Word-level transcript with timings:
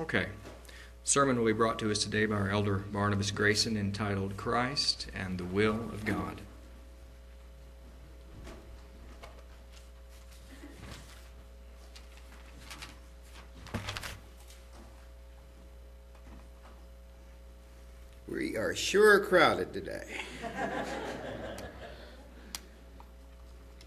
Okay. 0.00 0.26
Sermon 1.02 1.38
will 1.38 1.46
be 1.46 1.52
brought 1.52 1.76
to 1.80 1.90
us 1.90 1.98
today 1.98 2.24
by 2.24 2.36
our 2.36 2.50
elder 2.50 2.76
Barnabas 2.76 3.32
Grayson 3.32 3.76
entitled 3.76 4.36
Christ 4.36 5.08
and 5.12 5.38
the 5.38 5.44
Will 5.44 5.74
of 5.74 6.04
God. 6.04 6.40
We 18.28 18.56
are 18.56 18.72
sure 18.72 19.18
crowded 19.18 19.72
today. 19.72 20.04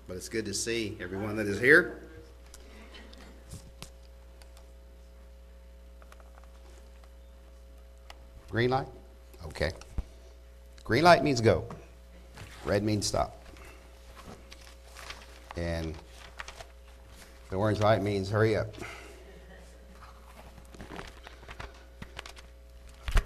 but 0.09 0.18
it's 0.18 0.28
good 0.28 0.43
to 0.43 0.54
see 0.54 0.98
everyone 1.00 1.38
that 1.38 1.48
is 1.48 1.62
here. 1.62 2.11
Green 8.51 8.69
light? 8.69 8.87
Okay. 9.46 9.71
Green 10.83 11.05
light 11.05 11.23
means 11.23 11.39
go. 11.39 11.64
Red 12.65 12.83
means 12.83 13.07
stop. 13.07 13.42
And 15.55 15.96
the 17.50 17.56
orange 17.56 17.79
light 17.79 18.01
means 18.01 18.29
hurry 18.29 18.57
up. 18.57 18.68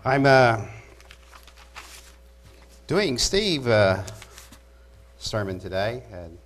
I'm 0.06 0.28
uh, 0.28 0.64
doing 2.86 3.18
Steve 3.18 3.68
uh, 3.68 4.04
sermon 5.18 5.58
today, 5.58 6.04
and 6.12 6.38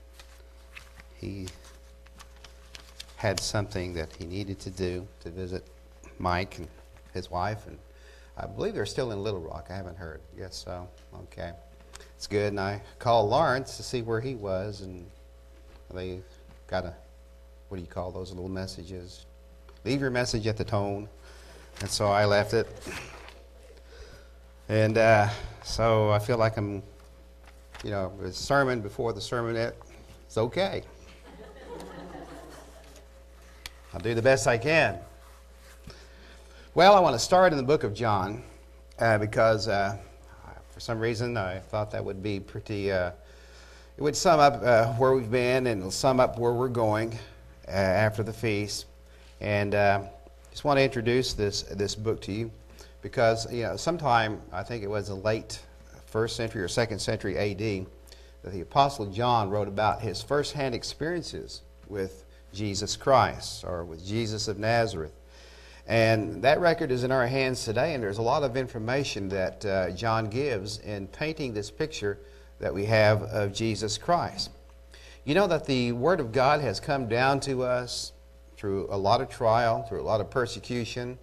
he 1.18 1.48
had 3.18 3.42
something 3.42 3.94
that 3.96 4.16
he 4.16 4.24
needed 4.24 4.58
to 4.62 4.70
do 4.70 5.06
to 5.20 5.30
visit 5.30 5.68
Mike 6.18 6.60
and 6.60 6.68
his 7.14 7.30
wife, 7.30 7.68
and 7.68 7.78
I 8.40 8.46
believe 8.46 8.74
they're 8.74 8.86
still 8.86 9.12
in 9.12 9.22
Little 9.22 9.42
Rock. 9.42 9.68
I 9.70 9.76
haven't 9.76 9.98
heard. 9.98 10.22
Yes, 10.38 10.56
so 10.56 10.88
okay, 11.24 11.52
it's 12.16 12.28
good. 12.28 12.48
And 12.48 12.60
I 12.60 12.82
called 12.98 13.30
Lawrence 13.30 13.76
to 13.78 13.84
see 13.84 14.02
where 14.02 14.22
he 14.22 14.36
was, 14.36 14.82
and 14.82 15.06
they 15.94 16.22
got 16.68 16.86
a 16.86 16.94
what 17.68 17.78
do 17.78 17.82
you 17.82 17.88
call 17.88 18.12
those 18.12 18.32
little 18.32 18.50
messages? 18.50 19.26
Leave 19.86 20.02
your 20.02 20.10
message 20.10 20.48
at 20.48 20.58
the 20.58 20.64
tone, 20.64 21.08
and 21.82 21.90
so 21.90 22.08
I 22.08 22.26
left 22.26 22.54
it. 22.54 22.68
And 24.70 24.98
uh, 24.98 25.30
so 25.64 26.10
I 26.10 26.20
feel 26.20 26.38
like 26.38 26.58
I'm, 26.58 26.82
you 27.84 27.92
know, 27.92 28.12
sermon 28.32 28.82
before 28.82 29.14
the 29.14 29.20
sermonette. 29.20 29.74
It's 30.26 30.38
okay. 30.38 30.84
I'll 33.94 34.00
do 34.00 34.14
the 34.14 34.22
best 34.22 34.48
I 34.48 34.58
can. 34.58 35.00
Well, 36.76 36.94
I 36.94 37.00
want 37.00 37.16
to 37.16 37.20
start 37.20 37.52
in 37.52 37.58
the 37.58 37.64
book 37.64 37.84
of 37.84 37.96
John 37.96 38.44
uh, 39.00 39.18
because 39.18 39.68
uh, 39.68 39.98
for 40.70 40.80
some 40.80 41.00
reason 41.00 41.36
I 41.36 41.58
thought 41.58 41.90
that 41.90 42.06
would 42.06 42.22
be 42.22 42.40
pretty, 42.40 42.92
uh, 42.92 43.10
it 43.98 44.04
would 44.04 44.16
sum 44.16 44.40
up 44.40 44.62
uh, 44.64 44.94
where 44.94 45.16
we've 45.16 45.32
been 45.32 45.66
and 45.66 45.82
it'll 45.82 45.90
sum 45.90 46.20
up 46.20 46.38
where 46.38 46.54
we're 46.54 46.68
going 46.68 47.18
uh, 47.68 47.72
after 47.72 48.22
the 48.22 48.32
feast. 48.32 48.86
And 49.42 49.74
uh, 49.74 50.04
just 50.52 50.64
want 50.64 50.78
to 50.78 50.84
introduce 50.84 51.34
this, 51.34 51.64
this 51.64 51.96
book 51.96 52.22
to 52.22 52.32
you 52.32 52.52
because 53.02 53.52
you 53.52 53.64
know 53.64 53.76
sometime 53.76 54.40
I 54.54 54.62
think 54.62 54.84
it 54.84 54.90
was 54.90 55.08
the 55.08 55.16
late 55.16 55.60
first 56.06 56.36
century 56.36 56.62
or 56.62 56.68
second 56.68 57.00
century 57.00 57.36
A.D. 57.36 57.88
that 58.44 58.54
the 58.54 58.62
Apostle 58.62 59.08
John 59.08 59.50
wrote 59.50 59.68
about 59.68 60.04
his 60.04 60.22
firsthand 60.22 60.76
experiences 60.76 61.64
with 61.88 62.26
Jesus 62.54 62.96
Christ 62.96 63.64
or 63.64 63.84
with 63.84 64.06
Jesus 64.06 64.48
of 64.48 64.60
Nazareth. 64.60 65.14
And 65.90 66.44
that 66.44 66.60
record 66.60 66.92
is 66.92 67.04
in 67.04 67.12
our 67.12 67.26
hands 67.26 67.66
today, 67.66 67.96
and 67.96 68.04
there's 68.04 68.20
a 68.20 68.22
lot 68.22 68.44
of 68.44 68.56
information 68.56 69.28
that 69.30 69.66
uh, 69.66 69.90
John 69.90 70.30
gives 70.30 70.78
in 70.78 71.08
painting 71.08 71.52
this 71.52 71.72
picture 71.72 72.20
that 72.60 72.72
we 72.72 72.86
have 72.86 73.24
of 73.24 73.52
Jesus 73.54 73.98
Christ. 73.98 74.52
You 75.26 75.34
know 75.34 75.48
that 75.48 75.66
the 75.66 75.92
Word 75.94 76.20
of 76.20 76.32
God 76.32 76.62
has 76.62 76.80
come 76.80 77.10
down 77.10 77.40
to 77.40 77.64
us 77.64 78.12
through 78.56 78.88
a 78.92 78.98
lot 78.98 79.20
of 79.20 79.30
trial, 79.30 79.82
through 79.82 80.02
a 80.02 80.04
lot 80.04 80.22
of 80.22 80.30
persecution, 80.30 81.18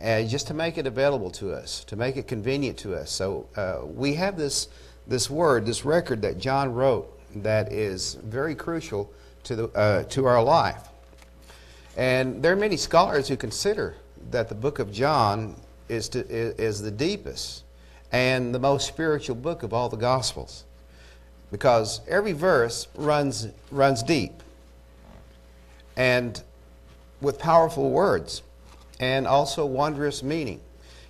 uh, 0.00 0.22
just 0.22 0.46
to 0.46 0.54
make 0.54 0.78
it 0.78 0.86
available 0.86 1.32
to 1.32 1.52
us, 1.52 1.82
to 1.86 1.96
make 1.96 2.16
it 2.16 2.28
convenient 2.28 2.78
to 2.78 2.94
us. 2.94 3.10
So 3.10 3.48
uh, 3.56 3.80
we 3.84 4.14
have 4.14 4.36
this, 4.36 4.68
this 5.08 5.28
word, 5.28 5.66
this 5.66 5.84
record 5.84 6.22
that 6.22 6.38
John 6.38 6.72
wrote 6.72 7.12
that 7.42 7.72
is 7.72 8.14
very 8.22 8.54
crucial 8.54 9.12
to, 9.42 9.56
the, 9.56 9.68
uh, 9.70 10.04
to 10.04 10.26
our 10.26 10.40
life. 10.40 10.90
And 11.96 12.42
there 12.42 12.52
are 12.52 12.56
many 12.56 12.76
scholars 12.76 13.28
who 13.28 13.36
consider 13.36 13.96
that 14.30 14.48
the 14.48 14.54
book 14.54 14.78
of 14.78 14.92
John 14.92 15.56
is, 15.88 16.08
to, 16.10 16.26
is 16.28 16.82
the 16.82 16.90
deepest 16.90 17.64
and 18.12 18.54
the 18.54 18.58
most 18.58 18.86
spiritual 18.86 19.36
book 19.36 19.62
of 19.62 19.72
all 19.72 19.88
the 19.88 19.96
Gospels 19.96 20.64
because 21.50 22.00
every 22.08 22.32
verse 22.32 22.88
runs, 22.96 23.48
runs 23.70 24.02
deep 24.02 24.42
and 25.96 26.42
with 27.20 27.38
powerful 27.38 27.90
words 27.90 28.42
and 29.00 29.26
also 29.26 29.64
wondrous 29.64 30.22
meaning. 30.22 30.60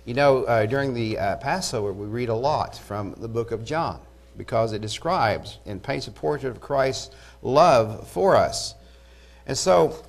You 0.05 0.13
know, 0.13 0.43
uh, 0.45 0.65
during 0.65 0.93
the 0.93 1.17
uh, 1.17 1.35
Passover, 1.37 1.91
we 1.91 2.05
read 2.05 2.29
a 2.29 2.35
lot 2.35 2.77
from 2.77 3.13
the 3.17 3.27
book 3.27 3.51
of 3.51 3.65
John 3.65 3.99
because 4.37 4.71
it 4.71 4.81
describes 4.81 5.57
and 5.65 5.81
paints 5.81 6.07
a 6.07 6.11
portrait 6.11 6.49
of 6.49 6.61
Christ's 6.61 7.13
love 7.41 8.07
for 8.07 8.35
us. 8.35 8.75
And 9.47 9.57
so, 9.57 10.01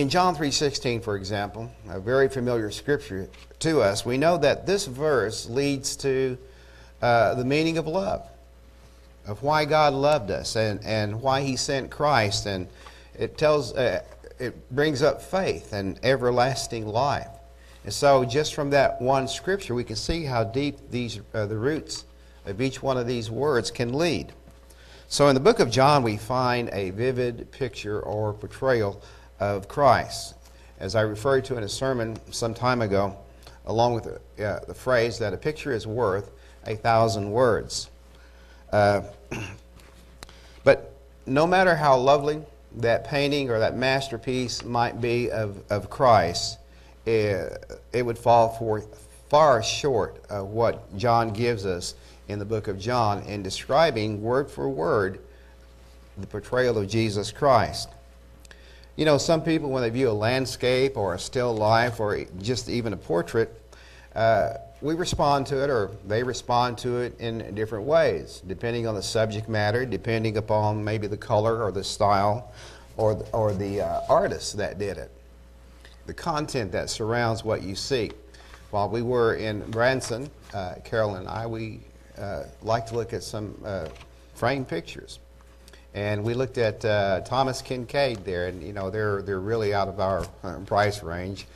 in 0.00 0.08
John 0.08 0.36
3:16, 0.36 1.00
for 1.00 1.16
example, 1.16 1.70
a 1.88 1.98
very 1.98 2.28
familiar 2.28 2.70
scripture 2.70 3.28
to 3.58 3.82
us, 3.82 4.06
we 4.06 4.16
know 4.16 4.38
that 4.38 4.64
this 4.64 4.86
verse 4.86 5.48
leads 5.48 5.96
to 5.96 6.38
uh, 7.02 7.34
the 7.34 7.44
meaning 7.44 7.78
of 7.78 7.86
love, 7.88 8.24
of 9.26 9.42
why 9.42 9.64
God 9.64 9.92
loved 9.94 10.30
us 10.30 10.54
and, 10.54 10.80
and 10.84 11.20
why 11.20 11.42
He 11.42 11.56
sent 11.56 11.90
Christ, 11.90 12.46
and 12.46 12.68
it 13.18 13.36
tells 13.36 13.72
uh, 13.72 14.02
it 14.38 14.70
brings 14.70 15.02
up 15.02 15.20
faith 15.20 15.72
and 15.72 15.98
everlasting 16.04 16.86
life. 16.86 17.30
And 17.82 17.92
so, 17.92 18.24
just 18.24 18.54
from 18.54 18.70
that 18.70 19.02
one 19.02 19.26
scripture, 19.26 19.74
we 19.74 19.82
can 19.82 19.96
see 19.96 20.24
how 20.24 20.44
deep 20.44 20.78
these 20.90 21.20
uh, 21.34 21.46
the 21.46 21.58
roots 21.58 22.04
of 22.46 22.60
each 22.60 22.82
one 22.84 22.98
of 22.98 23.08
these 23.08 23.32
words 23.32 23.72
can 23.72 23.92
lead. 23.92 24.32
So, 25.08 25.26
in 25.26 25.34
the 25.34 25.40
book 25.40 25.58
of 25.58 25.72
John, 25.72 26.04
we 26.04 26.16
find 26.16 26.70
a 26.72 26.90
vivid 26.90 27.50
picture 27.50 28.00
or 28.00 28.32
portrayal 28.32 29.02
of 29.40 29.68
Christ, 29.68 30.34
as 30.80 30.94
I 30.94 31.02
referred 31.02 31.44
to 31.46 31.56
in 31.56 31.62
a 31.62 31.68
sermon 31.68 32.18
some 32.30 32.54
time 32.54 32.82
ago, 32.82 33.16
along 33.66 33.94
with 33.94 34.20
the, 34.36 34.46
uh, 34.46 34.64
the 34.66 34.74
phrase 34.74 35.18
that 35.18 35.32
a 35.32 35.36
picture 35.36 35.72
is 35.72 35.86
worth 35.86 36.30
a 36.66 36.76
thousand 36.76 37.30
words. 37.30 37.90
Uh, 38.72 39.02
but 40.64 40.92
no 41.26 41.46
matter 41.46 41.74
how 41.76 41.96
lovely 41.96 42.42
that 42.76 43.04
painting 43.04 43.50
or 43.50 43.58
that 43.58 43.76
masterpiece 43.76 44.64
might 44.64 45.00
be 45.00 45.30
of, 45.30 45.62
of 45.70 45.90
Christ, 45.90 46.58
it, 47.06 47.64
it 47.92 48.02
would 48.02 48.18
fall 48.18 48.50
for, 48.50 48.82
far 49.28 49.62
short 49.62 50.22
of 50.30 50.48
what 50.48 50.96
John 50.96 51.32
gives 51.32 51.66
us 51.66 51.94
in 52.28 52.38
the 52.38 52.44
book 52.44 52.68
of 52.68 52.78
John 52.78 53.22
in 53.22 53.42
describing 53.42 54.22
word 54.22 54.50
for 54.50 54.68
word 54.68 55.20
the 56.16 56.26
portrayal 56.26 56.78
of 56.78 56.88
Jesus 56.88 57.30
Christ. 57.30 57.88
You 58.98 59.04
know, 59.04 59.16
some 59.16 59.42
people, 59.42 59.70
when 59.70 59.82
they 59.82 59.90
view 59.90 60.10
a 60.10 60.10
landscape 60.10 60.96
or 60.96 61.14
a 61.14 61.20
still 61.20 61.54
life 61.54 62.00
or 62.00 62.24
just 62.42 62.68
even 62.68 62.92
a 62.92 62.96
portrait, 62.96 63.62
uh, 64.16 64.54
we 64.80 64.96
respond 64.96 65.46
to 65.46 65.62
it 65.62 65.70
or 65.70 65.92
they 66.04 66.24
respond 66.24 66.78
to 66.78 66.96
it 66.96 67.16
in 67.20 67.54
different 67.54 67.84
ways, 67.84 68.42
depending 68.48 68.88
on 68.88 68.96
the 68.96 69.02
subject 69.02 69.48
matter, 69.48 69.86
depending 69.86 70.36
upon 70.36 70.82
maybe 70.82 71.06
the 71.06 71.16
color 71.16 71.62
or 71.62 71.70
the 71.70 71.84
style 71.84 72.50
or 72.96 73.14
the, 73.14 73.30
or 73.30 73.52
the 73.52 73.82
uh, 73.82 74.00
artist 74.08 74.56
that 74.56 74.80
did 74.80 74.98
it, 74.98 75.12
the 76.06 76.14
content 76.14 76.72
that 76.72 76.90
surrounds 76.90 77.44
what 77.44 77.62
you 77.62 77.76
see. 77.76 78.10
While 78.72 78.88
we 78.88 79.02
were 79.02 79.36
in 79.36 79.60
Branson, 79.70 80.28
uh, 80.52 80.74
Carol 80.82 81.14
and 81.14 81.28
I, 81.28 81.46
we 81.46 81.82
uh, 82.18 82.46
like 82.62 82.86
to 82.86 82.96
look 82.96 83.12
at 83.12 83.22
some 83.22 83.56
uh, 83.64 83.90
framed 84.34 84.66
pictures. 84.66 85.20
And 85.94 86.22
we 86.22 86.34
looked 86.34 86.58
at 86.58 86.84
uh, 86.84 87.20
Thomas 87.22 87.62
Kinkade 87.62 88.24
there, 88.24 88.46
and 88.48 88.62
you 88.62 88.72
know 88.72 88.90
they're 88.90 89.22
they're 89.22 89.40
really 89.40 89.74
out 89.74 89.88
of 89.88 90.00
our 90.00 90.26
uh, 90.42 90.58
price 90.60 91.02
range, 91.02 91.46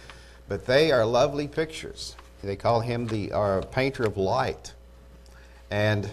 but 0.49 0.67
they 0.67 0.91
are 0.91 1.05
lovely 1.05 1.47
pictures. 1.47 2.17
They 2.43 2.57
call 2.57 2.81
him 2.81 3.07
the 3.07 3.33
uh, 3.33 3.63
painter 3.63 4.03
of 4.03 4.17
light. 4.17 4.75
And 5.71 6.11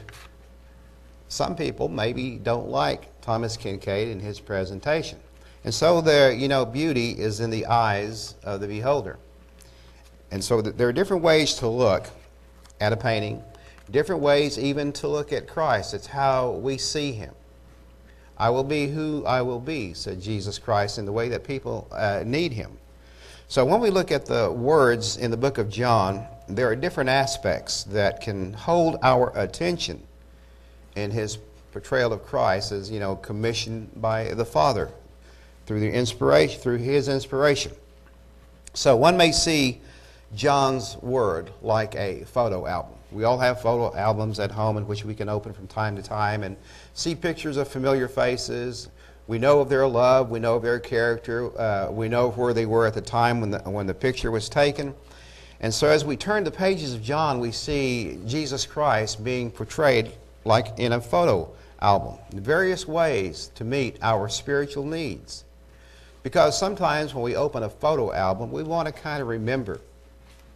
some 1.28 1.56
people 1.56 1.90
maybe 1.90 2.38
don't 2.38 2.70
like 2.70 3.20
Thomas 3.22 3.58
Kinkade 3.58 4.12
and 4.12 4.22
his 4.22 4.40
presentation. 4.40 5.20
And 5.64 5.74
so 5.74 6.02
there, 6.02 6.32
you 6.32 6.48
know, 6.48 6.66
beauty 6.66 7.12
is 7.12 7.40
in 7.40 7.50
the 7.50 7.66
eyes 7.66 8.36
of 8.44 8.62
the 8.62 8.68
beholder. 8.68 9.18
And 10.32 10.44
so 10.44 10.62
there 10.62 10.88
are 10.88 10.94
different 10.94 11.24
ways 11.24 11.56
to 11.56 11.68
look 11.68 12.10
at 12.80 12.94
a 12.94 12.98
painting, 12.98 13.44
different 13.92 14.22
ways 14.22 14.58
even 14.58 14.94
to 14.94 15.08
look 15.08 15.34
at 15.34 15.48
Christ. 15.48 15.94
It's 15.94 16.08
how 16.08 16.52
we 16.52 16.78
see 16.78 17.12
him. 17.12 17.34
I 18.40 18.50
will 18.50 18.64
be 18.64 18.88
who 18.88 19.26
I 19.26 19.42
will 19.42 19.60
be, 19.60 19.94
said 19.94 20.22
Jesus 20.22 20.58
Christ, 20.58 20.98
in 20.98 21.06
the 21.06 21.12
way 21.12 21.28
that 21.30 21.44
people 21.44 21.88
uh, 21.92 22.24
need 22.26 22.54
him. 22.54 22.72
So 23.50 23.66
when 23.66 23.82
we 23.82 23.90
look 23.90 24.12
at 24.12 24.26
the 24.26 24.52
words 24.52 25.18
in 25.18 25.30
the 25.30 25.38
book 25.38 25.58
of 25.58 25.70
John, 25.70 26.26
there 26.48 26.68
are 26.68 26.76
different 26.76 27.10
aspects 27.10 27.84
that 27.86 28.22
can 28.22 28.54
hold 28.54 28.98
our 29.04 29.32
attention 29.36 30.02
in 30.96 31.12
his 31.12 31.38
portrayal 31.72 32.14
of 32.14 32.24
Christ 32.26 32.72
as, 32.72 32.90
you 32.90 33.00
know, 33.00 33.16
commissioned 33.18 33.90
by 34.02 34.34
the 34.34 34.46
Father 34.46 34.90
through 35.66 35.80
the 35.80 35.92
inspiration 35.92 36.60
through 36.60 36.78
his 36.78 37.08
inspiration. 37.08 37.72
So 38.74 38.96
one 38.96 39.18
may 39.18 39.32
see 39.32 39.82
John's 40.34 40.98
word 40.98 41.52
like 41.62 41.96
a 41.96 42.24
photo 42.26 42.66
album. 42.66 42.99
We 43.12 43.24
all 43.24 43.40
have 43.40 43.62
photo 43.62 43.96
albums 43.98 44.40
at 44.40 44.52
home 44.52 44.78
in 44.78 44.88
which 44.88 45.04
we 45.04 45.16
can 45.16 45.30
open 45.30 45.54
from 45.54 45.68
time 45.68 45.96
to 45.96 46.04
time 46.04 46.44
and 46.44 46.56
see 46.94 47.16
pictures 47.16 47.58
of 47.58 47.68
familiar 47.68 48.08
faces. 48.08 48.90
We 49.28 49.40
know 49.40 49.60
of 49.60 49.70
their 49.70 49.88
love, 49.88 50.30
we 50.30 50.40
know 50.40 50.56
of 50.56 50.64
their 50.64 50.80
character, 50.80 51.60
uh, 51.60 51.92
we 51.92 52.08
know 52.08 52.32
where 52.32 52.54
they 52.54 52.66
were 52.66 52.86
at 52.86 52.94
the 52.94 53.02
time 53.02 53.42
when 53.42 53.52
the, 53.52 53.60
when 53.60 53.88
the 53.88 53.94
picture 53.94 54.32
was 54.32 54.48
taken. 54.48 54.94
And 55.62 55.74
so 55.74 55.88
as 55.88 56.06
we 56.06 56.16
turn 56.16 56.44
the 56.44 56.52
pages 56.52 56.94
of 56.94 57.02
John, 57.02 57.40
we 57.40 57.52
see 57.52 58.20
Jesus 58.26 58.66
Christ 58.66 59.24
being 59.24 59.52
portrayed 59.52 60.12
like 60.46 60.80
in 60.80 60.94
a 60.94 61.02
photo 61.02 61.52
album, 61.82 62.18
in 62.32 62.40
various 62.40 62.88
ways 62.88 63.52
to 63.56 63.64
meet 63.64 63.98
our 64.02 64.30
spiritual 64.30 64.86
needs. 64.86 65.44
Because 66.24 66.58
sometimes 66.58 67.14
when 67.14 67.24
we 67.24 67.36
open 67.36 67.64
a 67.64 67.70
photo 67.70 68.14
album, 68.14 68.52
we 68.52 68.64
want 68.64 68.88
to 68.88 68.92
kind 68.92 69.22
of 69.22 69.28
remember. 69.28 69.80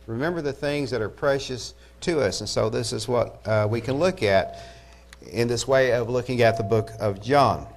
Remember 0.07 0.41
the 0.41 0.53
things 0.53 0.91
that 0.91 1.01
are 1.01 1.09
precious 1.09 1.73
to 2.03 2.21
us. 2.21 2.39
And 2.39 2.50
so 2.50 2.69
this 2.69 2.94
is 2.94 3.07
what 3.07 3.45
uh, 3.47 3.67
we 3.69 3.81
can 3.81 3.95
look 3.95 4.23
at 4.23 4.59
in 5.31 5.47
this 5.47 5.67
way 5.67 5.91
of 5.94 6.09
looking 6.09 6.41
at 6.41 6.57
the 6.57 6.63
book 6.63 6.91
of 7.00 7.21
John. 7.21 7.67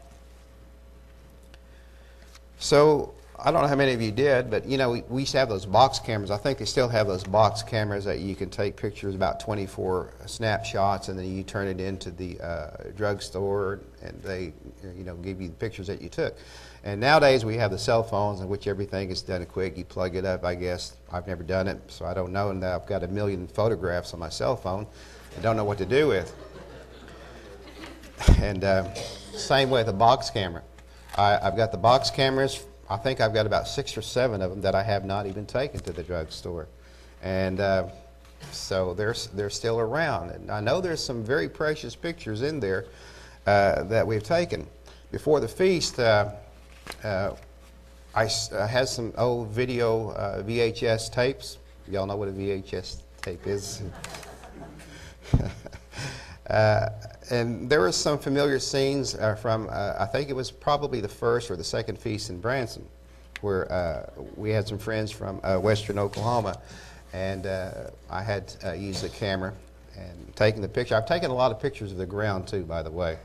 So 2.58 3.14
I 3.38 3.50
don't 3.50 3.62
know 3.62 3.68
how 3.68 3.76
many 3.76 3.92
of 3.92 4.00
you 4.00 4.12
did, 4.12 4.50
but 4.50 4.66
you 4.66 4.78
know, 4.78 4.90
we, 4.90 5.02
we 5.08 5.22
used 5.22 5.32
to 5.32 5.38
have 5.38 5.48
those 5.48 5.66
box 5.66 5.98
cameras. 5.98 6.30
I 6.30 6.38
think 6.38 6.58
they 6.58 6.64
still 6.64 6.88
have 6.88 7.06
those 7.06 7.22
box 7.22 7.62
cameras 7.62 8.04
that 8.04 8.20
you 8.20 8.34
can 8.34 8.50
take 8.50 8.76
pictures, 8.76 9.14
about 9.14 9.40
24 9.40 10.10
snapshots, 10.26 11.08
and 11.08 11.18
then 11.18 11.26
you 11.36 11.42
turn 11.42 11.68
it 11.68 11.80
into 11.80 12.10
the 12.10 12.40
uh, 12.40 12.70
drugstore, 12.96 13.80
and 14.06 14.22
they, 14.22 14.52
you 14.96 15.04
know, 15.04 15.16
give 15.16 15.40
you 15.40 15.48
the 15.48 15.54
pictures 15.54 15.86
that 15.86 16.00
you 16.00 16.08
took. 16.08 16.36
And 16.84 17.00
nowadays 17.00 17.44
we 17.44 17.56
have 17.56 17.70
the 17.70 17.78
cell 17.78 18.02
phones 18.02 18.40
in 18.40 18.48
which 18.48 18.66
everything 18.66 19.10
is 19.10 19.22
done 19.22 19.44
quick. 19.46 19.76
You 19.76 19.84
plug 19.84 20.16
it 20.16 20.24
up, 20.24 20.44
I 20.44 20.54
guess. 20.54 20.96
I've 21.12 21.26
never 21.26 21.42
done 21.42 21.66
it, 21.68 21.80
so 21.88 22.04
I 22.04 22.14
don't 22.14 22.32
know. 22.32 22.50
And 22.50 22.64
I've 22.64 22.86
got 22.86 23.02
a 23.02 23.08
million 23.08 23.46
photographs 23.48 24.14
on 24.14 24.20
my 24.20 24.28
cell 24.28 24.56
phone. 24.56 24.86
I 25.36 25.40
don't 25.40 25.56
know 25.56 25.64
what 25.64 25.78
to 25.78 25.86
do 25.86 26.08
with. 26.08 26.34
And 28.40 28.64
uh, 28.64 28.94
same 28.94 29.68
with 29.68 29.88
a 29.88 29.92
box 29.92 30.30
camera. 30.30 30.62
I, 31.18 31.38
I've 31.42 31.56
got 31.56 31.70
the 31.70 31.76
box 31.78 32.10
cameras. 32.10 32.64
I 32.88 32.96
think 32.96 33.20
I've 33.20 33.34
got 33.34 33.44
about 33.44 33.68
six 33.68 33.96
or 33.96 34.02
seven 34.02 34.40
of 34.40 34.50
them 34.50 34.60
that 34.62 34.74
I 34.74 34.82
have 34.82 35.04
not 35.04 35.26
even 35.26 35.44
taken 35.44 35.80
to 35.80 35.92
the 35.92 36.02
drugstore. 36.02 36.68
And 37.22 37.60
uh, 37.60 37.88
so 38.52 38.94
they're, 38.94 39.14
they're 39.34 39.50
still 39.50 39.78
around. 39.78 40.30
And 40.30 40.50
I 40.50 40.60
know 40.60 40.80
there's 40.80 41.02
some 41.02 41.24
very 41.24 41.48
precious 41.48 41.96
pictures 41.96 42.42
in 42.42 42.60
there 42.60 42.86
uh, 43.46 43.84
that 43.84 44.06
we've 44.06 44.22
taken. 44.22 44.66
Before 45.10 45.40
the 45.40 45.48
feast, 45.48 45.98
uh, 45.98 46.30
uh, 47.04 47.34
I 48.14 48.28
uh, 48.52 48.66
had 48.66 48.88
some 48.88 49.12
old 49.16 49.48
video 49.48 50.10
uh, 50.10 50.42
VHS 50.42 51.12
tapes. 51.12 51.58
Y'all 51.88 52.06
know 52.06 52.16
what 52.16 52.28
a 52.28 52.32
VHS 52.32 53.02
tape 53.22 53.46
is? 53.46 53.82
And 57.28 57.68
there 57.68 57.80
were 57.80 57.90
some 57.90 58.20
familiar 58.20 58.60
scenes 58.60 59.16
from, 59.40 59.68
I 59.68 60.06
think 60.06 60.30
it 60.30 60.36
was 60.36 60.52
probably 60.52 61.00
the 61.00 61.08
first 61.08 61.50
or 61.50 61.56
the 61.56 61.64
second 61.64 61.98
feast 61.98 62.30
in 62.30 62.38
Branson, 62.38 62.86
where 63.40 64.08
we 64.36 64.50
had 64.50 64.68
some 64.68 64.78
friends 64.78 65.10
from 65.10 65.38
western 65.60 65.98
Oklahoma, 65.98 66.56
and 67.12 67.46
uh, 67.46 67.70
I 68.10 68.22
had 68.22 68.54
uh, 68.64 68.72
used 68.72 69.02
the 69.02 69.08
camera 69.08 69.54
and 69.96 70.36
taken 70.36 70.60
the 70.60 70.68
picture. 70.68 70.94
I've 70.94 71.06
taken 71.06 71.30
a 71.30 71.34
lot 71.34 71.50
of 71.50 71.60
pictures 71.60 71.92
of 71.92 71.98
the 71.98 72.06
ground 72.06 72.46
too, 72.46 72.62
by 72.64 72.82
the 72.82 72.90
way. 72.90 73.16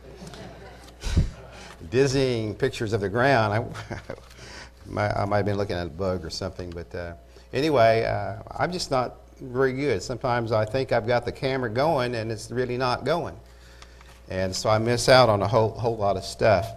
Dizzying 1.90 2.56
pictures 2.56 2.94
of 2.94 3.02
the 3.02 3.10
ground. 3.10 3.54
I, 3.54 3.60
might- 4.86 5.12
I 5.16 5.26
might 5.26 5.38
have 5.38 5.46
been 5.46 5.58
looking 5.58 5.76
at 5.76 5.88
a 5.88 5.90
bug 5.90 6.24
or 6.24 6.30
something, 6.30 6.70
but 6.70 6.94
uh, 6.94 7.14
anyway, 7.54 8.04
uh, 8.06 8.42
I'm 8.58 8.72
just 8.72 8.92
not 8.92 9.16
very 9.42 9.74
good. 9.74 10.04
Sometimes 10.04 10.52
I 10.52 10.66
think 10.66 10.92
I've 10.92 11.08
got 11.08 11.26
the 11.26 11.32
camera 11.32 11.70
going 11.70 12.16
and 12.16 12.32
it's 12.32 12.52
really 12.52 12.78
not 12.78 13.04
going. 13.04 13.36
And 14.30 14.56
so 14.56 14.70
I 14.70 14.78
miss 14.78 15.10
out 15.10 15.28
on 15.30 15.42
a 15.42 15.48
whole, 15.48 15.72
whole 15.72 15.98
lot 15.98 16.16
of 16.18 16.24
stuff. 16.24 16.72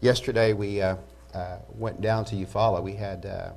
Yesterday 0.00 0.52
we 0.52 0.82
uh, 0.82 0.96
uh, 1.32 1.56
went 1.76 2.00
down 2.00 2.24
to 2.26 2.36
Eufaula. 2.36 2.82
We 2.82 2.94
had, 2.94 3.24
uh, 3.26 3.50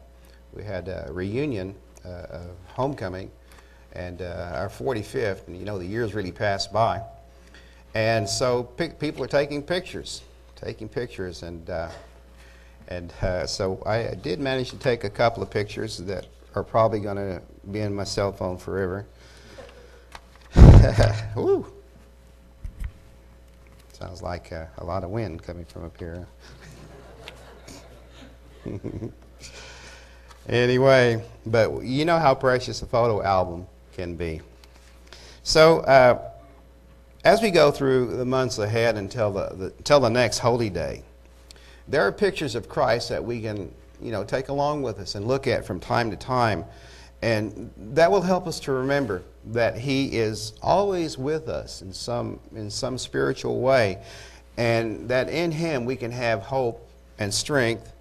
we 0.54 0.64
had 0.64 0.88
a 0.88 1.10
reunion 1.12 1.76
uh, 2.06 2.10
of 2.30 2.46
homecoming 2.68 3.30
and 3.94 4.22
our 4.22 4.70
45th, 4.70 5.48
and 5.48 5.58
you 5.58 5.66
know 5.66 5.78
the 5.78 5.86
years 5.86 6.14
really 6.14 6.32
passed 6.32 6.72
by. 6.72 7.02
And 7.98 8.30
so 8.30 8.62
people 8.62 9.24
are 9.24 9.28
taking 9.28 9.64
pictures, 9.64 10.22
taking 10.56 10.88
pictures, 10.88 11.42
and 11.42 11.68
uh, 11.68 11.90
and 12.90 13.12
uh, 13.24 13.48
so 13.48 13.82
I 13.88 14.14
did 14.14 14.40
manage 14.40 14.70
to 14.70 14.78
take 14.78 15.04
a 15.04 15.10
couple 15.10 15.42
of 15.42 15.50
pictures 15.50 15.98
that 15.98 16.28
are 16.54 16.62
probably 16.64 17.00
going 17.00 17.16
to 17.16 17.42
be 17.72 17.80
in 17.80 17.96
my 17.96 18.04
cell 18.04 18.32
phone 18.32 18.60
forever. 18.60 19.08
Woo! 21.36 21.66
Sounds 23.94 24.22
like 24.22 24.54
uh, 24.54 24.68
a 24.78 24.84
lot 24.86 25.04
of 25.04 25.10
wind 25.10 25.42
coming 25.42 25.66
from 25.66 25.86
up 25.86 25.98
here. 25.98 26.28
anyway, 30.48 31.24
but 31.48 31.82
you 31.82 32.06
know 32.06 32.20
how 32.20 32.36
precious 32.36 32.80
a 32.84 32.86
photo 32.86 33.24
album 33.24 33.66
can 33.94 34.16
be. 34.16 34.42
So, 35.42 35.80
uh, 35.80 36.37
as 37.28 37.42
we 37.42 37.52
go 37.52 37.72
through 37.72 38.16
the 38.16 38.24
months 38.24 38.58
ahead 38.58 38.96
until 38.96 39.34
the, 39.34 39.50
the, 39.54 39.66
until 39.80 40.00
the 40.00 40.10
next 40.10 40.38
holy 40.40 40.70
day, 40.70 41.04
there 41.86 42.02
are 42.08 42.12
pictures 42.12 42.56
of 42.56 42.70
Christ 42.70 43.10
that 43.10 43.22
we 43.22 43.42
can, 43.42 43.70
you 44.02 44.14
know, 44.14 44.24
take 44.24 44.48
along 44.48 44.82
with 44.82 44.98
us 45.00 45.16
and 45.16 45.28
look 45.28 45.46
at 45.46 45.66
from 45.66 45.82
time 45.82 46.10
to 46.10 46.16
time. 46.16 46.64
And 47.22 47.70
that 47.76 48.10
will 48.10 48.22
help 48.22 48.48
us 48.48 48.62
to 48.62 48.72
remember 48.72 49.24
that 49.48 49.78
He 49.78 50.16
is 50.16 50.54
always 50.62 51.18
with 51.18 51.50
us 51.50 51.82
in 51.82 51.92
some, 51.92 52.40
in 52.56 52.70
some 52.70 52.98
spiritual 52.98 53.60
way. 53.60 54.02
And 54.56 55.10
that 55.10 55.28
in 55.28 55.52
Him 55.52 55.84
we 55.84 55.98
can 55.98 56.12
have 56.12 56.44
hope 56.44 56.90
and 57.20 57.34
strength 57.34 57.92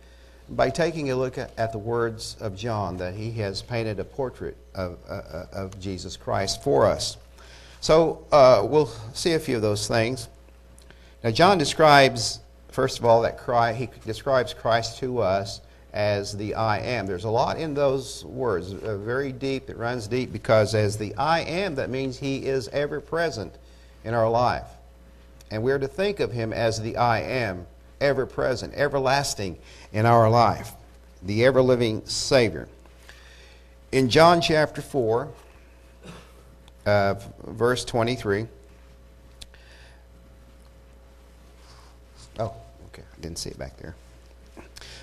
by 0.51 0.71
taking 0.71 1.11
a 1.11 1.17
look 1.17 1.37
at, 1.37 1.51
at 1.59 1.73
the 1.73 1.79
words 1.79 2.37
of 2.39 2.55
John, 2.55 2.97
that 2.99 3.15
he 3.15 3.33
has 3.33 3.61
painted 3.61 3.99
a 3.99 4.05
portrait 4.05 4.57
of, 4.77 4.99
uh, 5.09 5.15
uh, 5.15 5.47
of 5.53 5.81
Jesus 5.81 6.17
Christ 6.17 6.63
for 6.63 6.87
us. 6.87 7.17
So 7.81 8.25
uh, 8.33 8.63
we'll 8.65 8.91
see 9.15 9.35
a 9.35 9.39
few 9.39 9.57
of 9.57 9.63
those 9.63 9.87
things. 9.87 10.29
Now, 11.23 11.31
John 11.31 11.59
describes, 11.59 12.41
first 12.69 12.99
of 12.99 13.05
all, 13.05 13.23
that 13.23 13.39
Christ, 13.39 13.79
he 13.79 13.89
describes 14.05 14.55
Christ 14.55 14.99
to 14.99 15.21
us 15.21 15.61
as 15.93 16.37
the 16.37 16.55
I 16.55 16.79
am. 16.79 17.07
There's 17.07 17.25
a 17.25 17.31
lot 17.31 17.59
in 17.59 17.75
those 17.75 18.25
words, 18.25 18.73
uh, 18.73 18.99
very 18.99 19.33
deep, 19.33 19.71
it 19.71 19.79
runs 19.79 20.07
deep, 20.07 20.31
because 20.31 20.75
as 20.75 20.99
the 20.99 21.15
I 21.17 21.41
am, 21.41 21.75
that 21.77 21.89
means 21.89 22.19
he 22.19 22.45
is 22.45 22.69
ever 22.69 23.01
present 23.01 23.55
in 24.05 24.13
our 24.13 24.29
life. 24.29 24.67
And 25.51 25.63
we're 25.63 25.79
to 25.79 25.89
think 25.89 26.21
of 26.21 26.33
him 26.33 26.53
as 26.53 26.81
the 26.81 26.97
I 26.97 27.21
am, 27.21 27.67
ever 28.01 28.27
present, 28.27 28.75
everlasting 28.75 29.59
in 29.93 30.05
our 30.05 30.29
life, 30.29 30.73
the 31.23 31.45
ever 31.47 31.63
living 31.63 32.05
Savior. 32.05 32.69
In 33.91 34.11
John 34.11 34.41
chapter 34.41 34.83
4, 34.83 35.29
uh, 36.87 37.15
verse 37.45 37.85
23. 37.85 38.47
Oh, 42.39 42.55
okay. 42.87 43.03
I 43.03 43.21
didn't 43.21 43.39
see 43.39 43.51
it 43.51 43.59
back 43.59 43.77
there. 43.79 43.95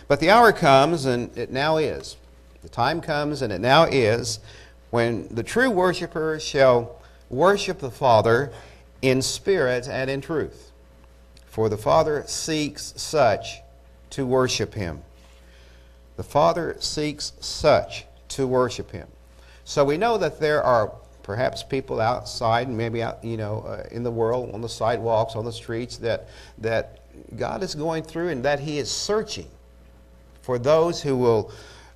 But 0.07 0.19
the 0.19 0.29
hour 0.29 0.51
comes, 0.51 1.05
and 1.05 1.35
it 1.37 1.51
now 1.51 1.77
is. 1.77 2.17
The 2.61 2.69
time 2.69 3.01
comes, 3.01 3.41
and 3.41 3.51
it 3.51 3.59
now 3.59 3.83
is, 3.83 4.39
when 4.89 5.27
the 5.29 5.43
true 5.43 5.69
worshipers 5.69 6.43
shall 6.43 7.01
worship 7.29 7.79
the 7.79 7.91
Father 7.91 8.51
in 9.01 9.21
spirit 9.21 9.87
and 9.87 10.09
in 10.09 10.21
truth. 10.21 10.71
For 11.45 11.69
the 11.69 11.77
Father 11.77 12.23
seeks 12.27 12.93
such 12.95 13.59
to 14.11 14.25
worship 14.25 14.73
him. 14.73 15.01
The 16.15 16.23
Father 16.23 16.75
seeks 16.79 17.33
such 17.39 18.05
to 18.29 18.45
worship 18.47 18.91
him. 18.91 19.07
So 19.65 19.83
we 19.83 19.97
know 19.97 20.17
that 20.17 20.39
there 20.39 20.63
are 20.63 20.91
perhaps 21.24 21.63
people 21.63 22.00
outside 22.00 22.70
maybe 22.70 23.01
out, 23.01 23.24
you 23.24 23.38
know, 23.38 23.62
uh, 23.62 23.88
in 23.92 24.03
the 24.03 24.12
world, 24.12 24.53
on 24.53 24.62
the 24.62 24.70
sidewalks, 24.70 25.36
on 25.36 25.46
the 25.46 25.51
streets, 25.51 25.98
that, 25.98 26.27
that 26.60 27.00
God 27.36 27.63
is 27.63 27.75
going 27.75 28.03
through 28.03 28.30
and 28.30 28.44
that 28.46 28.60
He 28.60 28.77
is 28.77 28.92
searching 28.92 29.50
for 30.42 30.60
those 30.60 31.01
who 31.01 31.15
will 31.15 31.51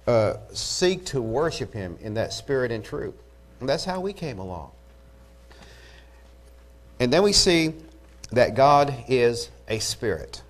uh, 0.07 0.35
seek 0.53 1.05
to 1.05 1.21
worship 1.21 1.73
Him 1.73 1.97
in 2.01 2.13
that 2.15 2.33
spirit 2.33 2.71
and 2.71 2.83
truth. 2.83 3.15
And 3.59 3.67
that's 3.67 3.85
how 3.85 3.99
we 3.99 4.13
came 4.13 4.39
along. 4.39 4.71
And 6.99 7.13
then 7.13 7.23
we 7.23 7.33
see 7.33 7.73
that 8.31 8.55
God 8.55 8.93
is 9.07 9.49
a 9.67 9.79
spirit. 9.79 10.41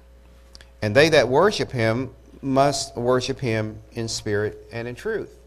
And 0.81 0.95
they 0.95 1.09
that 1.09 1.27
worship 1.27 1.71
Him 1.71 2.11
must 2.41 2.95
worship 2.95 3.39
him 3.39 3.77
in 3.93 4.07
spirit 4.07 4.67
and 4.71 4.87
in 4.87 4.95
truth. 4.95 5.37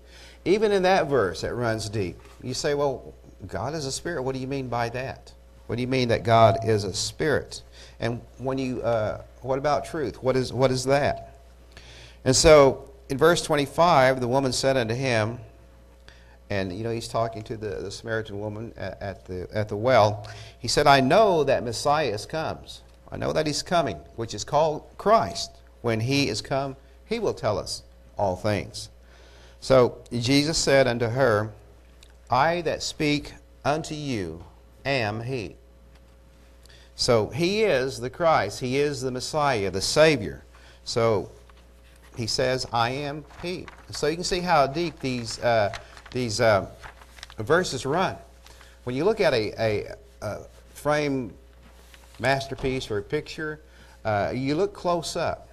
Even 0.44 0.72
in 0.72 0.82
that 0.84 1.06
verse, 1.06 1.44
it 1.44 1.50
runs 1.50 1.88
deep. 1.88 2.20
You 2.42 2.54
say, 2.54 2.74
well, 2.74 3.14
God 3.46 3.74
is 3.74 3.86
a 3.86 3.92
spirit. 3.92 4.22
What 4.22 4.34
do 4.34 4.40
you 4.40 4.46
mean 4.46 4.68
by 4.68 4.88
that? 4.90 5.32
What 5.66 5.76
do 5.76 5.82
you 5.82 5.88
mean 5.88 6.08
that 6.08 6.24
God 6.24 6.58
is 6.64 6.84
a 6.84 6.92
spirit? 6.92 7.62
And 8.00 8.20
when 8.38 8.58
you, 8.58 8.82
uh, 8.82 9.22
what 9.42 9.58
about 9.58 9.84
truth? 9.84 10.22
What 10.22 10.36
is, 10.36 10.52
what 10.52 10.70
is 10.70 10.84
that? 10.84 11.38
And 12.24 12.34
so 12.34 12.90
in 13.08 13.16
verse 13.16 13.42
25, 13.42 14.20
the 14.20 14.28
woman 14.28 14.52
said 14.52 14.76
unto 14.76 14.94
him, 14.94 15.38
and 16.50 16.72
you 16.72 16.82
know 16.82 16.90
he's 16.90 17.06
talking 17.06 17.42
to 17.44 17.56
the, 17.56 17.76
the 17.76 17.90
Samaritan 17.90 18.40
woman 18.40 18.72
at, 18.76 19.00
at, 19.00 19.24
the, 19.26 19.46
at 19.52 19.68
the 19.68 19.76
well. 19.76 20.28
He 20.58 20.66
said, 20.66 20.86
I 20.86 21.00
know 21.00 21.44
that 21.44 21.62
Messiah 21.62 22.18
comes. 22.18 22.82
I 23.12 23.16
know 23.16 23.32
that 23.32 23.46
he's 23.46 23.62
coming, 23.62 23.96
which 24.16 24.34
is 24.34 24.44
called 24.44 24.84
Christ. 24.98 25.52
When 25.82 26.00
he 26.00 26.28
is 26.28 26.42
come, 26.42 26.76
he 27.06 27.18
will 27.18 27.34
tell 27.34 27.58
us 27.58 27.82
all 28.18 28.36
things. 28.36 28.88
So 29.60 29.98
Jesus 30.12 30.58
said 30.58 30.86
unto 30.86 31.06
her, 31.06 31.52
I 32.30 32.60
that 32.62 32.82
speak 32.82 33.34
unto 33.64 33.94
you 33.94 34.44
am 34.84 35.22
he. 35.22 35.56
So 36.94 37.28
he 37.28 37.62
is 37.62 37.98
the 37.98 38.10
Christ. 38.10 38.60
He 38.60 38.78
is 38.78 39.00
the 39.00 39.10
Messiah, 39.10 39.70
the 39.70 39.80
Savior. 39.80 40.44
So 40.84 41.30
he 42.16 42.26
says, 42.26 42.66
I 42.72 42.90
am 42.90 43.24
he. 43.42 43.66
So 43.90 44.06
you 44.06 44.14
can 44.14 44.24
see 44.24 44.40
how 44.40 44.66
deep 44.66 45.00
these, 45.00 45.40
uh, 45.40 45.74
these 46.12 46.40
uh, 46.40 46.66
verses 47.38 47.84
run. 47.84 48.16
When 48.84 48.94
you 48.94 49.04
look 49.04 49.20
at 49.20 49.32
a, 49.32 49.52
a, 49.58 49.94
a 50.22 50.38
frame 50.74 51.32
masterpiece 52.18 52.90
or 52.90 52.98
a 52.98 53.02
picture, 53.02 53.60
uh, 54.04 54.32
you 54.34 54.54
look 54.54 54.72
close 54.72 55.16
up. 55.16 55.48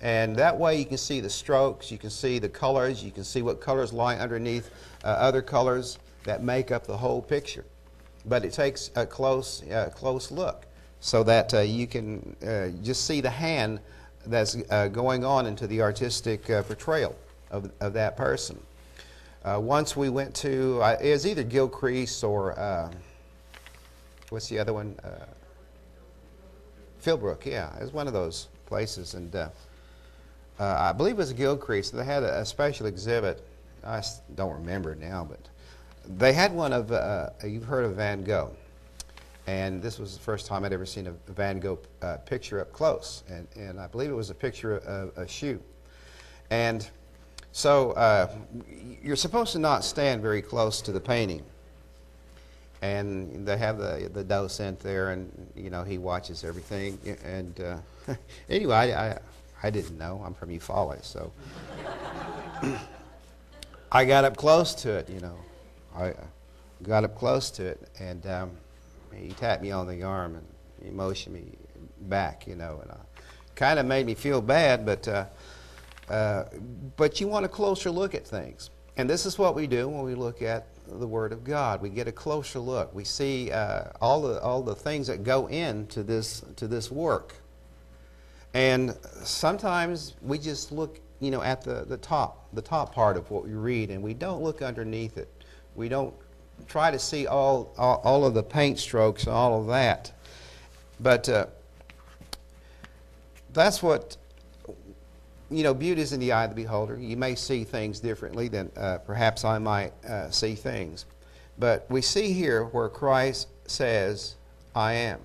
And 0.00 0.36
that 0.36 0.58
way 0.58 0.78
you 0.78 0.84
can 0.84 0.98
see 0.98 1.20
the 1.20 1.30
strokes, 1.30 1.90
you 1.90 1.96
can 1.96 2.10
see 2.10 2.38
the 2.38 2.48
colors, 2.48 3.02
you 3.02 3.10
can 3.10 3.24
see 3.24 3.40
what 3.40 3.60
colors 3.60 3.92
lie 3.92 4.16
underneath 4.16 4.70
uh, 5.02 5.08
other 5.08 5.40
colors 5.40 5.98
that 6.24 6.42
make 6.42 6.70
up 6.70 6.86
the 6.86 6.96
whole 6.96 7.22
picture. 7.22 7.64
But 8.26 8.44
it 8.44 8.52
takes 8.52 8.90
a 8.96 9.06
close, 9.06 9.62
uh, 9.70 9.90
close 9.94 10.30
look 10.30 10.66
so 11.00 11.22
that 11.24 11.52
uh, 11.52 11.60
you 11.60 11.86
can 11.86 12.34
uh, 12.46 12.68
just 12.82 13.06
see 13.06 13.20
the 13.20 13.30
hand 13.30 13.80
that's 14.26 14.56
uh, 14.70 14.88
going 14.88 15.24
on 15.24 15.46
into 15.46 15.66
the 15.66 15.82
artistic 15.82 16.48
uh, 16.48 16.62
portrayal 16.62 17.14
of, 17.50 17.70
of 17.80 17.92
that 17.92 18.16
person. 18.16 18.58
once 19.44 19.94
we 19.94 20.08
went 20.08 20.34
to, 20.34 20.80
it 21.02 21.10
was 21.10 21.26
either 21.26 21.44
Gilcrease 21.44 22.26
or, 22.26 22.90
what's 24.30 24.48
the 24.48 24.58
other 24.58 24.72
one? 24.72 24.96
Philbrook, 27.02 27.44
yeah. 27.44 27.76
It 27.76 27.82
was 27.82 27.92
one 27.92 28.06
of 28.06 28.14
those 28.14 28.48
places. 28.64 29.12
And 29.12 29.36
uh, 29.36 29.48
I 30.58 30.92
believe 30.92 31.14
it 31.14 31.18
was 31.18 31.34
Gilcrease. 31.34 31.90
They 31.92 32.04
had 32.04 32.22
a, 32.22 32.40
a, 32.40 32.44
special 32.44 32.86
exhibit. 32.86 33.46
I 33.84 34.02
don't 34.34 34.54
remember 34.54 34.94
now, 34.94 35.26
but 35.28 35.48
they 36.08 36.32
had 36.32 36.52
one 36.52 36.72
of, 36.72 36.92
uh, 36.92 37.30
you've 37.44 37.64
heard 37.64 37.84
of 37.84 37.96
Van 37.96 38.22
Gogh. 38.22 38.50
And 39.46 39.82
this 39.82 39.98
was 39.98 40.16
the 40.16 40.22
first 40.22 40.46
time 40.46 40.64
I'd 40.64 40.72
ever 40.72 40.86
seen 40.86 41.06
a 41.06 41.12
Van 41.32 41.60
Gogh 41.60 41.78
uh, 42.00 42.16
picture 42.18 42.60
up 42.60 42.72
close. 42.72 43.24
And, 43.28 43.46
and 43.56 43.78
I 43.78 43.86
believe 43.86 44.10
it 44.10 44.14
was 44.14 44.30
a 44.30 44.34
picture 44.34 44.78
of 44.78 45.16
a 45.18 45.28
shoe. 45.28 45.60
And 46.50 46.88
so 47.52 47.92
uh, 47.92 48.34
you're 49.02 49.16
supposed 49.16 49.52
to 49.52 49.58
not 49.58 49.84
stand 49.84 50.22
very 50.22 50.40
close 50.40 50.80
to 50.82 50.92
the 50.92 51.00
painting. 51.00 51.42
And 52.80 53.46
they 53.46 53.56
have 53.56 53.78
the, 53.78 54.10
the 54.12 54.24
docent 54.24 54.78
there, 54.80 55.10
and, 55.10 55.50
you 55.56 55.70
know, 55.70 55.84
he 55.84 55.96
watches 55.96 56.44
everything. 56.44 56.98
And 57.24 57.58
uh, 57.60 58.14
anyway, 58.50 58.74
I, 58.74 59.10
I 59.10 59.18
I 59.64 59.70
didn't 59.70 59.96
know. 59.96 60.22
I'm 60.22 60.34
from 60.34 60.50
Eufaula, 60.50 61.02
so 61.02 61.32
I 63.92 64.04
got 64.04 64.26
up 64.26 64.36
close 64.36 64.74
to 64.74 64.90
it, 64.90 65.08
you 65.08 65.20
know. 65.20 65.38
I 65.96 66.14
got 66.82 67.04
up 67.04 67.16
close 67.16 67.50
to 67.52 67.64
it, 67.64 67.88
and 67.98 68.26
um, 68.26 68.50
he 69.14 69.28
tapped 69.30 69.62
me 69.62 69.70
on 69.70 69.86
the 69.86 70.02
arm 70.02 70.34
and 70.34 70.46
he 70.82 70.90
motioned 70.90 71.34
me 71.34 71.44
back, 72.02 72.46
you 72.46 72.56
know, 72.56 72.80
and 72.82 72.90
uh, 72.90 72.96
kind 73.54 73.78
of 73.78 73.86
made 73.86 74.06
me 74.06 74.14
feel 74.14 74.40
bad, 74.40 74.84
but 74.84 75.06
uh, 75.08 75.26
uh, 76.08 76.44
but 76.96 77.20
you 77.20 77.28
want 77.28 77.46
a 77.46 77.48
closer 77.48 77.90
look 77.90 78.14
at 78.14 78.26
things, 78.26 78.70
and 78.96 79.08
this 79.08 79.24
is 79.24 79.38
what 79.38 79.54
we 79.54 79.66
do 79.66 79.88
when 79.88 80.04
we 80.04 80.14
look 80.14 80.42
at 80.42 80.66
the 80.86 81.06
Word 81.06 81.32
of 81.32 81.44
God. 81.44 81.80
We 81.80 81.88
get 81.88 82.08
a 82.08 82.12
closer 82.12 82.58
look. 82.58 82.94
We 82.94 83.04
see 83.04 83.50
uh, 83.50 83.84
all 84.00 84.20
the 84.20 84.40
all 84.40 84.62
the 84.62 84.74
things 84.74 85.06
that 85.06 85.24
go 85.24 85.46
into 85.46 86.02
this 86.02 86.42
to 86.56 86.68
this 86.68 86.90
work. 86.90 87.36
And 88.54 88.96
sometimes 89.24 90.14
we 90.22 90.38
just 90.38 90.70
look, 90.70 91.00
you 91.18 91.32
know, 91.32 91.42
at 91.42 91.62
the, 91.62 91.84
the 91.88 91.96
top, 91.96 92.46
the 92.52 92.62
top 92.62 92.94
part 92.94 93.16
of 93.16 93.28
what 93.28 93.44
we 93.44 93.52
read, 93.52 93.90
and 93.90 94.00
we 94.00 94.14
don't 94.14 94.42
look 94.42 94.62
underneath 94.62 95.16
it. 95.16 95.28
We 95.74 95.88
don't 95.88 96.14
try 96.68 96.90
to 96.90 96.98
see 96.98 97.26
all, 97.26 97.72
all, 97.76 98.00
all 98.04 98.24
of 98.24 98.34
the 98.34 98.42
paint 98.42 98.78
strokes 98.78 99.26
all 99.26 99.60
of 99.60 99.66
that. 99.68 100.12
But 101.00 101.28
uh, 101.28 101.46
that's 103.52 103.82
what, 103.82 104.16
you 105.50 105.62
know, 105.62 105.74
beauty 105.74 106.02
is 106.02 106.12
in 106.12 106.20
the 106.20 106.32
eye 106.32 106.44
of 106.44 106.50
the 106.50 106.56
beholder. 106.56 106.98
You 106.98 107.16
may 107.16 107.34
see 107.34 107.64
things 107.64 108.00
differently 108.00 108.48
than 108.48 108.70
uh, 108.76 108.98
perhaps 108.98 109.44
I 109.44 109.58
might 109.58 109.92
uh, 110.04 110.30
see 110.30 110.54
things. 110.54 111.06
But 111.58 111.86
we 111.88 112.00
see 112.00 112.32
here 112.32 112.64
where 112.64 112.88
Christ 112.88 113.48
says, 113.66 114.34
I 114.74 114.94
am. 114.94 115.20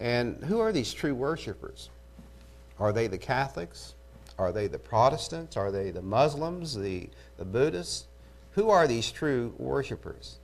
And 0.00 0.42
who 0.44 0.60
are 0.60 0.72
these 0.72 0.92
true 0.92 1.14
worshipers? 1.14 1.90
Are 2.78 2.92
they 2.92 3.06
the 3.06 3.18
Catholics? 3.18 3.94
Are 4.38 4.52
they 4.52 4.68
the 4.68 4.78
Protestants? 4.78 5.56
Are 5.56 5.70
they 5.70 5.90
the 5.90 6.02
Muslims, 6.02 6.74
the, 6.74 7.08
the 7.36 7.44
Buddhists? 7.44 8.07
Who 8.58 8.70
are 8.70 8.88
these 8.88 9.12
true 9.12 9.54
worshipers? 9.56 10.38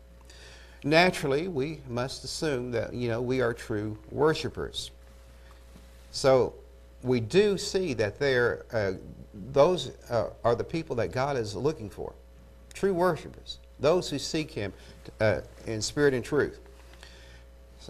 Naturally, 0.84 1.48
we 1.48 1.80
must 1.88 2.22
assume 2.22 2.70
that, 2.70 2.94
you 2.94 3.08
know, 3.08 3.20
we 3.20 3.40
are 3.40 3.52
true 3.52 3.98
worshipers. 4.12 4.92
So 6.12 6.54
we 7.02 7.18
do 7.18 7.58
see 7.58 7.92
that 7.94 8.20
there, 8.20 8.66
uh, 8.72 8.92
those 9.50 9.90
uh, 10.10 10.28
are 10.44 10.54
the 10.54 10.62
people 10.62 10.94
that 10.94 11.10
God 11.10 11.36
is 11.36 11.56
looking 11.56 11.90
for. 11.90 12.12
True 12.72 12.94
worshipers. 12.94 13.58
Those 13.80 14.08
who 14.08 14.20
seek 14.20 14.52
Him 14.52 14.72
uh, 15.20 15.40
in 15.66 15.82
spirit 15.82 16.14
and 16.14 16.24
truth. 16.24 16.60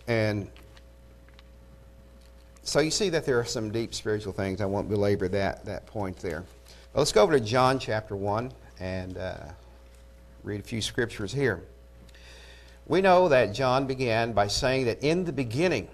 And 0.09 0.50
so 2.62 2.81
you 2.81 2.90
see 2.90 3.11
that 3.11 3.26
there 3.26 3.38
are 3.38 3.45
some 3.45 3.71
deep 3.71 3.93
spiritual 3.93 4.33
things. 4.33 4.62
I 4.62 4.64
won't 4.64 4.88
belabor 4.88 5.28
that, 5.28 5.66
that 5.66 5.85
point 5.85 6.16
there. 6.16 6.45
Well, 6.95 7.02
let's 7.02 7.12
go 7.12 7.23
over 7.23 7.38
to 7.38 7.45
John 7.45 7.78
chapter 7.78 8.16
1 8.16 8.50
and 8.81 9.19
uh, 9.19 9.37
read 10.44 10.60
a 10.60 10.62
few 10.62 10.80
scriptures 10.80 11.32
here. 11.32 11.64
We 12.86 13.00
know 13.00 13.28
that 13.28 13.54
John 13.54 13.86
began 13.86 14.32
by 14.32 14.46
saying 14.46 14.84
that 14.86 15.02
in 15.02 15.24
the 15.24 15.32
beginning 15.32 15.88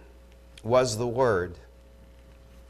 was 0.63 0.99
the 0.99 1.07
Word, 1.07 1.57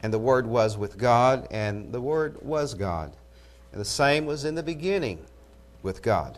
and 0.01 0.13
the 0.13 0.19
Word 0.19 0.45
was 0.45 0.77
with 0.77 0.97
God, 0.97 1.47
and 1.51 1.91
the 1.91 1.99
Word 1.99 2.37
was 2.41 2.75
God. 2.75 3.13
And 3.71 3.81
the 3.81 3.85
same 3.85 4.25
was 4.25 4.45
in 4.45 4.55
the 4.55 4.63
beginning 4.63 5.25
with 5.81 6.01
God. 6.01 6.37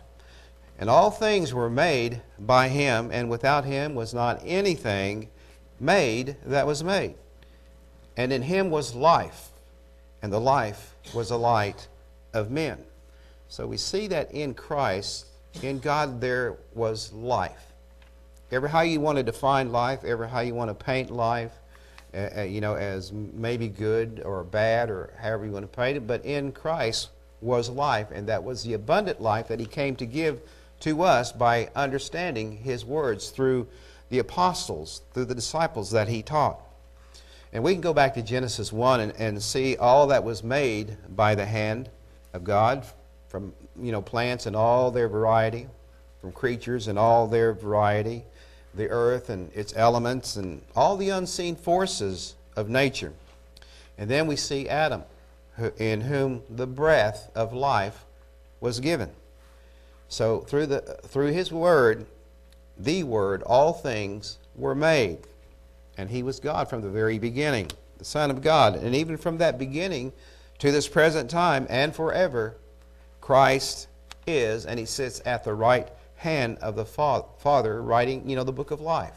And 0.79 0.89
all 0.89 1.11
things 1.11 1.53
were 1.53 1.69
made 1.69 2.21
by 2.39 2.69
Him, 2.69 3.09
and 3.11 3.29
without 3.29 3.65
Him 3.65 3.95
was 3.95 4.13
not 4.13 4.41
anything 4.45 5.29
made 5.79 6.37
that 6.45 6.65
was 6.65 6.83
made. 6.83 7.15
And 8.15 8.31
in 8.31 8.43
him 8.43 8.69
was 8.69 8.95
life, 8.95 9.49
and 10.21 10.31
the 10.31 10.39
life 10.39 10.95
was 11.13 11.29
the 11.29 11.37
light 11.37 11.87
of 12.33 12.51
men. 12.51 12.83
So 13.47 13.67
we 13.67 13.77
see 13.77 14.07
that 14.07 14.31
in 14.31 14.53
Christ, 14.53 15.27
in 15.61 15.79
God, 15.79 16.19
there 16.19 16.57
was 16.73 17.13
life. 17.13 17.73
Ever 18.51 18.67
how 18.67 18.81
you 18.81 18.99
want 18.99 19.17
to 19.17 19.23
define 19.23 19.71
life, 19.71 20.03
ever 20.03 20.27
how 20.27 20.41
you 20.41 20.53
want 20.53 20.69
to 20.69 20.85
paint 20.85 21.09
life, 21.09 21.51
uh, 22.13 22.29
uh, 22.37 22.41
you 22.43 22.61
know, 22.61 22.75
as 22.75 23.11
maybe 23.11 23.67
good 23.67 24.21
or 24.23 24.43
bad 24.43 24.89
or 24.89 25.13
however 25.19 25.45
you 25.45 25.51
want 25.51 25.63
to 25.63 25.75
paint 25.75 25.97
it, 25.97 26.07
but 26.07 26.23
in 26.23 26.51
Christ 26.51 27.09
was 27.41 27.69
life, 27.69 28.07
and 28.11 28.27
that 28.27 28.43
was 28.43 28.63
the 28.63 28.73
abundant 28.73 29.21
life 29.21 29.47
that 29.47 29.59
He 29.59 29.65
came 29.65 29.95
to 29.95 30.05
give 30.05 30.41
to 30.81 31.01
us 31.01 31.31
by 31.31 31.69
understanding 31.75 32.57
His 32.57 32.85
words 32.85 33.29
through 33.29 33.67
the 34.09 34.19
apostles, 34.19 35.01
through 35.13 35.25
the 35.25 35.35
disciples 35.35 35.91
that 35.91 36.07
He 36.07 36.21
taught. 36.21 36.59
And 37.51 37.63
we 37.63 37.73
can 37.73 37.81
go 37.81 37.93
back 37.93 38.15
to 38.15 38.21
Genesis 38.21 38.71
1 38.71 38.99
and, 38.99 39.13
and 39.17 39.41
see 39.41 39.77
all 39.77 40.07
that 40.07 40.23
was 40.23 40.43
made 40.43 40.97
by 41.15 41.35
the 41.35 41.45
hand 41.45 41.89
of 42.33 42.43
God 42.43 42.85
from 43.27 43.53
you 43.81 43.91
know 43.91 44.01
plants 44.01 44.45
and 44.45 44.55
all 44.55 44.91
their 44.91 45.07
variety, 45.07 45.67
from 46.21 46.31
creatures 46.31 46.87
and 46.87 46.97
all 46.97 47.27
their 47.27 47.53
variety, 47.53 48.23
the 48.73 48.89
earth 48.89 49.29
and 49.29 49.51
its 49.53 49.73
elements 49.75 50.35
and 50.35 50.61
all 50.75 50.97
the 50.97 51.09
unseen 51.09 51.55
forces 51.55 52.35
of 52.55 52.69
nature. 52.69 53.13
And 53.97 54.09
then 54.09 54.27
we 54.27 54.35
see 54.35 54.67
Adam, 54.67 55.03
in 55.77 56.01
whom 56.01 56.43
the 56.49 56.67
breath 56.67 57.29
of 57.35 57.53
life 57.53 58.05
was 58.59 58.79
given. 58.79 59.09
So 60.07 60.39
through 60.41 60.67
the 60.67 60.81
through 61.03 61.31
his 61.31 61.51
word, 61.51 62.05
the 62.77 63.03
word, 63.03 63.43
all 63.43 63.73
things 63.73 64.37
were 64.55 64.75
made. 64.75 65.19
And 65.97 66.09
he 66.09 66.23
was 66.23 66.39
God 66.39 66.69
from 66.69 66.81
the 66.81 66.89
very 66.89 67.19
beginning, 67.19 67.69
the 67.97 68.05
Son 68.05 68.31
of 68.31 68.41
God. 68.41 68.75
And 68.75 68.95
even 68.95 69.17
from 69.17 69.37
that 69.37 69.59
beginning, 69.59 70.11
to 70.59 70.71
this 70.71 70.87
present 70.87 71.29
time 71.29 71.67
and 71.69 71.95
forever, 71.95 72.55
Christ 73.23 73.87
is, 74.27 74.65
and 74.65 74.77
he 74.77 74.85
sits 74.85 75.21
at 75.25 75.45
the 75.45 75.53
right 75.53 75.87
hand 76.17 76.57
of 76.57 76.75
the 76.75 76.83
Father, 76.83 77.81
writing, 77.81 78.29
you 78.29 78.35
know, 78.35 78.43
the 78.43 78.51
book 78.51 78.69
of 78.69 78.81
life. 78.81 79.13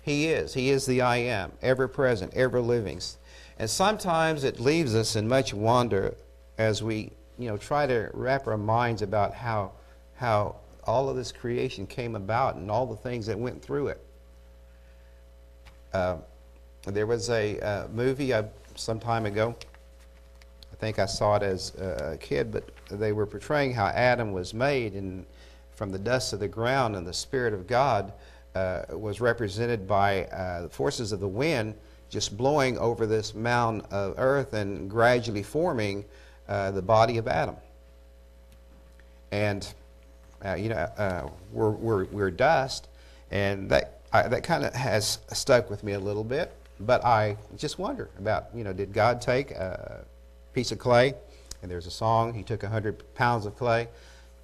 He 0.00 0.28
is. 0.28 0.54
He 0.54 0.70
is 0.70 0.86
the 0.86 1.02
I 1.02 1.18
am, 1.18 1.52
ever 1.60 1.86
present, 1.88 2.32
ever 2.32 2.62
living. 2.62 3.02
And 3.58 3.68
sometimes 3.68 4.44
it 4.44 4.60
leaves 4.60 4.94
us 4.94 5.14
in 5.14 5.28
much 5.28 5.52
wonder 5.52 6.14
as 6.56 6.82
we, 6.82 7.10
you 7.38 7.50
know, 7.50 7.58
try 7.58 7.86
to 7.86 8.08
wrap 8.14 8.46
our 8.46 8.56
minds 8.56 9.02
about 9.02 9.34
how, 9.34 9.72
how 10.16 10.56
all 10.84 11.10
of 11.10 11.16
this 11.16 11.32
creation 11.32 11.86
came 11.86 12.16
about 12.16 12.56
and 12.56 12.70
all 12.70 12.86
the 12.86 12.96
things 12.96 13.26
that 13.26 13.38
went 13.38 13.60
through 13.60 13.88
it. 13.88 14.02
Uh, 15.92 16.16
there 16.86 17.06
was 17.06 17.28
a 17.28 17.60
uh, 17.60 17.88
movie 17.88 18.32
uh, 18.32 18.44
some 18.74 18.98
time 18.98 19.26
ago. 19.26 19.54
I 20.74 20.76
think 20.76 20.98
I 20.98 21.06
saw 21.06 21.36
it 21.36 21.44
as 21.44 21.72
a 21.76 22.18
kid, 22.20 22.50
but 22.50 22.68
they 22.90 23.12
were 23.12 23.26
portraying 23.26 23.72
how 23.72 23.86
Adam 23.86 24.32
was 24.32 24.52
made 24.52 24.94
and 24.94 25.24
from 25.76 25.92
the 25.92 26.00
dust 26.00 26.32
of 26.32 26.40
the 26.40 26.48
ground, 26.48 26.96
and 26.96 27.06
the 27.06 27.12
Spirit 27.12 27.54
of 27.54 27.68
God 27.68 28.12
uh, 28.56 28.82
was 28.90 29.20
represented 29.20 29.86
by 29.86 30.24
uh, 30.24 30.62
the 30.62 30.68
forces 30.68 31.12
of 31.12 31.20
the 31.20 31.28
wind 31.28 31.74
just 32.10 32.36
blowing 32.36 32.76
over 32.78 33.06
this 33.06 33.36
mound 33.36 33.82
of 33.92 34.14
earth 34.18 34.52
and 34.52 34.90
gradually 34.90 35.44
forming 35.44 36.04
uh, 36.48 36.72
the 36.72 36.82
body 36.82 37.18
of 37.18 37.28
Adam. 37.28 37.56
And, 39.30 39.72
uh, 40.44 40.54
you 40.54 40.70
know, 40.70 40.76
uh, 40.76 41.28
we're, 41.52 41.70
we're, 41.70 42.04
we're 42.06 42.30
dust, 42.32 42.88
and 43.30 43.70
that, 43.70 44.00
that 44.12 44.42
kind 44.42 44.64
of 44.64 44.74
has 44.74 45.20
stuck 45.32 45.70
with 45.70 45.84
me 45.84 45.92
a 45.92 46.00
little 46.00 46.24
bit. 46.24 46.52
But 46.80 47.04
I 47.04 47.36
just 47.56 47.78
wonder 47.78 48.10
about, 48.18 48.46
you 48.52 48.64
know, 48.64 48.72
did 48.72 48.92
God 48.92 49.20
take 49.20 49.52
a 49.52 50.04
piece 50.54 50.72
of 50.72 50.78
clay? 50.78 51.14
And 51.62 51.70
there's 51.70 51.86
a 51.86 51.90
song, 51.90 52.32
He 52.34 52.42
took 52.42 52.62
100 52.62 53.14
pounds 53.14 53.46
of 53.46 53.56
clay. 53.56 53.88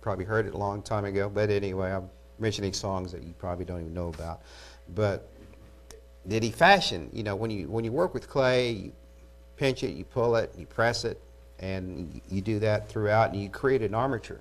Probably 0.00 0.24
heard 0.24 0.46
it 0.46 0.54
a 0.54 0.58
long 0.58 0.82
time 0.82 1.04
ago. 1.04 1.28
But 1.28 1.50
anyway, 1.50 1.92
I'm 1.92 2.10
mentioning 2.38 2.72
songs 2.72 3.12
that 3.12 3.22
you 3.22 3.32
probably 3.38 3.64
don't 3.64 3.80
even 3.80 3.94
know 3.94 4.08
about. 4.08 4.40
But 4.94 5.28
did 6.26 6.42
He 6.42 6.50
fashion, 6.50 7.10
you 7.12 7.22
know, 7.22 7.36
when 7.36 7.50
you, 7.50 7.68
when 7.68 7.84
you 7.84 7.92
work 7.92 8.14
with 8.14 8.28
clay, 8.28 8.70
you 8.70 8.92
pinch 9.56 9.82
it, 9.82 9.94
you 9.94 10.04
pull 10.04 10.36
it, 10.36 10.52
you 10.56 10.66
press 10.66 11.04
it, 11.04 11.20
and 11.58 12.20
you 12.28 12.40
do 12.40 12.58
that 12.58 12.88
throughout, 12.88 13.32
and 13.32 13.42
you 13.42 13.48
create 13.48 13.82
an 13.82 13.94
armature. 13.94 14.40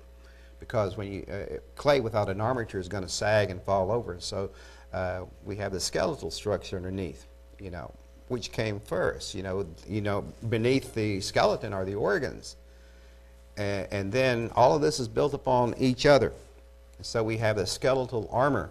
Because 0.58 0.96
when 0.96 1.12
you, 1.12 1.26
uh, 1.30 1.56
clay 1.76 2.00
without 2.00 2.28
an 2.28 2.40
armature 2.40 2.80
is 2.80 2.88
going 2.88 3.02
to 3.02 3.08
sag 3.08 3.50
and 3.50 3.62
fall 3.62 3.90
over. 3.90 4.16
So 4.20 4.50
uh, 4.92 5.22
we 5.44 5.56
have 5.56 5.72
the 5.72 5.80
skeletal 5.80 6.30
structure 6.30 6.76
underneath 6.76 7.26
you 7.60 7.70
know, 7.70 7.92
which 8.30 8.52
came 8.52 8.78
first. 8.80 9.34
You 9.34 9.42
know, 9.42 9.66
you 9.86 10.00
know, 10.00 10.24
beneath 10.48 10.94
the 10.94 11.20
skeleton 11.20 11.72
are 11.72 11.84
the 11.84 11.96
organs, 11.96 12.56
and, 13.56 13.88
and 13.90 14.12
then 14.12 14.50
all 14.54 14.74
of 14.74 14.82
this 14.82 15.00
is 15.00 15.08
built 15.08 15.34
upon 15.34 15.74
each 15.78 16.06
other. 16.06 16.32
So 17.02 17.24
we 17.24 17.36
have 17.38 17.56
the 17.56 17.66
skeletal 17.66 18.28
armor, 18.30 18.70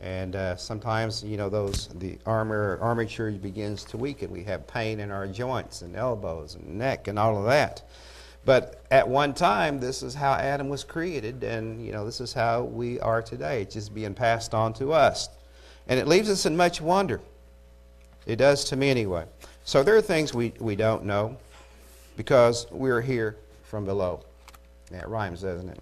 and 0.00 0.36
uh, 0.36 0.56
sometimes 0.56 1.24
you 1.24 1.36
know 1.36 1.48
those 1.48 1.88
the 1.94 2.18
armor 2.26 2.78
armature 2.82 3.30
begins 3.30 3.84
to 3.84 3.96
weaken. 3.96 4.30
We 4.30 4.44
have 4.44 4.66
pain 4.66 5.00
in 5.00 5.10
our 5.10 5.26
joints 5.26 5.82
and 5.82 5.96
elbows 5.96 6.54
and 6.54 6.78
neck 6.78 7.08
and 7.08 7.18
all 7.18 7.38
of 7.38 7.44
that. 7.46 7.82
But 8.44 8.84
at 8.90 9.08
one 9.08 9.32
time, 9.32 9.78
this 9.78 10.02
is 10.02 10.14
how 10.14 10.32
Adam 10.32 10.68
was 10.68 10.84
created, 10.84 11.44
and 11.44 11.84
you 11.84 11.92
know 11.92 12.04
this 12.04 12.20
is 12.20 12.34
how 12.34 12.64
we 12.64 13.00
are 13.00 13.22
today. 13.22 13.62
It's 13.62 13.74
just 13.74 13.94
being 13.94 14.12
passed 14.12 14.52
on 14.52 14.74
to 14.74 14.92
us, 14.92 15.30
and 15.88 15.98
it 15.98 16.06
leaves 16.06 16.28
us 16.28 16.44
in 16.44 16.56
much 16.56 16.80
wonder. 16.82 17.22
It 18.26 18.36
does 18.36 18.64
to 18.64 18.76
me 18.76 18.90
anyway. 18.90 19.24
So 19.64 19.82
there 19.82 19.96
are 19.96 20.02
things 20.02 20.34
we, 20.34 20.52
we 20.58 20.76
don't 20.76 21.04
know 21.04 21.36
because 22.16 22.66
we're 22.70 23.00
here 23.00 23.36
from 23.64 23.84
below. 23.84 24.24
That 24.90 25.08
rhymes, 25.08 25.42
doesn't 25.42 25.68
it? 25.68 25.80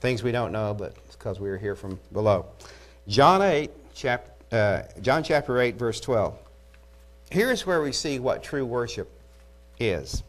Things 0.00 0.22
we 0.22 0.32
don't 0.32 0.52
know, 0.52 0.74
but 0.74 0.94
it's 1.06 1.16
because 1.16 1.38
we're 1.38 1.58
here 1.58 1.76
from 1.76 1.98
below. 2.12 2.46
John 3.06 3.42
8, 3.42 3.70
chap, 3.94 4.36
uh, 4.50 4.82
John 5.00 5.22
chapter 5.22 5.60
8, 5.60 5.76
verse 5.76 6.00
12. 6.00 6.36
Here's 7.30 7.64
where 7.66 7.82
we 7.82 7.92
see 7.92 8.18
what 8.18 8.42
true 8.42 8.66
worship 8.66 9.10
is. 9.78 10.22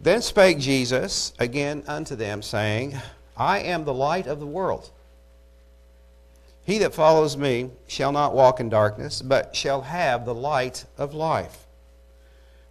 Then 0.00 0.22
spake 0.22 0.58
Jesus 0.58 1.32
again 1.38 1.82
unto 1.86 2.14
them, 2.14 2.42
saying, 2.42 2.96
I 3.36 3.60
am 3.60 3.84
the 3.84 3.94
light 3.94 4.26
of 4.26 4.40
the 4.40 4.46
world. 4.46 4.90
He 6.68 6.76
that 6.80 6.92
follows 6.92 7.34
me 7.34 7.70
shall 7.86 8.12
not 8.12 8.34
walk 8.34 8.60
in 8.60 8.68
darkness, 8.68 9.22
but 9.22 9.56
shall 9.56 9.80
have 9.80 10.26
the 10.26 10.34
light 10.34 10.84
of 10.98 11.14
life. 11.14 11.66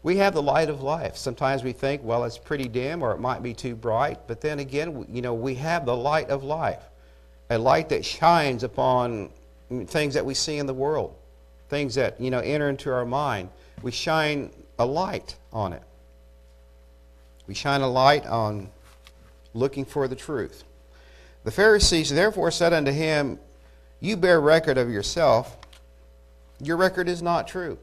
We 0.04 0.18
have 0.18 0.36
the 0.36 0.44
light 0.44 0.70
of 0.70 0.84
life. 0.84 1.18
Sometimes 1.18 1.64
we 1.64 1.72
think, 1.72 2.04
well, 2.04 2.24
it's 2.24 2.38
pretty 2.38 2.68
dim 2.68 3.02
or 3.02 3.12
it 3.14 3.20
might 3.20 3.42
be 3.42 3.56
too 3.56 3.74
bright, 3.74 4.20
but 4.28 4.40
then 4.40 4.60
again, 4.60 5.08
you 5.10 5.24
know, 5.24 5.34
we 5.34 5.56
have 5.56 5.88
the 5.88 5.98
light 5.98 6.30
of 6.30 6.44
life, 6.44 6.84
a 7.50 7.58
light 7.58 7.90
that 7.90 8.06
shines 8.06 8.62
upon 8.62 9.32
things 9.88 10.14
that 10.14 10.24
we 10.24 10.36
see 10.36 10.60
in 10.60 10.68
the 10.68 10.76
world, 10.76 11.16
things 11.70 11.96
that, 11.96 12.22
you 12.22 12.30
know, 12.30 12.42
enter 12.42 12.70
into 12.70 12.94
our 12.94 13.04
mind. 13.04 13.50
We 13.82 13.90
shine 13.90 14.52
a 14.78 14.86
light 14.86 15.36
on 15.52 15.74
it. 15.74 15.82
We 17.48 17.56
shine 17.56 17.82
a 17.82 17.90
light 17.90 18.28
on 18.28 18.70
looking 19.56 19.86
for 19.86 20.08
the 20.08 20.16
truth. 20.16 20.66
The 21.46 21.52
Pharisees 21.52 22.12
therefore 22.12 22.52
said 22.52 22.74
unto 22.74 22.92
him, 22.92 23.40
you 24.00 24.18
bear 24.18 24.40
record 24.40 24.78
of 24.78 24.90
yourself, 24.90 25.58
your 26.62 26.78
record 26.78 27.08
is 27.08 27.22
not 27.22 27.48
true. 27.48 27.78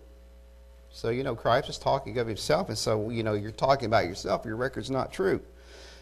So, 0.90 1.10
you 1.10 1.24
know, 1.24 1.34
Christ 1.34 1.68
is 1.68 1.78
talking 1.78 2.18
of 2.18 2.26
himself, 2.26 2.68
and 2.68 2.78
so, 2.78 3.10
you 3.10 3.22
know, 3.24 3.34
you're 3.34 3.50
talking 3.50 3.86
about 3.86 4.06
yourself, 4.06 4.44
your 4.44 4.56
record's 4.56 4.90
not 4.90 5.12
true. 5.12 5.40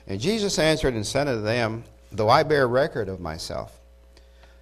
And 0.07 0.21
Jesus 0.21 0.59
answered 0.59 0.95
and 0.95 1.07
said 1.07 1.29
unto 1.29 1.43
them, 1.43 1.85
Though 2.11 2.29
I 2.29 2.43
bear 2.43 2.69
record 2.69 3.09
of 3.09 3.21
myself, 3.21 3.79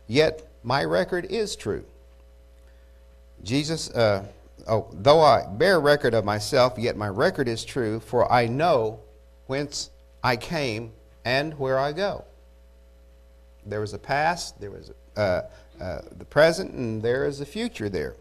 yet 0.06 0.46
my 0.62 0.84
record 0.84 1.24
is 1.24 1.56
true. 1.56 1.84
Jesus, 3.42 3.90
uh, 3.90 4.24
oh, 4.68 4.86
though 4.92 5.20
I 5.20 5.46
bear 5.46 5.80
record 5.80 6.14
of 6.14 6.24
myself, 6.24 6.78
yet 6.78 6.96
my 6.96 7.08
record 7.08 7.48
is 7.48 7.64
true, 7.64 7.98
for 7.98 8.30
I 8.30 8.46
know 8.46 9.00
whence 9.46 9.90
I 10.22 10.36
came 10.36 10.92
and 11.24 11.58
where 11.58 11.78
I 11.78 11.92
go. 11.92 12.24
There 13.66 13.80
was 13.80 13.94
a 13.94 13.98
past, 13.98 14.60
there 14.60 14.70
was 14.70 14.92
uh, 15.16 15.42
uh, 15.80 16.00
the 16.18 16.24
present, 16.24 16.72
and 16.72 17.02
there 17.02 17.26
is 17.26 17.40
a 17.40 17.46
future 17.46 17.88
there. 17.88 18.16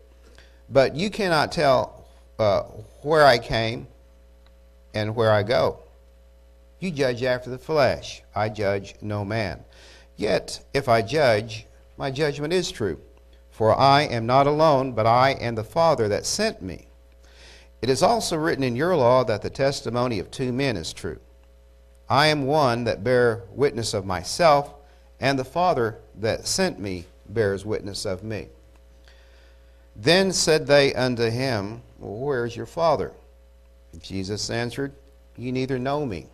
But 0.70 0.96
you 0.96 1.10
cannot 1.10 1.52
tell 1.52 2.08
uh, 2.38 2.64
where 3.02 3.26
I 3.26 3.38
came 3.38 3.88
and 4.94 5.16
where 5.16 5.32
I 5.32 5.44
go. 5.44 5.80
You 6.80 6.92
judge 6.92 7.24
after 7.24 7.50
the 7.50 7.58
flesh. 7.58 8.24
I 8.36 8.50
judge 8.50 8.96
no 9.02 9.26
man. 9.26 9.64
Yet, 10.16 10.64
if 10.74 10.88
I 10.88 11.02
judge, 11.02 11.66
my 11.98 12.12
judgment 12.12 12.54
is 12.54 12.72
true. 12.72 13.02
For 13.52 13.78
I 13.78 14.04
am 14.04 14.26
not 14.26 14.48
alone, 14.48 14.94
but 14.94 15.06
I 15.06 15.32
and 15.32 15.58
the 15.58 15.64
Father 15.64 16.08
that 16.08 16.26
sent 16.26 16.62
me. 16.62 16.88
It 17.82 17.90
is 17.90 18.04
also 18.04 18.38
written 18.38 18.64
in 18.64 18.76
your 18.76 18.96
law 18.96 19.24
that 19.26 19.42
the 19.42 19.50
testimony 19.50 20.20
of 20.20 20.32
two 20.32 20.54
men 20.54 20.78
is 20.78 20.94
true. 20.94 21.20
I 22.10 22.28
am 22.28 22.46
one 22.46 22.86
that 22.86 23.04
bear 23.04 23.44
witness 23.52 23.94
of 23.94 24.06
myself, 24.06 24.74
and 25.20 25.38
the 25.38 25.44
Father 25.44 25.98
that 26.16 26.48
sent 26.48 26.80
me 26.80 27.06
bears 27.28 27.66
witness 27.66 28.06
of 28.06 28.24
me. 28.24 28.48
Then 29.96 30.32
said 30.32 30.66
they 30.66 30.94
unto 30.94 31.30
him, 31.30 31.82
well, 32.00 32.16
Where 32.16 32.46
is 32.46 32.56
your 32.56 32.66
Father? 32.66 33.12
Jesus 34.02 34.50
answered, 34.50 34.94
You 35.38 35.52
neither 35.52 35.78
know 35.80 36.06
me, 36.06 36.28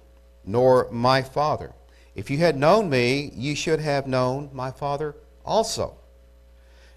nor 0.46 0.88
my 0.92 1.22
Father. 1.22 1.72
If 2.16 2.30
you 2.30 2.38
had 2.38 2.58
known 2.58 2.90
me, 2.90 3.32
you 3.36 3.56
should 3.56 3.80
have 3.80 4.08
known 4.08 4.50
my 4.54 4.72
Father 4.72 5.16
also. 5.44 5.96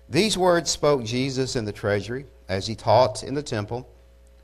These 0.08 0.38
words 0.38 0.70
spoke 0.70 1.04
Jesus 1.04 1.56
in 1.56 1.64
the 1.64 1.72
treasury, 1.72 2.26
as 2.48 2.66
he 2.66 2.74
taught 2.74 3.22
in 3.22 3.34
the 3.34 3.42
temple, 3.42 3.88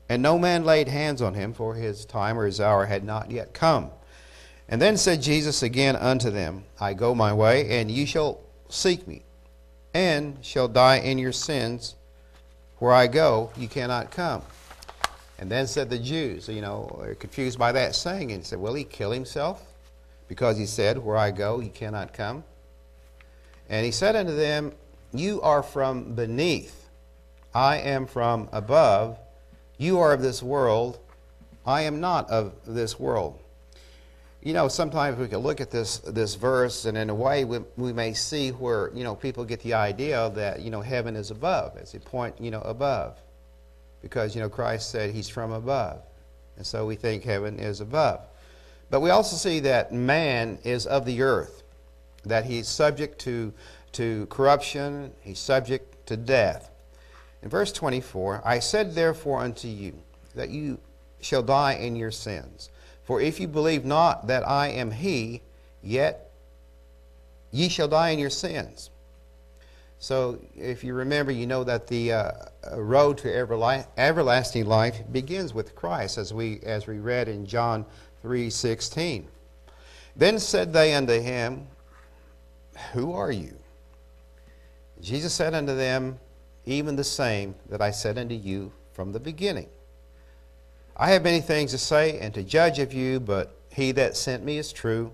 and 0.09 0.21
no 0.21 0.37
man 0.37 0.63
laid 0.63 0.87
hands 0.87 1.21
on 1.21 1.33
him, 1.33 1.53
for 1.53 1.73
his 1.73 2.05
time 2.05 2.37
or 2.37 2.45
his 2.45 2.61
hour 2.61 2.85
had 2.85 3.03
not 3.03 3.31
yet 3.31 3.53
come. 3.53 3.89
And 4.67 4.81
then 4.81 4.97
said 4.97 5.21
Jesus 5.21 5.61
again 5.61 5.95
unto 5.95 6.31
them, 6.31 6.63
I 6.79 6.93
go 6.93 7.13
my 7.13 7.33
way, 7.33 7.79
and 7.79 7.91
ye 7.91 8.05
shall 8.05 8.41
seek 8.67 9.07
me, 9.07 9.23
and 9.93 10.37
shall 10.41 10.67
die 10.67 10.97
in 10.97 11.17
your 11.17 11.31
sins. 11.31 11.95
Where 12.79 12.93
I 12.93 13.07
go, 13.07 13.51
ye 13.55 13.67
cannot 13.67 14.11
come. 14.11 14.41
And 15.37 15.51
then 15.51 15.67
said 15.67 15.89
the 15.89 15.99
Jews, 15.99 16.47
you 16.47 16.61
know, 16.61 17.05
confused 17.19 17.59
by 17.59 17.71
that 17.73 17.95
saying, 17.95 18.31
and 18.31 18.45
said, 18.45 18.59
Will 18.59 18.73
he 18.73 18.83
kill 18.83 19.11
himself? 19.11 19.63
Because 20.27 20.57
he 20.57 20.65
said, 20.65 20.97
Where 20.97 21.17
I 21.17 21.31
go, 21.31 21.59
ye 21.59 21.69
cannot 21.69 22.13
come. 22.13 22.43
And 23.69 23.85
he 23.85 23.91
said 23.91 24.15
unto 24.15 24.35
them, 24.35 24.73
You 25.13 25.41
are 25.41 25.61
from 25.61 26.15
beneath, 26.15 26.89
I 27.53 27.77
am 27.77 28.07
from 28.07 28.49
above. 28.51 29.19
You 29.77 29.99
are 29.99 30.13
of 30.13 30.21
this 30.21 30.41
world, 30.41 30.99
I 31.65 31.81
am 31.81 31.99
not 31.99 32.29
of 32.29 32.53
this 32.65 32.99
world. 32.99 33.39
You 34.45 34.53
know, 34.53 34.67
sometimes 34.67 35.17
we 35.17 35.27
can 35.27 35.39
look 35.39 35.59
at 35.59 35.71
this, 35.71 35.97
this 35.97 36.35
verse, 36.35 36.85
and 36.85 36.95
in 36.95 37.09
a 37.09 37.15
way, 37.15 37.45
we, 37.45 37.61
we 37.77 37.91
may 37.91 38.13
see 38.13 38.51
where, 38.51 38.91
you 38.93 39.03
know, 39.03 39.15
people 39.15 39.43
get 39.43 39.59
the 39.61 39.73
idea 39.73 40.31
that, 40.35 40.61
you 40.61 40.69
know, 40.69 40.81
heaven 40.81 41.15
is 41.15 41.31
above, 41.31 41.75
as 41.77 41.95
a 41.95 41.99
point, 41.99 42.39
you 42.39 42.51
know, 42.51 42.61
above. 42.61 43.17
Because, 44.03 44.35
you 44.35 44.41
know, 44.41 44.47
Christ 44.47 44.91
said 44.91 45.09
he's 45.09 45.27
from 45.27 45.51
above. 45.51 46.03
And 46.57 46.65
so 46.65 46.85
we 46.85 46.95
think 46.95 47.23
heaven 47.23 47.57
is 47.57 47.81
above. 47.81 48.21
But 48.91 48.99
we 48.99 49.09
also 49.09 49.35
see 49.35 49.61
that 49.61 49.91
man 49.91 50.59
is 50.63 50.85
of 50.85 51.05
the 51.05 51.23
earth, 51.23 51.63
that 52.23 52.45
he's 52.45 52.67
subject 52.67 53.17
to, 53.21 53.51
to 53.93 54.27
corruption, 54.27 55.11
he's 55.21 55.39
subject 55.39 56.05
to 56.05 56.17
death. 56.17 56.69
In 57.41 57.49
verse 57.49 57.71
24, 57.71 58.43
I 58.45 58.59
said 58.59 58.93
therefore 58.93 59.39
unto 59.41 59.67
you 59.67 59.95
that 60.35 60.51
you 60.51 60.77
shall 61.19 61.41
die 61.41 61.73
in 61.73 61.95
your 61.95 62.11
sins. 62.11 62.69
For 63.05 63.21
if 63.21 63.39
you 63.39 63.47
believe 63.47 63.85
not 63.85 64.27
that 64.27 64.47
I 64.47 64.67
am 64.67 64.91
he, 64.91 65.41
yet 65.81 66.31
ye 67.51 67.69
shall 67.69 67.87
die 67.87 68.09
in 68.09 68.19
your 68.19 68.29
sins. 68.29 68.89
So, 69.99 70.39
if 70.55 70.83
you 70.83 70.93
remember, 70.93 71.31
you 71.31 71.47
know 71.47 71.63
that 71.63 71.87
the 71.87 72.11
uh, 72.11 72.31
road 72.75 73.17
to 73.19 73.27
everla- 73.27 73.87
everlasting 73.97 74.65
life 74.65 75.01
begins 75.11 75.53
with 75.53 75.73
Christ, 75.73 76.17
as 76.17 76.33
we 76.33 76.59
as 76.63 76.85
we 76.85 76.99
read 76.99 77.27
in 77.27 77.45
John 77.45 77.85
three 78.21 78.49
sixteen. 78.49 79.27
Then 80.15 80.37
said 80.39 80.73
they 80.73 80.93
unto 80.93 81.19
him, 81.19 81.67
Who 82.93 83.13
are 83.13 83.31
you? 83.31 83.55
Jesus 85.01 85.33
said 85.33 85.53
unto 85.53 85.75
them, 85.75 86.19
Even 86.65 86.95
the 86.95 87.03
same 87.03 87.55
that 87.69 87.81
I 87.81 87.91
said 87.91 88.17
unto 88.17 88.35
you 88.35 88.71
from 88.93 89.11
the 89.11 89.19
beginning. 89.19 89.69
I 90.97 91.09
have 91.09 91.23
many 91.23 91.41
things 91.41 91.71
to 91.71 91.77
say 91.77 92.19
and 92.19 92.33
to 92.33 92.43
judge 92.43 92.79
of 92.79 92.93
you, 92.93 93.19
but 93.19 93.57
he 93.69 93.91
that 93.93 94.15
sent 94.15 94.45
me 94.45 94.57
is 94.57 94.71
true, 94.71 95.11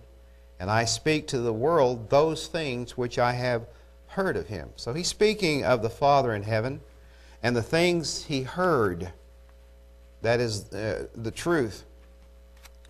and 0.60 0.70
I 0.70 0.86
speak 0.86 1.28
to 1.30 1.40
the 1.40 1.54
world 1.54 2.10
those 2.12 2.46
things 2.46 2.96
which 2.96 3.18
I 3.18 3.32
have 3.34 3.66
heard 4.08 4.38
of 4.38 4.48
him. 4.48 4.70
So 4.76 4.94
he's 4.94 5.08
speaking 5.08 5.66
of 5.66 5.82
the 5.82 5.90
Father 5.90 6.36
in 6.36 6.44
heaven 6.44 6.82
and 7.42 7.56
the 7.56 7.64
things 7.64 8.26
he 8.26 8.44
heard. 8.44 9.12
That 10.22 10.40
is 10.40 10.72
uh, 10.72 11.08
the 11.16 11.32
truth 11.32 11.84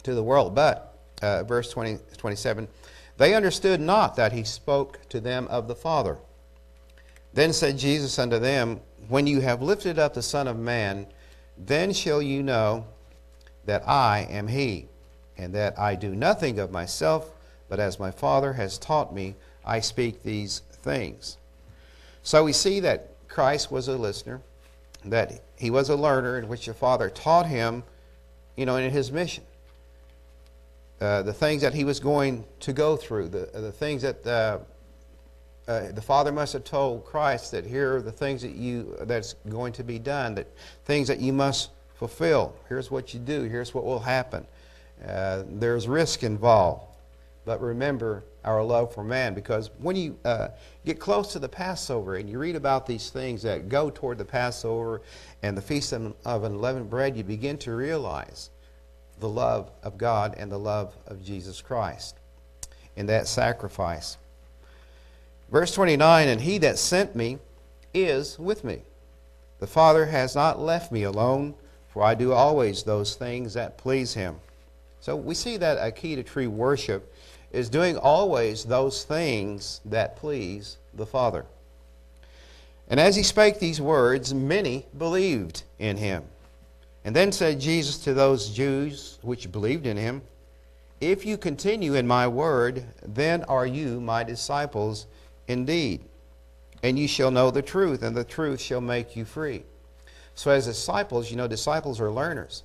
to 0.04 0.13
the 0.13 0.23
world. 0.23 0.54
But, 0.54 0.97
uh, 1.21 1.43
verse 1.43 1.71
20, 1.71 1.97
27, 2.17 2.67
they 3.17 3.34
understood 3.34 3.80
not 3.80 4.17
that 4.17 4.34
he 4.34 4.43
spoke 4.43 5.08
to 5.10 5.21
them 5.21 5.47
of 5.47 5.69
the 5.69 5.75
Father. 5.75 6.17
Then 7.34 7.54
said 7.54 7.77
Jesus 7.77 8.19
unto 8.19 8.38
them, 8.38 8.82
When 9.08 9.27
you 9.27 9.39
have 9.39 9.62
lifted 9.62 9.97
up 9.97 10.13
the 10.13 10.21
Son 10.21 10.47
of 10.47 10.60
Man, 10.60 11.08
then 11.65 11.93
shall 11.93 12.21
you 12.21 12.43
know 12.43 12.86
that 13.65 13.88
I 13.88 14.28
am 14.30 14.47
he, 14.47 14.88
and 15.38 15.54
that 15.54 15.78
I 15.78 15.95
do 15.95 16.15
nothing 16.15 16.60
of 16.60 16.71
myself, 16.71 17.32
but 17.69 17.80
as 17.80 18.00
my 18.00 18.12
Father 18.12 18.54
has 18.54 18.78
taught 18.78 19.13
me, 19.13 19.36
I 19.65 19.80
speak 19.80 20.24
these 20.24 20.62
things. 20.71 21.38
So 22.24 22.43
we 22.43 22.54
see 22.54 22.80
that 22.82 23.10
Christ 23.28 23.71
was 23.71 23.88
a 23.88 23.97
listener, 23.97 24.41
that 25.06 25.41
he 25.58 25.69
was 25.69 25.89
a 25.89 25.95
learner, 25.95 26.38
in 26.38 26.47
which 26.47 26.65
the 26.65 26.74
Father 26.74 27.10
taught 27.10 27.45
him, 27.45 27.84
you 28.56 28.65
know, 28.65 28.78
in 28.78 28.91
his 28.91 29.12
mission. 29.12 29.43
Uh, 31.00 31.21
the 31.24 31.34
things 31.34 31.62
that 31.62 31.74
he 31.74 31.84
was 31.84 32.00
going 32.00 32.43
to 32.60 32.74
go 32.74 32.95
through, 32.95 33.30
the, 33.30 33.50
the 33.54 33.71
things 33.71 34.02
that 34.04 34.26
uh, 34.28 34.60
uh, 35.67 35.91
the 35.91 36.02
Father 36.02 36.32
must 36.32 36.54
have 36.54 36.63
told 36.63 37.06
Christ 37.06 37.52
that 37.52 37.65
here 37.65 37.97
are 37.97 38.02
the 38.02 38.12
things 38.12 38.41
that 38.41 38.56
you 38.56 38.95
that's 39.02 39.36
going 39.50 39.74
to 39.74 39.84
be 39.84 40.00
done, 40.00 40.36
that 40.36 40.47
things 40.86 41.08
that 41.08 41.19
you 41.19 41.34
must 41.34 41.69
fulfill. 41.95 42.56
Here's 42.67 42.89
what 42.89 43.13
you 43.13 43.19
do. 43.19 43.43
Here's 43.43 43.74
what 43.74 43.84
will 43.84 44.00
happen. 44.00 44.45
Uh, 45.08 45.43
there's 45.47 45.88
risk 45.88 46.24
involved, 46.24 46.86
but 47.45 47.62
remember 47.62 48.24
our 48.43 48.63
love 48.63 48.93
for 48.93 49.04
man, 49.04 49.34
because 49.34 49.69
when 49.78 49.95
you 49.95 50.17
uh, 50.26 50.50
get 50.86 51.00
close 51.00 51.32
to 51.34 51.39
the 51.39 51.50
Passover 51.50 52.15
and 52.15 52.30
you 52.30 52.39
read 52.39 52.56
about 52.56 52.88
these 52.88 53.10
things 53.12 53.43
that 53.43 53.69
go 53.69 53.89
toward 53.89 54.17
the 54.17 54.26
Passover 54.26 55.02
and 55.43 55.56
the 55.56 55.62
feast 55.62 55.93
of 55.93 56.43
unleavened 56.43 56.89
bread, 56.89 57.15
you 57.15 57.24
begin 57.24 57.58
to 57.60 57.74
realize 57.74 58.50
the 59.19 59.30
love 59.30 59.71
of 59.84 59.97
God 59.97 60.34
and 60.38 60.52
the 60.52 60.58
love 60.58 60.95
of 61.06 61.24
Jesus 61.24 61.62
Christ 61.62 62.17
in 62.95 63.06
that 63.06 63.28
sacrifice. 63.28 64.17
Verse 65.52 65.74
29 65.74 66.28
And 66.28 66.42
he 66.42 66.58
that 66.60 66.80
sent 66.80 67.16
me 67.16 67.38
is 67.94 68.40
with 68.40 68.64
me. 68.64 68.82
The 69.60 69.68
Father 69.68 70.06
has 70.06 70.34
not 70.34 70.60
left 70.60 70.92
me 70.92 71.04
alone, 71.04 71.54
for 71.90 72.04
I 72.04 72.16
do 72.16 72.34
always 72.34 72.84
those 72.84 73.16
things 73.16 73.54
that 73.54 73.78
please 73.78 74.14
him. 74.14 74.38
So 75.02 75.16
we 75.16 75.36
see 75.36 75.58
that 75.58 75.86
a 75.86 75.92
key 75.92 76.16
to 76.16 76.24
true 76.24 76.50
worship 76.50 77.14
is 77.52 77.70
doing 77.70 77.98
always 77.98 78.64
those 78.64 79.04
things 79.04 79.82
that 79.86 80.16
please 80.16 80.78
the 80.94 81.06
Father. 81.06 81.46
And 82.88 83.00
as 83.00 83.16
he 83.16 83.24
spake 83.24 83.60
these 83.60 83.82
words, 83.82 84.34
many 84.34 84.86
believed 84.98 85.64
in 85.80 85.98
him. 85.98 86.24
And 87.04 87.16
then 87.16 87.32
said 87.32 87.60
Jesus 87.60 87.98
to 88.00 88.14
those 88.14 88.50
Jews 88.50 89.18
which 89.22 89.52
believed 89.52 89.86
in 89.86 89.98
him, 89.98 90.22
If 91.00 91.26
you 91.26 91.38
continue 91.38 91.96
in 91.96 92.08
my 92.08 92.28
word, 92.28 92.86
then 93.06 93.44
are 93.44 93.66
you 93.66 94.00
my 94.00 94.24
disciples 94.24 95.08
indeed. 95.47 96.06
And 96.84 96.97
you 96.97 97.08
shall 97.08 97.32
know 97.32 97.51
the 97.51 97.62
truth, 97.62 98.01
and 98.01 98.15
the 98.15 98.23
truth 98.23 98.60
shall 98.60 98.82
make 98.82 99.15
you 99.15 99.25
free. 99.25 99.63
So, 100.34 100.49
as 100.51 100.65
disciples, 100.65 101.30
you 101.30 101.38
know, 101.38 101.47
disciples 101.47 101.99
are 101.99 102.12
learners. 102.12 102.63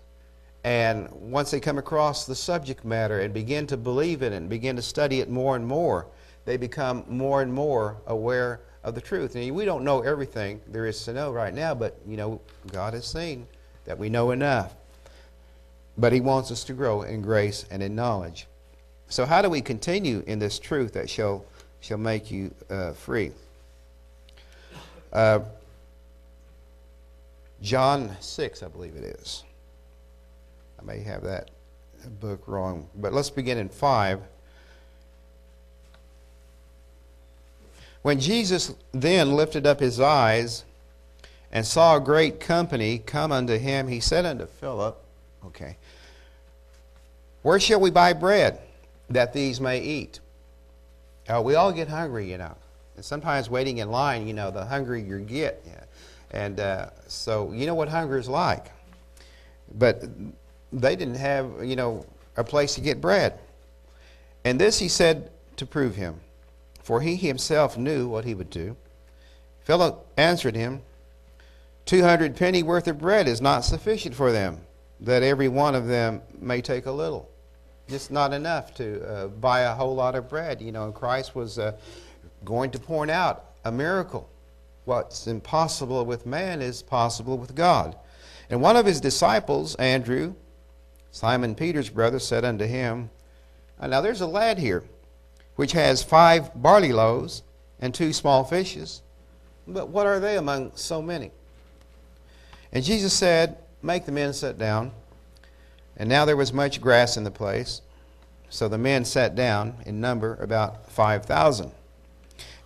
And 0.65 1.09
once 1.13 1.51
they 1.51 1.61
come 1.61 1.79
across 1.79 2.27
the 2.27 2.35
subject 2.35 2.85
matter 2.85 3.21
and 3.21 3.33
begin 3.33 3.67
to 3.69 3.77
believe 3.77 4.23
in 4.23 4.33
it 4.33 4.37
and 4.37 4.49
begin 4.49 4.75
to 4.77 4.83
study 4.83 5.21
it 5.21 5.31
more 5.31 5.55
and 5.55 5.67
more, 5.67 6.07
they 6.45 6.57
become 6.57 7.05
more 7.09 7.43
and 7.43 7.53
more 7.53 7.99
aware 8.07 8.61
of 8.83 8.95
the 8.95 9.01
truth. 9.01 9.37
And 9.37 9.55
we 9.55 9.65
don't 9.65 9.85
know 9.85 10.01
everything 10.01 10.61
there 10.69 10.87
is 10.87 11.05
to 11.05 11.13
know 11.13 11.31
right 11.31 11.55
now, 11.55 11.75
but, 11.75 11.99
you 12.07 12.17
know, 12.17 12.41
God 12.73 12.95
has 12.95 13.07
seen 13.07 13.47
that 13.85 13.99
we 13.99 14.09
know 14.09 14.31
enough. 14.31 14.75
But 15.99 16.13
He 16.13 16.21
wants 16.21 16.51
us 16.51 16.65
to 16.65 16.73
grow 16.73 17.03
in 17.03 17.23
grace 17.23 17.65
and 17.71 17.83
in 17.83 17.95
knowledge. 17.95 18.47
So, 19.09 19.25
how 19.25 19.43
do 19.43 19.51
we 19.51 19.61
continue 19.61 20.25
in 20.27 20.39
this 20.39 20.59
truth 20.59 20.93
that 20.95 21.09
shall 21.09 21.45
shall 21.87 21.99
make 21.99 22.33
you 22.33 22.53
uh, 22.69 22.93
free. 22.93 23.31
Uh, 25.13 25.39
John 27.63 28.17
6, 28.19 28.65
I 28.65 28.67
believe 28.67 28.97
it 28.97 29.05
is. 29.05 29.45
I 30.81 30.85
may 30.85 31.01
have 31.03 31.23
that 31.23 31.51
book 32.21 32.49
wrong, 32.49 32.89
but 32.97 33.13
let's 33.13 33.31
begin 33.31 33.57
in 33.57 33.69
5. 33.69 34.21
When 38.03 38.19
Jesus 38.19 38.75
then 38.91 39.37
lifted 39.37 39.65
up 39.65 39.79
his 39.79 40.01
eyes 40.01 40.65
and 41.53 41.65
saw 41.65 41.97
a 41.97 42.01
great 42.01 42.41
company 42.41 42.99
come 42.99 43.31
unto 43.31 43.59
him, 43.59 43.87
he 43.87 44.01
said 44.01 44.27
unto 44.27 44.47
Philip, 44.47 45.01
Okay, 45.47 45.77
where 47.43 47.61
shall 47.61 47.79
we 47.79 47.91
buy 47.91 48.13
bread 48.13 48.59
that 49.09 49.33
these 49.33 49.61
may 49.61 49.81
eat? 49.81 50.19
Uh, 51.29 51.43
we 51.43 51.55
all 51.55 51.73
get 51.73 51.89
hungry, 51.89 52.31
you 52.31 52.39
know. 52.39 52.55
And 52.97 53.05
sometimes 53.05 53.51
waiting 53.51 53.79
in 53.79 53.91
line, 53.91 54.27
you 54.27 54.35
know, 54.35 54.51
the 54.51 54.65
hungrier 54.65 55.19
you 55.19 55.25
get. 55.25 55.63
Yeah. 55.67 55.85
And 56.31 56.61
uh, 56.61 56.91
so 57.07 57.53
you 57.53 57.67
know 57.67 57.75
what 57.75 57.89
hunger 57.89 58.19
is 58.19 58.29
like. 58.29 58.71
But 59.75 60.05
they 60.73 60.97
didn't 60.97 61.17
have, 61.17 61.65
you 61.65 61.77
know, 61.77 62.07
a 62.37 62.45
place 62.45 62.75
to 62.75 62.81
get 62.81 63.01
bread. 63.01 63.39
And 64.45 64.61
this 64.61 64.79
he 64.79 64.89
said 64.89 65.31
to 65.57 65.67
prove 65.67 65.97
him, 65.97 66.21
for 66.83 67.01
he 67.01 67.17
himself 67.17 67.77
knew 67.77 68.09
what 68.09 68.25
he 68.25 68.35
would 68.35 68.51
do. 68.51 68.77
Philip 69.61 70.07
answered 70.17 70.55
him, 70.55 70.83
Two 71.85 72.03
hundred 72.03 72.37
penny 72.37 72.63
worth 72.63 72.89
of 72.89 72.99
bread 72.99 73.29
is 73.29 73.41
not 73.41 73.65
sufficient 73.65 74.15
for 74.15 74.33
them, 74.33 74.61
that 75.01 75.23
every 75.23 75.49
one 75.49 75.75
of 75.75 75.87
them 75.87 76.23
may 76.41 76.61
take 76.61 76.87
a 76.87 76.93
little 76.93 77.31
just 77.89 78.11
not 78.11 78.33
enough 78.33 78.75
to 78.75 79.03
uh, 79.09 79.27
buy 79.29 79.61
a 79.61 79.75
whole 79.75 79.95
lot 79.95 80.15
of 80.15 80.29
bread. 80.29 80.61
You 80.61 80.73
know, 80.73 80.85
and 80.85 80.95
Christ 80.95 81.35
was 81.35 81.59
uh, 81.59 81.73
going 82.45 82.71
to 82.73 82.79
point 82.79 83.11
out 83.11 83.45
a 83.65 83.73
miracle. 83.73 84.29
What's 84.85 85.27
impossible 85.27 86.05
with 86.05 86.27
man 86.27 86.63
is 86.63 86.83
possible 86.83 87.39
with 87.39 87.55
God. 87.55 87.97
And 88.49 88.61
one 88.61 88.77
of 88.77 88.87
his 88.87 89.01
disciples, 89.01 89.75
Andrew, 89.77 90.35
Simon 91.11 91.55
Peter's 91.55 91.89
brother, 91.89 92.19
said 92.19 92.45
unto 92.45 92.65
him, 92.65 93.11
Now 93.81 94.01
there's 94.01 94.21
a 94.21 94.27
lad 94.27 94.59
here 94.59 94.85
which 95.57 95.73
has 95.73 96.03
five 96.03 96.51
barley 96.55 96.93
loaves 96.93 97.43
and 97.81 97.93
two 97.93 98.13
small 98.13 98.45
fishes. 98.45 99.03
But 99.67 99.89
what 99.89 100.07
are 100.07 100.21
they 100.21 100.37
among 100.37 100.73
so 100.77 101.03
many? 101.03 101.33
And 102.73 102.85
Jesus 102.85 103.13
said, 103.13 103.59
Make 103.83 104.05
the 104.05 104.13
men 104.13 104.33
sit 104.33 104.59
down. 104.59 104.93
And 105.97 106.09
now 106.09 106.25
there 106.25 106.37
was 106.37 106.53
much 106.53 106.81
grass 106.81 107.17
in 107.17 107.25
the 107.25 107.31
place. 107.31 107.81
So 108.49 108.69
the 108.69 108.79
men 108.79 109.05
sat 109.05 109.35
down, 109.35 109.77
in 109.87 110.01
number 110.01 110.35
about 110.41 110.91
5,000. 110.91 111.73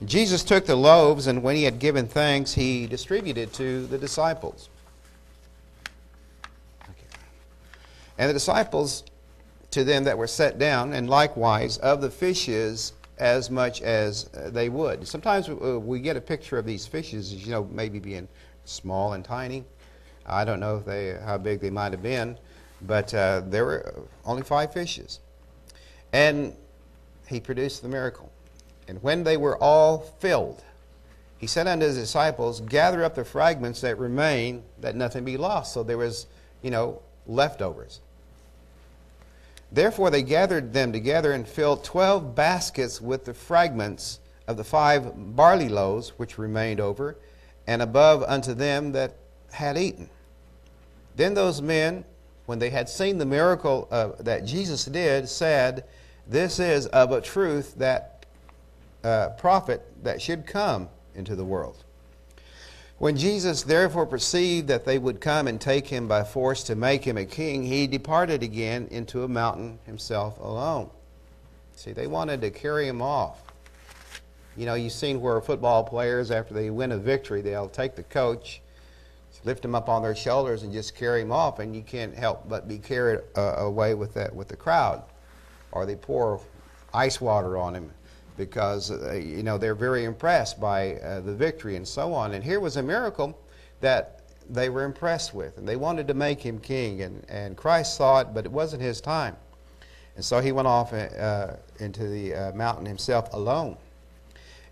Jesus 0.04 0.42
took 0.42 0.66
the 0.66 0.76
loaves, 0.76 1.26
and 1.26 1.42
when 1.42 1.56
he 1.56 1.64
had 1.64 1.78
given 1.78 2.06
thanks, 2.06 2.54
he 2.54 2.86
distributed 2.86 3.52
to 3.54 3.86
the 3.86 3.98
disciples. 3.98 4.68
And 8.18 8.28
the 8.28 8.34
disciples 8.34 9.04
to 9.70 9.84
them 9.84 10.04
that 10.04 10.18
were 10.18 10.26
set 10.26 10.58
down, 10.58 10.92
and 10.92 11.08
likewise 11.08 11.78
of 11.78 12.00
the 12.00 12.10
fishes 12.10 12.92
as 13.18 13.50
much 13.50 13.82
as 13.82 14.30
uh, 14.34 14.50
they 14.50 14.68
would. 14.68 15.06
Sometimes 15.06 15.48
uh, 15.48 15.78
we 15.78 16.00
get 16.00 16.16
a 16.16 16.20
picture 16.20 16.58
of 16.58 16.64
these 16.64 16.86
fishes, 16.86 17.34
you 17.34 17.52
know, 17.52 17.68
maybe 17.70 17.98
being 17.98 18.26
small 18.64 19.12
and 19.12 19.24
tiny. 19.24 19.64
I 20.26 20.44
don't 20.44 20.58
know 20.60 20.78
if 20.78 20.86
they, 20.86 21.18
how 21.24 21.38
big 21.38 21.60
they 21.60 21.70
might 21.70 21.92
have 21.92 22.02
been. 22.02 22.38
But 22.82 23.12
uh, 23.14 23.42
there 23.46 23.64
were 23.64 23.94
only 24.24 24.42
five 24.42 24.72
fishes. 24.72 25.20
And 26.12 26.54
he 27.28 27.40
produced 27.40 27.82
the 27.82 27.88
miracle. 27.88 28.30
And 28.88 29.02
when 29.02 29.22
they 29.24 29.36
were 29.36 29.56
all 29.58 29.98
filled, 29.98 30.64
he 31.38 31.46
said 31.46 31.66
unto 31.66 31.86
his 31.86 31.96
disciples, 31.96 32.60
Gather 32.60 33.04
up 33.04 33.14
the 33.14 33.24
fragments 33.24 33.80
that 33.80 33.98
remain, 33.98 34.62
that 34.80 34.96
nothing 34.96 35.24
be 35.24 35.36
lost. 35.36 35.72
So 35.72 35.82
there 35.82 35.98
was, 35.98 36.26
you 36.62 36.70
know, 36.70 37.00
leftovers. 37.26 38.00
Therefore 39.72 40.10
they 40.10 40.22
gathered 40.22 40.72
them 40.72 40.92
together 40.92 41.32
and 41.32 41.46
filled 41.46 41.84
twelve 41.84 42.34
baskets 42.34 43.00
with 43.00 43.24
the 43.24 43.34
fragments 43.34 44.18
of 44.48 44.56
the 44.56 44.64
five 44.64 45.36
barley 45.36 45.68
loaves 45.68 46.10
which 46.18 46.38
remained 46.38 46.80
over, 46.80 47.16
and 47.68 47.80
above 47.80 48.24
unto 48.24 48.52
them 48.52 48.90
that 48.92 49.14
had 49.52 49.78
eaten. 49.78 50.10
Then 51.14 51.34
those 51.34 51.62
men, 51.62 52.04
when 52.50 52.58
they 52.58 52.70
had 52.70 52.88
seen 52.88 53.16
the 53.16 53.24
miracle 53.24 53.86
uh, 53.92 54.08
that 54.18 54.44
Jesus 54.44 54.84
did, 54.86 55.28
said, 55.28 55.84
This 56.26 56.58
is 56.58 56.86
of 56.88 57.12
a 57.12 57.20
truth 57.20 57.76
that 57.76 58.26
uh, 59.04 59.28
prophet 59.38 59.86
that 60.02 60.20
should 60.20 60.48
come 60.48 60.88
into 61.14 61.36
the 61.36 61.44
world. 61.44 61.84
When 62.98 63.16
Jesus 63.16 63.62
therefore 63.62 64.04
perceived 64.04 64.66
that 64.66 64.84
they 64.84 64.98
would 64.98 65.20
come 65.20 65.46
and 65.46 65.60
take 65.60 65.86
him 65.86 66.08
by 66.08 66.24
force 66.24 66.64
to 66.64 66.74
make 66.74 67.04
him 67.04 67.16
a 67.16 67.24
king, 67.24 67.62
he 67.62 67.86
departed 67.86 68.42
again 68.42 68.88
into 68.90 69.22
a 69.22 69.28
mountain 69.28 69.78
himself 69.86 70.36
alone. 70.40 70.90
See, 71.76 71.92
they 71.92 72.08
wanted 72.08 72.40
to 72.40 72.50
carry 72.50 72.88
him 72.88 73.00
off. 73.00 73.44
You 74.56 74.66
know, 74.66 74.74
you've 74.74 74.92
seen 74.92 75.20
where 75.20 75.40
football 75.40 75.84
players, 75.84 76.32
after 76.32 76.52
they 76.52 76.68
win 76.70 76.90
a 76.90 76.98
victory, 76.98 77.42
they'll 77.42 77.68
take 77.68 77.94
the 77.94 78.02
coach, 78.02 78.60
lift 79.44 79.64
him 79.64 79.74
up 79.74 79.88
on 79.88 80.03
their 80.03 80.14
shoulders, 80.14 80.62
and 80.62 80.72
just 80.72 80.94
carry 80.94 81.22
him 81.22 81.33
off, 81.33 81.59
and 81.59 81.74
you 81.74 81.83
can't 81.83 82.14
help 82.14 82.48
but 82.48 82.68
be 82.68 82.79
carried 82.79 83.20
uh, 83.37 83.57
away 83.59 83.94
with 83.94 84.14
that 84.14 84.35
with 84.35 84.48
the 84.48 84.57
crowd. 84.57 85.03
Or 85.72 85.87
they 85.87 85.96
pour 85.96 86.40
ice 86.92 87.20
water 87.20 87.57
on 87.57 87.74
him 87.74 87.90
because 88.37 88.90
uh, 88.90 89.12
you 89.12 89.42
know 89.42 89.59
they're 89.59 89.74
very 89.74 90.05
impressed 90.05 90.61
by 90.61 90.94
uh, 90.96 91.20
the 91.20 91.35
victory 91.35 91.76
and 91.76 91.87
so 91.87 92.12
on. 92.12 92.35
And 92.35 92.42
here 92.42 92.61
was 92.61 92.76
a 92.76 92.83
miracle 92.83 93.38
that 93.81 94.20
they 94.48 94.68
were 94.68 94.85
impressed 94.85 95.35
with, 95.35 95.59
and 95.59 95.68
they 95.68 95.76
wanted 95.76 96.09
to 96.09 96.14
make 96.14 96.40
him 96.40 96.59
king. 96.59 97.03
And, 97.03 97.24
and 97.29 97.57
Christ 97.57 97.96
saw 97.96 98.20
it, 98.20 98.35
but 98.35 98.44
it 98.44 98.53
wasn't 98.53 98.83
his 98.83 99.00
time. 99.00 99.37
And 100.16 100.24
so 100.24 100.40
he 100.40 100.53
went 100.53 100.68
off 100.68 100.92
uh, 100.92 101.57
into 101.79 102.09
the 102.09 102.35
uh, 102.35 102.53
mountain 102.53 102.85
himself 102.85 103.33
alone. 103.33 103.76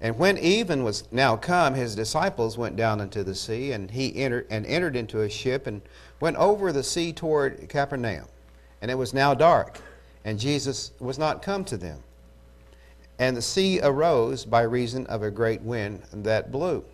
And 0.01 0.17
when 0.17 0.39
even 0.39 0.85
was 0.85 1.05
now 1.11 1.37
come, 1.37 1.75
his 1.75 1.97
disciples 1.97 2.57
went 2.57 2.77
down 2.77 3.01
into 3.01 3.25
the 3.25 3.35
sea, 3.35 3.73
and 3.73 3.91
he 3.91 4.15
entered 4.17 4.47
and 4.49 4.65
entered 4.67 4.95
into 4.95 5.23
a 5.23 5.29
ship 5.29 5.67
and 5.67 5.83
went 6.21 6.37
over 6.37 6.73
the 6.73 6.85
sea 6.85 7.13
toward 7.13 7.69
Capernaum. 7.69 8.27
And 8.81 8.91
it 8.91 8.95
was 8.95 9.13
now 9.13 9.35
dark, 9.35 9.81
and 10.25 10.39
Jesus 10.39 10.93
was 11.01 11.19
not 11.19 11.43
come 11.43 11.65
to 11.65 11.77
them. 11.77 11.99
And 13.19 13.37
the 13.37 13.43
sea 13.43 13.81
arose 13.83 14.45
by 14.45 14.63
reason 14.63 15.05
of 15.07 15.25
a 15.25 15.33
great 15.33 15.63
wind 15.63 16.03
that 16.13 16.53
blew. 16.53 16.85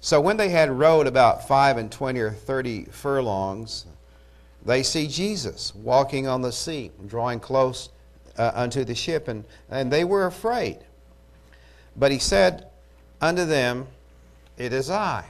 So 0.00 0.18
when 0.18 0.38
they 0.38 0.48
had 0.48 0.70
rowed 0.70 1.06
about 1.06 1.46
five 1.46 1.76
and 1.76 1.92
twenty 1.92 2.20
or 2.20 2.30
thirty 2.30 2.84
furlongs, 2.84 3.84
they 4.64 4.82
see 4.82 5.06
Jesus 5.06 5.74
walking 5.74 6.26
on 6.26 6.40
the 6.40 6.52
sea, 6.52 6.90
drawing 7.06 7.40
close 7.40 7.90
uh, 8.38 8.52
unto 8.54 8.84
the 8.84 8.94
ship, 8.94 9.28
and, 9.28 9.44
and 9.70 9.92
they 9.92 10.04
were 10.04 10.26
afraid. 10.26 10.78
But 11.96 12.10
he 12.10 12.18
said 12.18 12.68
unto 13.20 13.44
them, 13.44 13.86
It 14.58 14.72
is 14.72 14.90
I, 14.90 15.24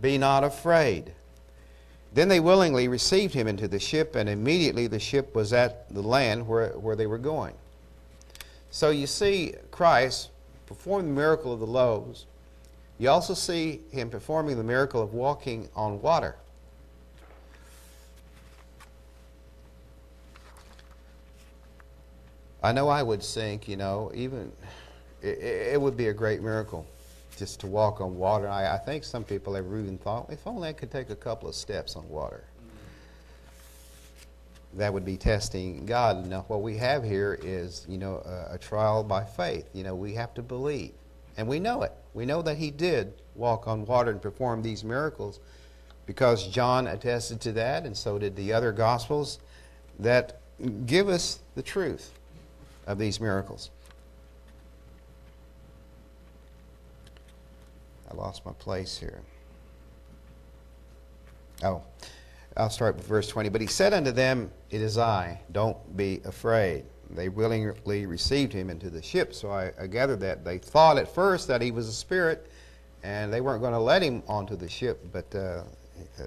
be 0.00 0.18
not 0.18 0.44
afraid. 0.44 1.12
Then 2.12 2.28
they 2.28 2.40
willingly 2.40 2.88
received 2.88 3.34
him 3.34 3.46
into 3.46 3.68
the 3.68 3.78
ship, 3.78 4.16
and 4.16 4.28
immediately 4.28 4.86
the 4.86 4.98
ship 4.98 5.34
was 5.34 5.52
at 5.52 5.92
the 5.92 6.02
land 6.02 6.48
where, 6.48 6.70
where 6.70 6.96
they 6.96 7.06
were 7.06 7.18
going. 7.18 7.54
So 8.70 8.90
you 8.90 9.06
see 9.06 9.54
Christ 9.70 10.30
perform 10.66 11.06
the 11.06 11.12
miracle 11.12 11.52
of 11.52 11.60
the 11.60 11.66
loaves. 11.66 12.26
You 12.98 13.10
also 13.10 13.34
see 13.34 13.82
him 13.90 14.10
performing 14.10 14.56
the 14.56 14.64
miracle 14.64 15.02
of 15.02 15.12
walking 15.12 15.68
on 15.76 16.00
water. 16.00 16.36
I 22.62 22.72
know 22.72 22.88
I 22.88 23.02
would 23.02 23.22
sink, 23.22 23.68
you 23.68 23.76
know, 23.76 24.10
even 24.14 24.50
it, 25.26 25.74
it 25.74 25.80
would 25.80 25.96
be 25.96 26.08
a 26.08 26.14
great 26.14 26.42
miracle 26.42 26.86
just 27.36 27.60
to 27.60 27.66
walk 27.66 28.00
on 28.00 28.16
water. 28.16 28.48
I, 28.48 28.74
I 28.74 28.78
think 28.78 29.04
some 29.04 29.24
people 29.24 29.54
have 29.54 29.66
even 29.66 29.98
thought, 29.98 30.30
if 30.30 30.46
only 30.46 30.68
I 30.68 30.72
could 30.72 30.90
take 30.90 31.10
a 31.10 31.16
couple 31.16 31.48
of 31.48 31.54
steps 31.54 31.96
on 31.96 32.08
water. 32.08 32.44
That 34.74 34.92
would 34.92 35.04
be 35.04 35.16
testing 35.16 35.86
God. 35.86 36.26
Now, 36.26 36.44
what 36.48 36.62
we 36.62 36.76
have 36.76 37.02
here 37.02 37.38
is, 37.42 37.86
you 37.88 37.98
know, 37.98 38.22
a, 38.26 38.54
a 38.54 38.58
trial 38.58 39.02
by 39.02 39.24
faith. 39.24 39.66
You 39.72 39.84
know, 39.84 39.94
we 39.94 40.14
have 40.14 40.34
to 40.34 40.42
believe. 40.42 40.92
And 41.38 41.46
we 41.48 41.60
know 41.60 41.82
it. 41.82 41.92
We 42.14 42.26
know 42.26 42.42
that 42.42 42.56
he 42.56 42.70
did 42.70 43.12
walk 43.34 43.68
on 43.68 43.84
water 43.86 44.10
and 44.10 44.20
perform 44.20 44.62
these 44.62 44.84
miracles 44.84 45.40
because 46.06 46.46
John 46.46 46.86
attested 46.86 47.40
to 47.42 47.52
that, 47.52 47.84
and 47.84 47.96
so 47.96 48.18
did 48.18 48.36
the 48.36 48.52
other 48.52 48.72
Gospels 48.72 49.40
that 49.98 50.40
give 50.86 51.08
us 51.08 51.40
the 51.54 51.62
truth 51.62 52.12
of 52.86 52.98
these 52.98 53.20
miracles. 53.20 53.70
Lost 58.16 58.44
my 58.44 58.52
place 58.52 58.98
here. 58.98 59.20
Oh, 61.62 61.82
I'll 62.56 62.70
start 62.70 62.96
with 62.96 63.06
verse 63.06 63.28
20. 63.28 63.48
But 63.48 63.60
he 63.60 63.66
said 63.66 63.92
unto 63.92 64.10
them, 64.10 64.50
It 64.70 64.80
is 64.80 64.98
I, 64.98 65.40
don't 65.52 65.96
be 65.96 66.20
afraid. 66.24 66.84
They 67.10 67.28
willingly 67.28 68.06
received 68.06 68.52
him 68.52 68.68
into 68.68 68.90
the 68.90 69.02
ship. 69.02 69.34
So 69.34 69.50
I, 69.50 69.72
I 69.80 69.86
gathered 69.86 70.20
that 70.20 70.44
they 70.44 70.58
thought 70.58 70.98
at 70.98 71.08
first 71.08 71.46
that 71.48 71.62
he 71.62 71.70
was 71.70 71.88
a 71.88 71.92
spirit, 71.92 72.50
and 73.02 73.32
they 73.32 73.40
weren't 73.40 73.60
going 73.60 73.72
to 73.74 73.78
let 73.78 74.02
him 74.02 74.22
onto 74.26 74.56
the 74.56 74.68
ship. 74.68 75.06
But 75.12 75.34
uh, 75.34 75.62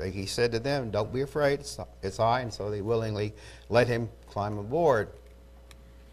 he 0.05 0.25
said 0.25 0.51
to 0.53 0.59
them, 0.59 0.91
Don't 0.91 1.13
be 1.13 1.21
afraid, 1.21 1.59
it's, 1.59 1.79
it's 2.01 2.19
I. 2.19 2.41
And 2.41 2.53
so 2.53 2.69
they 2.69 2.81
willingly 2.81 3.33
let 3.69 3.87
him 3.87 4.09
climb 4.27 4.57
aboard 4.57 5.09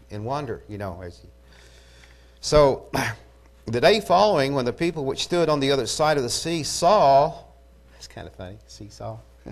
in 0.09 0.23
wonder, 0.23 0.63
you 0.67 0.77
know. 0.77 1.01
As 1.03 1.19
he, 1.19 1.27
so 2.41 2.89
the 3.67 3.81
day 3.81 3.99
following, 3.99 4.53
when 4.53 4.63
the 4.63 4.71
people 4.71 5.03
which 5.03 5.23
stood 5.23 5.49
on 5.49 5.59
the 5.59 5.71
other 5.71 5.85
side 5.85 6.15
of 6.15 6.23
the 6.23 6.29
sea 6.29 6.63
saw, 6.63 7.43
that's 7.91 8.07
kind 8.07 8.25
of 8.25 8.33
funny, 8.33 8.57
seesaw. 8.65 9.17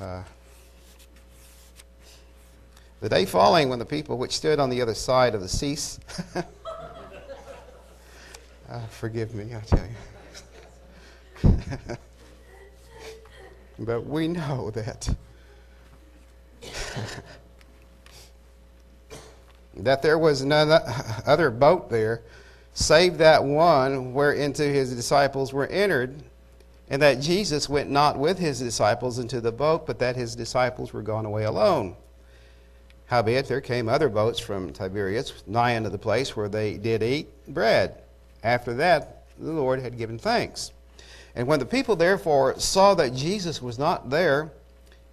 uh, 0.00 0.22
the 3.00 3.08
day 3.10 3.26
following, 3.26 3.68
when 3.68 3.78
the 3.78 3.84
people 3.84 4.16
which 4.16 4.34
stood 4.34 4.58
on 4.58 4.70
the 4.70 4.80
other 4.80 4.94
side 4.94 5.34
of 5.34 5.42
the 5.42 5.48
sea, 5.48 5.76
uh, 8.70 8.80
forgive 8.88 9.34
me, 9.34 9.54
I 9.54 9.60
tell 9.60 9.86
you. 11.44 11.58
but 13.80 14.06
we 14.06 14.28
know 14.28 14.70
that 14.70 15.14
that 19.78 20.02
there 20.02 20.18
was 20.18 20.44
none 20.44 20.70
other 21.26 21.50
boat 21.50 21.90
there 21.90 22.22
save 22.76 23.16
that 23.18 23.42
one 23.42 24.12
whereinto 24.12 24.70
his 24.70 24.94
disciples 24.94 25.52
were 25.52 25.66
entered, 25.68 26.22
and 26.90 27.00
that 27.00 27.20
Jesus 27.20 27.68
went 27.68 27.90
not 27.90 28.18
with 28.18 28.38
his 28.38 28.60
disciples 28.60 29.18
into 29.18 29.40
the 29.40 29.50
boat, 29.50 29.86
but 29.86 29.98
that 29.98 30.14
his 30.14 30.36
disciples 30.36 30.92
were 30.92 31.02
gone 31.02 31.24
away 31.24 31.44
alone. 31.44 31.96
Howbeit 33.06 33.48
there 33.48 33.62
came 33.62 33.88
other 33.88 34.10
boats 34.10 34.38
from 34.38 34.72
Tiberias, 34.72 35.42
nigh 35.46 35.76
unto 35.76 35.88
the 35.88 35.98
place 35.98 36.36
where 36.36 36.48
they 36.48 36.76
did 36.76 37.02
eat 37.02 37.28
bread. 37.48 38.02
After 38.42 38.74
that, 38.74 39.24
the 39.38 39.52
Lord 39.52 39.80
had 39.80 39.96
given 39.96 40.18
thanks. 40.18 40.72
And 41.34 41.46
when 41.46 41.58
the 41.58 41.66
people 41.66 41.96
therefore 41.96 42.58
saw 42.58 42.94
that 42.94 43.14
Jesus 43.14 43.62
was 43.62 43.78
not 43.78 44.10
there, 44.10 44.52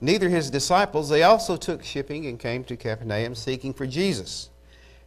neither 0.01 0.27
his 0.27 0.49
disciples, 0.49 1.07
they 1.07 1.23
also 1.23 1.55
took 1.55 1.83
shipping 1.83 2.25
and 2.25 2.39
came 2.39 2.65
to 2.65 2.75
Capernaum 2.75 3.35
seeking 3.35 3.73
for 3.73 3.87
Jesus. 3.87 4.49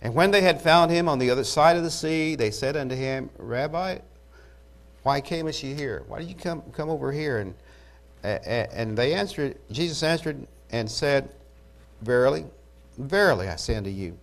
And 0.02 0.14
when 0.14 0.30
they 0.30 0.42
had 0.42 0.60
found 0.60 0.90
him 0.90 1.08
on 1.08 1.18
the 1.18 1.30
other 1.30 1.44
side 1.44 1.76
of 1.76 1.82
the 1.82 1.90
sea, 1.90 2.34
they 2.34 2.50
said 2.50 2.76
unto 2.76 2.94
him, 2.94 3.30
Rabbi, 3.38 3.98
why 5.02 5.20
camest 5.20 5.62
ye 5.62 5.74
here? 5.74 6.04
Why 6.08 6.18
did 6.18 6.28
you 6.28 6.34
come, 6.34 6.62
come 6.72 6.90
over 6.90 7.12
here? 7.12 7.38
And, 7.38 7.54
and 8.22 8.96
they 8.96 9.14
answered, 9.14 9.56
Jesus 9.70 10.02
answered 10.02 10.46
and 10.70 10.90
said, 10.90 11.30
Verily, 12.02 12.44
verily, 12.98 13.48
I 13.48 13.56
say 13.56 13.76
unto 13.76 13.90
you, 13.90 14.18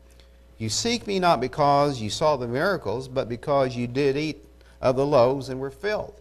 you 0.58 0.70
seek 0.70 1.08
me 1.08 1.20
not 1.20 1.42
because 1.42 2.00
you 2.00 2.10
saw 2.10 2.38
the 2.38 2.48
miracles, 2.48 3.08
but 3.08 3.28
because 3.28 3.76
you 3.76 3.88
did 3.88 4.16
eat 4.16 4.46
of 4.82 4.96
the 4.96 5.06
loaves 5.06 5.50
and 5.50 5.60
were 5.60 5.72
filled. 5.72 6.14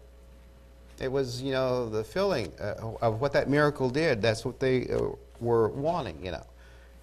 It 1.00 1.10
was, 1.10 1.42
you 1.42 1.52
know, 1.52 1.88
the 1.88 2.04
filling 2.04 2.52
uh, 2.60 2.94
of 3.02 3.20
what 3.20 3.32
that 3.32 3.50
miracle 3.50 3.90
did. 3.90 4.22
That's 4.22 4.44
what 4.44 4.60
they 4.60 4.88
uh, 4.88 5.08
were 5.40 5.68
wanting, 5.68 6.24
you 6.24 6.30
know. 6.30 6.46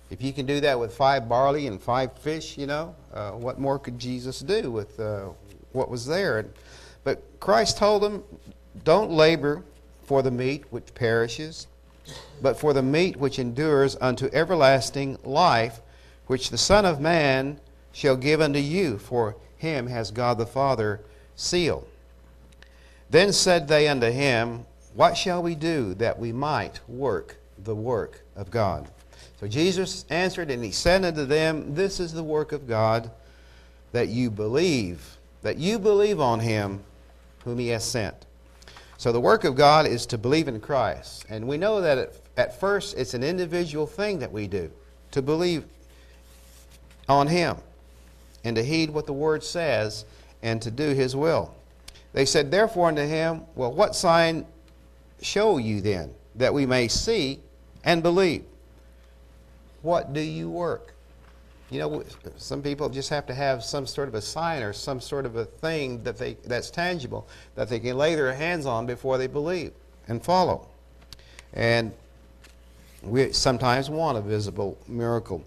If 0.10 0.24
you 0.24 0.34
can 0.34 0.46
do 0.46 0.60
that 0.62 0.80
with 0.80 0.96
five 0.96 1.30
barley 1.30 1.68
and 1.68 1.82
five 1.82 2.18
fish, 2.18 2.58
you 2.58 2.66
know, 2.66 2.96
uh, 3.14 3.32
what 3.32 3.60
more 3.60 3.78
could 3.78 4.00
Jesus 4.00 4.40
do 4.40 4.72
with 4.72 5.00
uh, 5.00 5.30
what 5.72 5.90
was 5.90 6.06
there? 6.06 6.48
But 7.04 7.22
Christ 7.40 7.78
told 7.78 8.02
them, 8.02 8.24
don't 8.84 9.12
labor 9.12 9.64
for 10.04 10.24
the 10.24 10.32
meat 10.32 10.66
which 10.72 10.94
perishes, 10.96 11.68
but 12.42 12.60
for 12.60 12.74
the 12.74 12.82
meat 12.82 13.18
which 13.18 13.38
endures 13.38 13.96
unto 14.02 14.30
everlasting 14.34 15.18
life, 15.24 15.82
which 16.26 16.50
the 16.50 16.58
Son 16.58 16.86
of 16.86 17.00
Man 17.00 17.60
shall 17.92 18.16
give 18.16 18.42
unto 18.42 18.60
you, 18.60 18.98
for 18.98 19.36
him 19.58 19.88
has 19.88 20.10
God 20.10 20.38
the 20.38 20.46
Father 20.46 21.02
sealed. 21.36 21.88
Then 23.10 23.34
said 23.34 23.68
they 23.68 23.88
unto 23.88 24.10
him, 24.10 24.66
What 24.94 25.18
shall 25.18 25.44
we 25.44 25.54
do 25.54 25.94
that 25.96 26.18
we 26.18 26.32
might 26.32 26.80
work 26.88 27.38
the 27.58 27.76
work 27.76 28.22
of 28.36 28.50
God? 28.50 28.88
So 29.40 29.48
Jesus 29.48 30.06
answered, 30.10 30.52
and 30.52 30.64
he 30.64 30.72
said 30.72 31.06
unto 31.06 31.26
them, 31.26 31.74
This 31.74 32.02
is 32.02 32.12
the 32.12 32.24
work 32.24 32.52
of 32.52 32.68
God, 32.68 33.10
that 33.94 34.10
you 34.10 34.30
believe, 34.30 35.18
that 35.44 35.58
you 35.58 35.80
believe 35.80 36.20
on 36.20 36.42
him 36.42 36.84
whom 37.46 37.58
he 37.58 37.70
has 37.70 37.86
sent. 37.86 38.26
So 38.98 39.14
the 39.14 39.22
work 39.22 39.46
of 39.46 39.56
God 39.56 39.88
is 39.88 40.06
to 40.08 40.18
believe 40.18 40.50
in 40.50 40.60
Christ. 40.60 41.26
And 41.30 41.48
we 41.48 41.58
know 41.58 41.80
that 41.80 42.14
at, 42.36 42.60
first 42.60 42.98
it's 42.98 43.14
an 43.14 43.24
individual 43.24 43.88
thing 43.88 44.20
that 44.20 44.32
we 44.32 44.46
do, 44.46 44.70
to 45.12 45.22
believe 45.22 45.64
on 47.08 47.28
him 47.28 47.56
and 48.44 48.58
to 48.58 48.64
heed 48.64 48.90
what 48.90 49.06
the 49.06 49.14
word 49.14 49.42
says 49.42 50.04
and 50.44 50.62
to 50.62 50.70
do 50.70 50.90
his 50.90 51.16
will. 51.16 51.56
They 52.12 52.26
said, 52.26 52.52
Therefore 52.52 52.90
unto 52.90 53.04
him, 53.04 53.44
Well, 53.56 53.72
what 53.72 53.96
sign 53.96 54.46
show 55.22 55.58
you 55.60 55.80
then, 55.80 56.14
that 56.36 56.54
we 56.54 56.66
may 56.66 56.90
see 56.90 57.40
and 57.86 58.04
believe? 58.04 58.44
What 59.82 60.14
do 60.14 60.22
you 60.22 60.50
work? 60.50 60.94
You 61.70 61.80
know, 61.80 62.04
some 62.38 62.64
people 62.64 62.90
just 62.90 63.10
have 63.10 63.28
to 63.28 63.34
have 63.34 63.64
some 63.64 63.86
sort 63.86 64.08
of 64.08 64.16
a 64.16 64.22
sign 64.22 64.64
or 64.64 64.74
some 64.74 65.00
sort 65.00 65.26
of 65.26 65.36
a 65.36 65.46
thing 65.46 66.02
that 66.04 66.18
they, 66.18 66.34
that's 66.46 66.72
tangible 66.72 67.28
that 67.56 67.70
they 67.70 67.80
can 67.80 67.96
lay 67.96 68.16
their 68.16 68.34
hands 68.34 68.66
on 68.66 68.88
before 68.88 69.18
they 69.18 69.28
believe 69.28 69.72
and 70.08 70.24
follow. 70.24 70.68
And 71.54 71.94
we 73.04 73.32
sometimes 73.34 73.90
want 73.90 74.18
a 74.18 74.22
visible 74.22 74.78
miracle. 74.88 75.44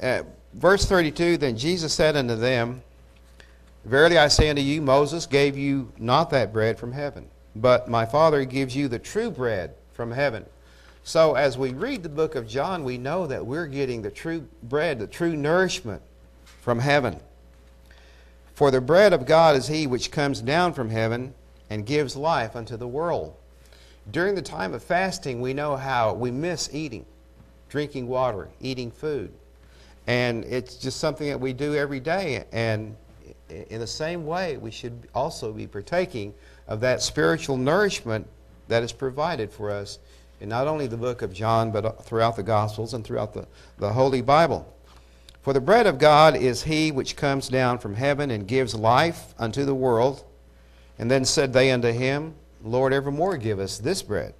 Uh, 0.00 0.22
verse 0.54 0.84
32 0.84 1.38
Then 1.38 1.56
Jesus 1.56 1.92
said 1.92 2.16
unto 2.16 2.36
them, 2.36 2.82
Verily 3.86 4.18
I 4.18 4.28
say 4.28 4.50
unto 4.50 4.62
you, 4.62 4.82
Moses 4.82 5.26
gave 5.26 5.56
you 5.56 5.92
not 5.96 6.30
that 6.30 6.52
bread 6.52 6.78
from 6.78 6.92
heaven, 6.92 7.28
but 7.54 7.88
my 7.88 8.04
Father 8.04 8.44
gives 8.44 8.74
you 8.76 8.88
the 8.88 8.98
true 8.98 9.30
bread 9.30 9.74
from 9.92 10.10
heaven. 10.10 10.44
So, 11.06 11.36
as 11.36 11.56
we 11.56 11.70
read 11.72 12.02
the 12.02 12.08
book 12.08 12.34
of 12.34 12.48
John, 12.48 12.82
we 12.82 12.98
know 12.98 13.28
that 13.28 13.46
we're 13.46 13.68
getting 13.68 14.02
the 14.02 14.10
true 14.10 14.44
bread, 14.64 14.98
the 14.98 15.06
true 15.06 15.36
nourishment 15.36 16.02
from 16.62 16.80
heaven. 16.80 17.20
For 18.54 18.72
the 18.72 18.80
bread 18.80 19.12
of 19.12 19.24
God 19.24 19.54
is 19.54 19.68
he 19.68 19.86
which 19.86 20.10
comes 20.10 20.40
down 20.40 20.72
from 20.72 20.90
heaven 20.90 21.32
and 21.70 21.86
gives 21.86 22.16
life 22.16 22.56
unto 22.56 22.76
the 22.76 22.88
world. 22.88 23.36
During 24.10 24.34
the 24.34 24.42
time 24.42 24.74
of 24.74 24.82
fasting, 24.82 25.40
we 25.40 25.54
know 25.54 25.76
how 25.76 26.12
we 26.12 26.32
miss 26.32 26.70
eating, 26.72 27.06
drinking 27.68 28.08
water, 28.08 28.48
eating 28.60 28.90
food. 28.90 29.32
And 30.08 30.44
it's 30.46 30.74
just 30.74 30.98
something 30.98 31.28
that 31.28 31.38
we 31.38 31.52
do 31.52 31.76
every 31.76 32.00
day. 32.00 32.46
And 32.50 32.96
in 33.48 33.78
the 33.78 33.86
same 33.86 34.26
way, 34.26 34.56
we 34.56 34.72
should 34.72 35.06
also 35.14 35.52
be 35.52 35.68
partaking 35.68 36.34
of 36.66 36.80
that 36.80 37.00
spiritual 37.00 37.58
nourishment 37.58 38.26
that 38.66 38.82
is 38.82 38.90
provided 38.90 39.52
for 39.52 39.70
us 39.70 40.00
in 40.40 40.48
not 40.48 40.66
only 40.66 40.86
the 40.86 40.96
book 40.96 41.22
of 41.22 41.32
John, 41.32 41.70
but 41.70 42.04
throughout 42.04 42.36
the 42.36 42.42
Gospels 42.42 42.94
and 42.94 43.04
throughout 43.04 43.34
the, 43.34 43.46
the 43.78 43.92
Holy 43.92 44.20
Bible. 44.20 44.72
For 45.42 45.52
the 45.52 45.60
bread 45.60 45.86
of 45.86 45.98
God 45.98 46.36
is 46.36 46.64
he 46.64 46.90
which 46.90 47.16
comes 47.16 47.48
down 47.48 47.78
from 47.78 47.94
heaven 47.94 48.30
and 48.30 48.48
gives 48.48 48.74
life 48.74 49.34
unto 49.38 49.64
the 49.64 49.74
world. 49.74 50.24
And 50.98 51.10
then 51.10 51.24
said 51.24 51.52
they 51.52 51.70
unto 51.70 51.92
him, 51.92 52.34
Lord, 52.62 52.92
evermore 52.92 53.36
give 53.36 53.60
us 53.60 53.78
this 53.78 54.02
bread. 54.02 54.34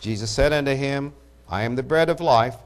Jesus 0.00 0.30
said 0.30 0.52
unto 0.52 0.74
him, 0.74 1.12
I 1.48 1.62
am 1.62 1.76
the 1.76 1.82
bread 1.82 2.08
of 2.08 2.20
life, 2.20 2.56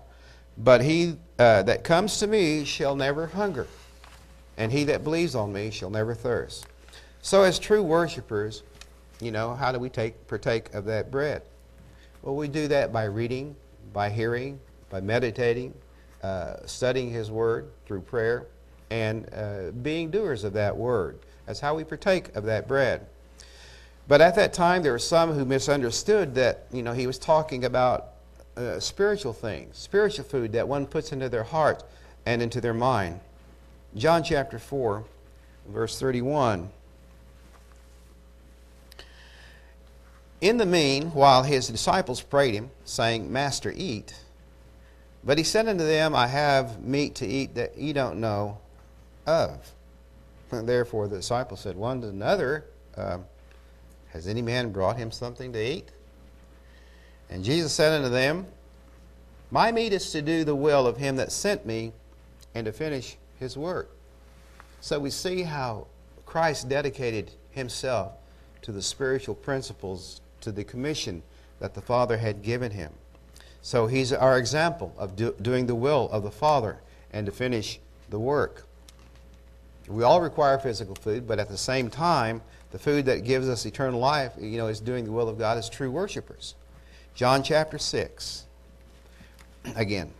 but 0.56 0.82
he 0.82 1.16
uh, 1.38 1.62
that 1.62 1.84
comes 1.84 2.18
to 2.18 2.26
me 2.26 2.64
shall 2.64 2.96
never 2.96 3.28
hunger, 3.28 3.66
and 4.56 4.72
he 4.72 4.84
that 4.84 5.04
believes 5.04 5.34
on 5.34 5.52
me 5.52 5.70
shall 5.70 5.90
never 5.90 6.14
thirst. 6.14 6.66
So, 7.22 7.42
as 7.42 7.58
true 7.58 7.82
worshipers, 7.82 8.64
you 9.20 9.30
know, 9.30 9.54
how 9.54 9.70
do 9.72 9.78
we 9.78 9.88
take 9.88 10.26
partake 10.26 10.74
of 10.74 10.84
that 10.86 11.10
bread? 11.10 11.42
Well, 12.28 12.36
we 12.36 12.48
do 12.48 12.68
that 12.68 12.92
by 12.92 13.04
reading, 13.04 13.56
by 13.94 14.10
hearing, 14.10 14.60
by 14.90 15.00
meditating, 15.00 15.72
uh, 16.22 16.56
studying 16.66 17.08
His 17.08 17.30
Word 17.30 17.70
through 17.86 18.02
prayer, 18.02 18.44
and 18.90 19.26
uh, 19.32 19.70
being 19.80 20.10
doers 20.10 20.44
of 20.44 20.52
that 20.52 20.76
Word. 20.76 21.20
That's 21.46 21.58
how 21.58 21.74
we 21.74 21.84
partake 21.84 22.36
of 22.36 22.44
that 22.44 22.68
bread. 22.68 23.06
But 24.08 24.20
at 24.20 24.34
that 24.34 24.52
time, 24.52 24.82
there 24.82 24.92
were 24.92 24.98
some 24.98 25.32
who 25.32 25.46
misunderstood 25.46 26.34
that, 26.34 26.66
you 26.70 26.82
know, 26.82 26.92
he 26.92 27.06
was 27.06 27.18
talking 27.18 27.64
about 27.64 28.08
uh, 28.58 28.78
spiritual 28.78 29.32
things, 29.32 29.78
spiritual 29.78 30.26
food 30.26 30.52
that 30.52 30.68
one 30.68 30.84
puts 30.86 31.12
into 31.12 31.30
their 31.30 31.44
heart 31.44 31.82
and 32.26 32.42
into 32.42 32.60
their 32.60 32.74
mind. 32.74 33.20
John 33.96 34.22
chapter 34.22 34.58
4, 34.58 35.02
verse 35.66 35.98
31. 35.98 36.68
In 40.40 40.56
the 40.56 40.66
mean, 40.66 41.10
while 41.10 41.42
his 41.42 41.66
disciples 41.66 42.20
prayed 42.20 42.54
him, 42.54 42.70
saying, 42.84 43.32
Master, 43.32 43.72
eat. 43.74 44.14
But 45.24 45.36
he 45.36 45.44
said 45.44 45.66
unto 45.66 45.84
them, 45.84 46.14
I 46.14 46.28
have 46.28 46.82
meat 46.82 47.16
to 47.16 47.26
eat 47.26 47.56
that 47.56 47.76
ye 47.76 47.92
don't 47.92 48.20
know 48.20 48.58
of. 49.26 49.72
And 50.52 50.68
therefore 50.68 51.08
the 51.08 51.16
disciples 51.16 51.60
said 51.60 51.76
one 51.76 52.00
to 52.02 52.08
another, 52.08 52.64
uh, 52.96 53.18
Has 54.10 54.28
any 54.28 54.40
man 54.40 54.70
brought 54.70 54.96
him 54.96 55.10
something 55.10 55.52
to 55.52 55.60
eat? 55.60 55.88
And 57.28 57.44
Jesus 57.44 57.72
said 57.72 57.92
unto 57.92 58.08
them, 58.08 58.46
My 59.50 59.72
meat 59.72 59.92
is 59.92 60.12
to 60.12 60.22
do 60.22 60.44
the 60.44 60.54
will 60.54 60.86
of 60.86 60.96
him 60.96 61.16
that 61.16 61.32
sent 61.32 61.66
me 61.66 61.92
and 62.54 62.64
to 62.64 62.72
finish 62.72 63.16
his 63.38 63.56
work. 63.56 63.90
So 64.80 65.00
we 65.00 65.10
see 65.10 65.42
how 65.42 65.88
Christ 66.24 66.68
dedicated 66.68 67.32
himself 67.50 68.12
to 68.62 68.72
the 68.72 68.82
spiritual 68.82 69.34
principles 69.34 70.20
to 70.40 70.52
the 70.52 70.64
commission 70.64 71.22
that 71.60 71.74
the 71.74 71.80
Father 71.80 72.16
had 72.16 72.42
given 72.42 72.72
him. 72.72 72.92
So 73.62 73.86
he's 73.86 74.12
our 74.12 74.38
example 74.38 74.94
of 74.96 75.16
do, 75.16 75.34
doing 75.42 75.66
the 75.66 75.74
will 75.74 76.08
of 76.10 76.22
the 76.22 76.30
Father 76.30 76.78
and 77.12 77.26
to 77.26 77.32
finish 77.32 77.80
the 78.10 78.18
work. 78.18 78.66
We 79.88 80.02
all 80.02 80.20
require 80.20 80.58
physical 80.58 80.94
food, 80.94 81.26
but 81.26 81.38
at 81.38 81.48
the 81.48 81.56
same 81.56 81.88
time, 81.90 82.42
the 82.70 82.78
food 82.78 83.06
that 83.06 83.24
gives 83.24 83.48
us 83.48 83.64
eternal 83.64 83.98
life, 83.98 84.32
you 84.38 84.58
know, 84.58 84.66
is 84.66 84.80
doing 84.80 85.04
the 85.04 85.12
will 85.12 85.28
of 85.28 85.38
God 85.38 85.56
as 85.56 85.70
true 85.70 85.90
worshipers. 85.90 86.54
John 87.14 87.42
chapter 87.42 87.78
6. 87.78 88.44
Again. 89.74 90.12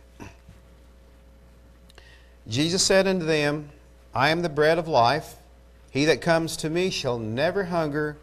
Jesus 2.47 2.83
said 2.83 3.07
unto 3.07 3.25
them, 3.25 3.69
I 4.13 4.29
am 4.29 4.41
the 4.41 4.49
bread 4.49 4.79
of 4.79 4.87
life. 4.87 5.35
He 5.91 6.05
that 6.05 6.21
comes 6.21 6.57
to 6.57 6.69
me 6.69 6.89
shall 6.89 7.19
never 7.19 7.65
hunger, 7.65 8.17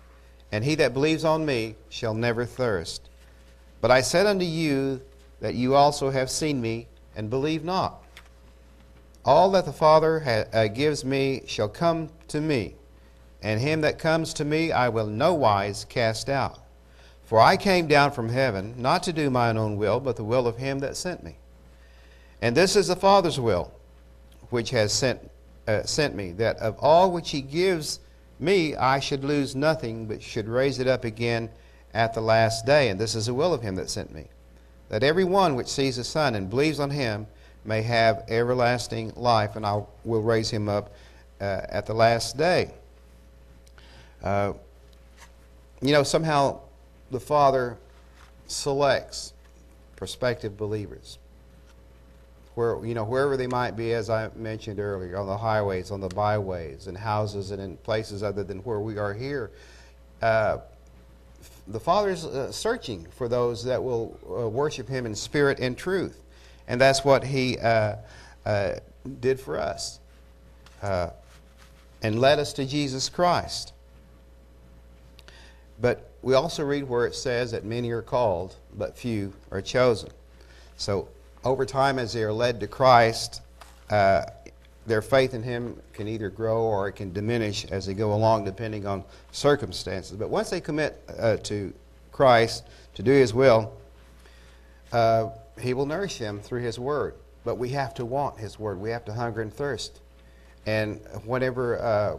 and 0.53 0.65
he 0.65 0.75
that 0.77 0.93
believes 0.93 1.25
on 1.25 1.45
me 1.45 1.75
shall 1.89 2.15
never 2.15 2.45
thirst. 2.45 3.09
But 3.81 3.91
I 3.91 4.01
said 4.01 4.27
unto 4.27 4.45
you 4.45 5.01
that 5.41 5.55
you 5.55 5.75
also 5.75 6.11
have 6.11 6.31
seen 6.31 6.61
me, 6.61 6.89
and 7.15 7.31
believe 7.31 7.65
not. 7.65 8.03
All 9.25 9.51
that 9.53 9.65
the 9.65 9.73
Father 9.73 10.21
ha- 10.21 10.45
uh, 10.53 10.69
gives 10.69 11.05
me 11.05 11.43
shall 11.47 11.69
come 11.69 12.11
to 12.29 12.41
me, 12.41 12.75
and 13.43 13.61
him 13.61 13.81
that 13.81 13.99
comes 13.99 14.33
to 14.35 14.45
me 14.45 14.73
I 14.73 14.89
will 14.89 15.07
no 15.07 15.35
wise 15.35 15.85
cast 15.85 16.29
out. 16.29 16.61
For 17.25 17.41
I 17.41 17.57
came 17.57 17.89
down 17.89 18.13
from 18.13 18.29
heaven, 18.29 18.75
not 18.79 19.03
to 19.03 19.13
do 19.13 19.31
mine 19.31 19.59
own 19.59 19.77
will, 19.77 19.99
but 19.99 20.15
the 20.17 20.25
will 20.25 20.47
of 20.47 20.59
him 20.59 20.79
that 20.79 20.97
sent 20.97 21.25
me. 21.25 21.37
And 22.41 22.57
this 22.57 22.77
is 22.77 22.87
the 22.87 22.97
Father's 22.97 23.41
will, 23.41 23.73
which 24.51 24.71
has 24.71 24.93
sent, 24.93 25.29
uh, 25.67 25.83
sent 25.83 26.15
me, 26.15 26.33
that 26.33 26.57
of 26.59 26.79
all 26.79 27.11
which 27.11 27.31
he 27.31 27.41
gives 27.41 27.99
me, 28.39 28.75
I 28.75 29.01
should 29.01 29.25
lose 29.25 29.55
nothing, 29.57 30.07
but 30.07 30.23
should 30.23 30.49
raise 30.49 30.79
it 30.79 30.87
up 30.87 31.05
again 31.05 31.49
at 31.95 32.15
the 32.15 32.21
last 32.21 32.67
day. 32.67 32.89
And 32.89 33.01
this 33.01 33.15
is 33.15 33.27
the 33.27 33.35
will 33.35 33.55
of 33.55 33.63
him 33.63 33.77
that 33.77 33.91
sent 33.91 34.13
me, 34.15 34.27
that 34.89 35.03
every 35.03 35.25
one 35.25 35.55
which 35.55 35.69
sees 35.69 35.97
the 35.97 36.05
Son 36.05 36.35
and 36.35 36.51
believes 36.51 36.81
on 36.81 36.91
him 36.91 37.27
may 37.65 37.83
have 37.83 38.25
everlasting 38.29 39.13
life, 39.17 39.57
and 39.57 39.67
I 39.67 39.83
will 40.05 40.23
raise 40.23 40.51
him 40.51 40.69
up 40.69 40.95
uh, 41.41 41.63
at 41.69 41.87
the 41.87 41.95
last 41.95 42.37
day. 42.37 42.73
Uh, 44.23 44.53
you 45.81 45.93
know, 45.93 46.03
somehow 46.03 46.61
the 47.11 47.21
Father 47.21 47.77
selects 48.47 49.33
prospective 49.97 50.57
believers 50.57 51.19
where 52.57 52.85
you 52.85 52.95
know 52.95 53.05
wherever 53.05 53.37
they 53.37 53.47
might 53.47 53.77
be, 53.77 53.93
as 53.93 54.09
I 54.09 54.31
mentioned 54.35 54.81
earlier, 54.81 55.19
on 55.19 55.27
the 55.27 55.37
highways, 55.37 55.91
on 55.91 56.01
the 56.01 56.09
byways, 56.09 56.87
in 56.89 56.95
houses, 56.95 57.51
and 57.51 57.61
in 57.61 57.77
places 57.77 58.23
other 58.23 58.43
than 58.43 58.59
where 58.61 58.81
we 58.81 58.99
are 58.99 59.13
here. 59.13 59.51
Uh, 60.23 60.59
the 61.69 61.79
Father 61.79 62.11
is 62.11 62.25
uh, 62.25 62.51
searching 62.51 63.07
for 63.15 63.29
those 63.29 63.63
that 63.65 63.83
will 63.83 64.19
uh, 64.27 64.49
worship 64.49 64.89
Him 64.89 65.05
in 65.05 65.15
spirit 65.15 65.61
and 65.61 65.77
truth, 65.77 66.23
and 66.67 66.81
that's 66.81 67.05
what 67.05 67.25
He 67.25 67.59
uh, 67.59 67.97
uh, 68.47 68.73
did 69.21 69.39
for 69.39 69.59
us, 69.59 70.01
uh, 70.83 71.11
and 72.03 72.19
led 72.21 72.39
us 72.39 72.55
to 72.55 72.65
Jesus 72.65 73.11
Christ. 73.11 73.75
But 75.79 76.11
we 76.23 76.33
also 76.33 76.65
read 76.65 76.89
where 76.89 77.07
it 77.07 77.15
says 77.15 77.51
that 77.51 77.67
many 77.67 77.91
are 77.91 78.01
called, 78.01 78.57
but 78.75 78.97
few 78.97 79.35
are 79.51 79.61
chosen. 79.61 80.09
So, 80.79 81.09
over 81.47 81.65
time, 81.65 81.99
as 81.99 82.13
they 82.13 82.25
are 82.25 82.33
led 82.33 82.59
to 82.61 82.67
Christ, 82.67 83.41
uh, 83.89 84.25
their 84.87 85.01
faith 85.01 85.33
in 85.33 85.43
Him 85.43 85.81
can 85.93 86.09
either 86.09 86.29
grow 86.29 86.63
or 86.63 86.89
it 86.89 86.93
can 86.93 87.13
diminish 87.13 87.65
as 87.67 87.87
they 87.87 87.95
go 87.95 88.15
along, 88.15 88.45
depending 88.45 88.87
on 88.87 89.05
circumstances. 89.31 90.17
But 90.17 90.29
once 90.29 90.51
they 90.51 90.61
commit 90.61 91.01
uh, 91.19 91.37
to 91.45 91.73
Christ 92.11 92.65
to 92.95 93.03
do 93.03 93.13
His 93.13 93.33
will, 93.33 93.73
uh, 94.93 95.29
He 95.61 95.73
will 95.73 95.87
nourish 95.87 96.19
them 96.19 96.41
through 96.41 96.63
His 96.63 96.79
Word. 96.79 97.15
But 97.45 97.57
we 97.57 97.69
have 97.71 97.95
to 97.95 98.05
want 98.05 98.39
His 98.39 98.59
Word, 98.59 98.81
we 98.81 98.91
have 98.91 99.05
to 99.05 99.13
hunger 99.13 99.41
and 99.41 99.53
thirst. 99.53 100.01
And 100.67 101.01
whenever 101.25 101.81
uh, 101.81 102.17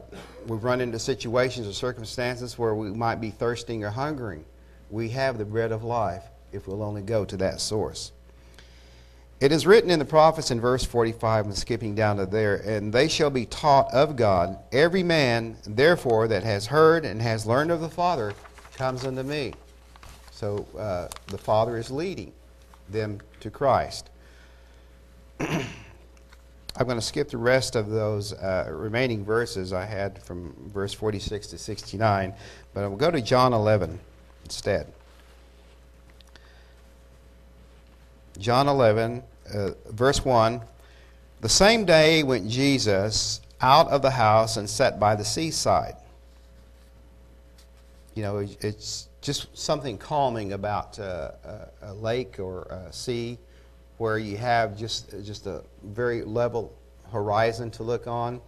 we 0.47 0.55
run 0.55 0.79
into 0.79 0.99
situations 0.99 1.67
or 1.67 1.73
circumstances 1.73 2.57
where 2.57 2.75
we 2.75 2.91
might 2.91 3.19
be 3.19 3.29
thirsting 3.29 3.83
or 3.83 3.89
hungering, 3.89 4.45
we 4.89 5.09
have 5.09 5.37
the 5.37 5.43
bread 5.43 5.73
of 5.73 5.83
life 5.83 6.23
if 6.53 6.65
we'll 6.65 6.81
only 6.81 7.01
go 7.01 7.25
to 7.25 7.35
that 7.35 7.59
source. 7.59 8.13
It 9.39 9.51
is 9.51 9.67
written 9.67 9.91
in 9.91 9.99
the 9.99 10.05
prophets 10.05 10.49
in 10.49 10.59
verse 10.59 10.83
45, 10.83 11.45
and 11.45 11.55
skipping 11.55 11.93
down 11.93 12.17
to 12.17 12.25
there, 12.25 12.55
and 12.55 12.91
they 12.91 13.07
shall 13.07 13.29
be 13.29 13.45
taught 13.45 13.93
of 13.93 14.15
God. 14.15 14.57
Every 14.71 15.03
man, 15.03 15.57
therefore, 15.63 16.27
that 16.27 16.43
has 16.43 16.65
heard 16.65 17.05
and 17.05 17.21
has 17.21 17.45
learned 17.45 17.69
of 17.69 17.79
the 17.79 17.89
Father 17.89 18.33
comes 18.75 19.05
unto 19.05 19.21
me. 19.21 19.53
So 20.31 20.65
uh, 20.77 21.09
the 21.27 21.37
Father 21.37 21.77
is 21.77 21.91
leading 21.91 22.31
them 22.89 23.19
to 23.41 23.51
Christ. 23.51 24.09
I'm 25.39 26.85
going 26.85 26.97
to 26.97 27.01
skip 27.01 27.29
the 27.29 27.37
rest 27.37 27.75
of 27.75 27.89
those 27.89 28.33
uh, 28.33 28.69
remaining 28.71 29.23
verses 29.23 29.71
I 29.71 29.85
had 29.85 30.21
from 30.23 30.55
verse 30.73 30.93
46 30.93 31.47
to 31.47 31.57
69, 31.59 32.33
but 32.73 32.83
I'll 32.83 32.95
go 32.95 33.11
to 33.11 33.21
John 33.21 33.53
11 33.53 33.99
instead. 34.43 34.91
John 38.39 38.67
11, 38.67 39.23
uh, 39.53 39.71
verse 39.89 40.23
1. 40.23 40.61
The 41.41 41.49
same 41.49 41.85
day 41.85 42.23
went 42.23 42.47
Jesus 42.49 43.41
out 43.61 43.87
of 43.89 44.01
the 44.01 44.11
house 44.11 44.57
and 44.57 44.69
sat 44.69 44.99
by 44.99 45.15
the 45.15 45.25
seaside. 45.25 45.95
You 48.15 48.23
know, 48.23 48.37
it's 48.61 49.09
just 49.21 49.55
something 49.57 49.97
calming 49.97 50.53
about 50.53 50.99
uh, 50.99 51.31
a, 51.43 51.67
a 51.83 51.93
lake 51.93 52.39
or 52.39 52.63
a 52.63 52.91
sea 52.91 53.37
where 53.97 54.17
you 54.17 54.37
have 54.37 54.77
just, 54.77 55.11
just 55.23 55.47
a 55.47 55.63
very 55.83 56.23
level 56.23 56.73
horizon 57.11 57.71
to 57.71 57.83
look 57.83 58.07
on. 58.07 58.41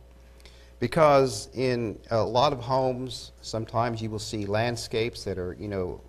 Because 0.80 1.50
in 1.56 2.00
a 2.10 2.24
lot 2.24 2.54
of 2.54 2.60
homes, 2.60 3.32
sometimes 3.42 4.02
you 4.02 4.10
will 4.10 4.20
see 4.20 4.46
landscapes 4.46 5.24
that 5.26 5.38
are, 5.38 5.56
you 5.60 5.68
know, 5.68 6.00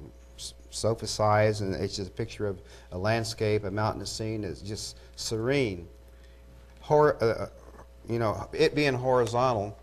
sofa 0.70 1.06
size, 1.06 1.60
and 1.60 1.74
it's 1.74 1.96
just 1.96 2.08
a 2.08 2.12
picture 2.12 2.46
of 2.46 2.60
a 2.92 2.98
landscape, 2.98 3.64
a 3.64 3.70
mountainous 3.70 4.10
scene 4.10 4.44
is 4.44 4.62
just 4.62 4.96
serene. 5.16 5.86
Hor- 6.80 7.22
uh, 7.22 7.48
you 8.08 8.18
know, 8.18 8.48
it 8.52 8.74
being 8.74 8.94
horizontal, 8.94 9.78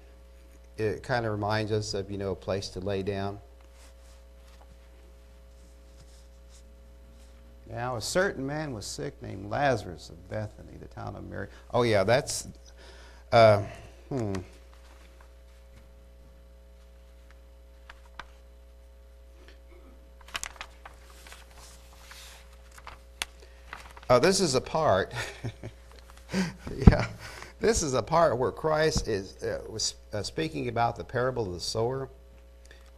it 0.78 1.04
kind 1.04 1.26
of 1.26 1.32
reminds 1.32 1.72
us 1.72 1.94
of, 1.94 2.10
you 2.10 2.18
know, 2.18 2.32
a 2.32 2.36
place 2.36 2.70
to 2.70 2.80
lay 2.80 3.04
down. 3.04 3.40
Now, 7.70 7.98
a 7.98 8.02
certain 8.02 8.48
man 8.48 8.74
was 8.74 8.86
sick 8.86 9.22
named 9.22 9.50
Lazarus 9.50 10.10
of 10.10 10.30
Bethany, 10.30 10.78
the 10.80 10.88
town 10.88 11.16
of 11.16 11.30
Mary. 11.30 11.48
Oh, 11.74 11.84
yeah, 11.84 12.04
that's. 12.06 12.48
Uh, 13.32 13.64
hmm. 14.08 14.34
Oh, 24.10 24.20
this 24.20 24.40
is 24.40 24.56
a 24.56 24.62
part. 24.62 25.14
yeah, 26.88 27.08
this 27.60 27.84
is 27.84 27.94
a 27.94 28.02
part 28.02 28.38
where 28.38 28.54
Christ 28.54 29.10
is 29.10 29.44
uh, 29.44 29.60
was 29.70 29.96
uh, 30.14 30.24
speaking 30.24 30.70
about 30.70 30.96
the 30.96 31.04
parable 31.04 31.48
of 31.48 31.54
the 31.54 31.60
sower, 31.60 32.08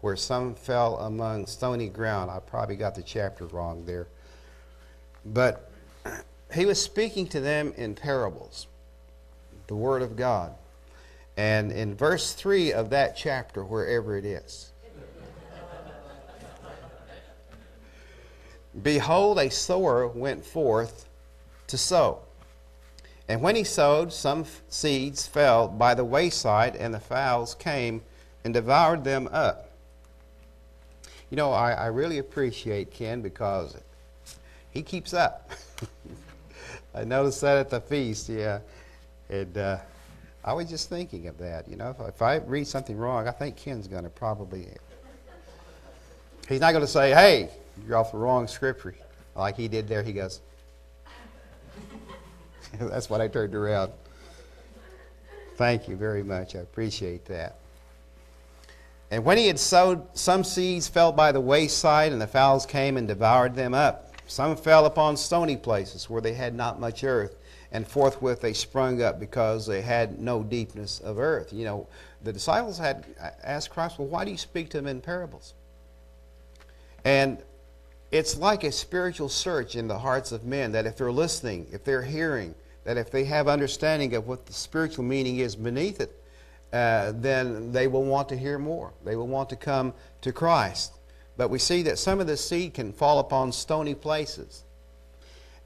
where 0.01 0.15
some 0.15 0.53
fell 0.53 0.97
among 0.97 1.47
stony 1.47 1.89
ground. 1.89 2.29
I 2.29 2.37
probably 2.37 2.75
got 2.75 2.93
the 2.93 3.01
chapter 3.01 3.47
wrong 3.47 3.85
there. 3.85 4.07
But 5.25 5.71
he 6.53 6.67
was 6.67 6.79
speaking 6.79 7.25
to 7.29 7.39
them 7.39 7.73
in 7.75 7.95
parables, 7.95 8.67
the 9.65 9.75
Word 9.75 10.03
of 10.03 10.15
God. 10.15 10.53
And 11.37 11.71
in 11.71 11.95
verse 11.95 12.33
3 12.33 12.73
of 12.73 12.91
that 12.91 13.17
chapter, 13.17 13.63
wherever 13.63 14.15
it 14.15 14.25
is, 14.25 14.73
Behold, 18.83 19.39
a 19.39 19.49
sower 19.49 20.07
went 20.07 20.45
forth 20.45 21.05
to 21.67 21.77
sow. 21.77 22.19
And 23.27 23.41
when 23.41 23.55
he 23.55 23.63
sowed, 23.63 24.11
some 24.11 24.45
seeds 24.69 25.27
fell 25.27 25.67
by 25.67 25.93
the 25.93 26.03
wayside, 26.03 26.75
and 26.75 26.93
the 26.93 26.99
fowls 26.99 27.53
came 27.55 28.01
and 28.43 28.53
devoured 28.53 29.03
them 29.03 29.29
up. 29.31 29.69
You 31.29 31.37
know, 31.37 31.51
I, 31.51 31.73
I 31.73 31.85
really 31.87 32.17
appreciate 32.17 32.91
Ken 32.91 33.21
because 33.21 33.77
he 34.71 34.81
keeps 34.81 35.13
up. 35.13 35.51
I 36.95 37.03
noticed 37.03 37.41
that 37.41 37.57
at 37.57 37.69
the 37.69 37.81
feast, 37.81 38.29
yeah. 38.29 38.59
And 39.29 39.55
uh, 39.57 39.77
I 40.43 40.53
was 40.53 40.67
just 40.67 40.89
thinking 40.89 41.27
of 41.27 41.37
that. 41.37 41.67
You 41.67 41.75
know, 41.75 41.91
if, 41.91 42.07
if 42.07 42.21
I 42.23 42.37
read 42.37 42.67
something 42.67 42.97
wrong, 42.97 43.27
I 43.27 43.31
think 43.31 43.57
Ken's 43.57 43.87
going 43.87 44.05
to 44.05 44.09
probably. 44.09 44.67
He's 46.47 46.61
not 46.61 46.71
going 46.71 46.83
to 46.83 46.91
say, 46.91 47.11
hey, 47.11 47.49
you're 47.87 47.97
off 47.97 48.11
the 48.11 48.17
wrong 48.17 48.47
scripture. 48.47 48.95
Like 49.35 49.55
he 49.55 49.67
did 49.67 49.87
there, 49.87 50.03
he 50.03 50.13
goes. 50.13 50.41
That's 52.79 53.09
what 53.09 53.21
I 53.21 53.27
turned 53.27 53.55
around. 53.55 53.91
Thank 55.55 55.87
you 55.87 55.95
very 55.95 56.23
much. 56.23 56.55
I 56.55 56.59
appreciate 56.59 57.25
that. 57.25 57.57
And 59.11 59.25
when 59.25 59.37
he 59.37 59.47
had 59.47 59.59
sowed, 59.59 60.05
some 60.17 60.43
seeds 60.43 60.87
fell 60.87 61.11
by 61.11 61.31
the 61.31 61.41
wayside, 61.41 62.11
and 62.11 62.21
the 62.21 62.27
fowls 62.27 62.65
came 62.65 62.95
and 62.95 63.07
devoured 63.07 63.55
them 63.55 63.73
up. 63.73 64.13
Some 64.27 64.55
fell 64.55 64.85
upon 64.85 65.17
stony 65.17 65.57
places 65.57 66.09
where 66.09 66.21
they 66.21 66.33
had 66.33 66.53
not 66.53 66.79
much 66.79 67.03
earth, 67.03 67.35
and 67.71 67.87
forthwith 67.87 68.41
they 68.41 68.53
sprung 68.53 69.01
up 69.01 69.19
because 69.19 69.65
they 69.65 69.81
had 69.81 70.19
no 70.19 70.43
deepness 70.43 70.99
of 70.99 71.17
earth. 71.17 71.51
You 71.51 71.65
know, 71.65 71.87
the 72.23 72.31
disciples 72.31 72.77
had 72.77 73.05
asked 73.43 73.71
Christ, 73.71 73.97
Well, 73.97 74.07
why 74.07 74.25
do 74.25 74.31
you 74.31 74.37
speak 74.37 74.69
to 74.69 74.77
them 74.77 74.87
in 74.87 75.01
parables? 75.01 75.55
And 77.03 77.39
it's 78.11 78.37
like 78.37 78.63
a 78.63 78.71
spiritual 78.71 79.29
search 79.29 79.75
in 79.75 79.87
the 79.87 79.99
hearts 79.99 80.31
of 80.31 80.43
men 80.43 80.71
that 80.71 80.85
if 80.85 80.97
they're 80.97 81.11
listening, 81.11 81.67
if 81.71 81.83
they're 81.83 82.01
hearing, 82.01 82.55
that 82.83 82.97
if 82.97 83.11
they 83.11 83.23
have 83.25 83.47
understanding 83.47 84.15
of 84.15 84.27
what 84.27 84.45
the 84.45 84.53
spiritual 84.53 85.03
meaning 85.03 85.37
is 85.37 85.55
beneath 85.55 86.01
it, 86.01 86.15
uh, 86.73 87.11
then 87.15 87.71
they 87.71 87.87
will 87.87 88.03
want 88.03 88.29
to 88.29 88.37
hear 88.37 88.57
more. 88.57 88.93
They 89.03 89.15
will 89.15 89.27
want 89.27 89.49
to 89.49 89.55
come 89.55 89.93
to 90.21 90.31
Christ. 90.31 90.93
But 91.37 91.49
we 91.49 91.59
see 91.59 91.83
that 91.83 91.99
some 91.99 92.19
of 92.19 92.27
the 92.27 92.37
seed 92.37 92.73
can 92.73 92.93
fall 92.93 93.19
upon 93.19 93.51
stony 93.51 93.95
places. 93.95 94.63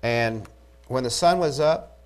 And 0.02 0.46
when 0.88 1.04
the 1.04 1.10
sun 1.10 1.40
was 1.40 1.60
up, 1.60 1.98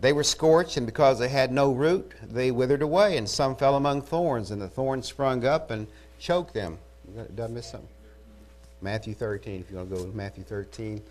they 0.00 0.14
were 0.14 0.24
scorched, 0.24 0.78
and 0.78 0.86
because 0.86 1.18
they 1.18 1.28
had 1.28 1.52
no 1.52 1.72
root, 1.72 2.12
they 2.22 2.50
withered 2.50 2.80
away. 2.80 3.18
And 3.18 3.28
some 3.28 3.54
fell 3.54 3.76
among 3.76 4.02
thorns, 4.02 4.50
and 4.50 4.60
the 4.60 4.68
thorns 4.68 5.06
sprung 5.06 5.44
up 5.44 5.70
and 5.70 5.86
choked 6.18 6.54
them. 6.54 6.78
Did 7.14 7.38
I 7.38 7.46
miss 7.48 7.66
something? 7.66 7.88
Matthew 8.82 9.14
13, 9.14 9.60
if 9.60 9.70
you 9.70 9.76
want 9.76 9.90
to 9.90 9.96
go 9.96 10.04
to 10.04 10.16
Matthew 10.16 10.42
13. 10.44 11.02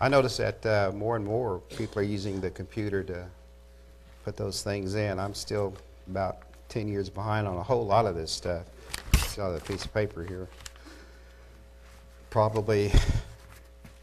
I 0.00 0.08
notice 0.08 0.36
that 0.36 0.64
uh, 0.64 0.92
more 0.94 1.16
and 1.16 1.24
more 1.24 1.58
people 1.76 1.98
are 1.98 2.04
using 2.04 2.40
the 2.40 2.50
computer 2.50 3.02
to 3.02 3.26
put 4.24 4.36
those 4.36 4.62
things 4.62 4.94
in. 4.94 5.18
I'm 5.18 5.34
still 5.34 5.74
about 6.08 6.38
10 6.68 6.86
years 6.86 7.10
behind 7.10 7.48
on 7.48 7.56
a 7.56 7.62
whole 7.62 7.84
lot 7.84 8.06
of 8.06 8.14
this 8.14 8.30
stuff. 8.30 8.66
Saw 9.16 9.52
the 9.52 9.60
piece 9.60 9.84
of 9.84 9.92
paper 9.92 10.22
here. 10.24 10.48
Probably. 12.30 12.92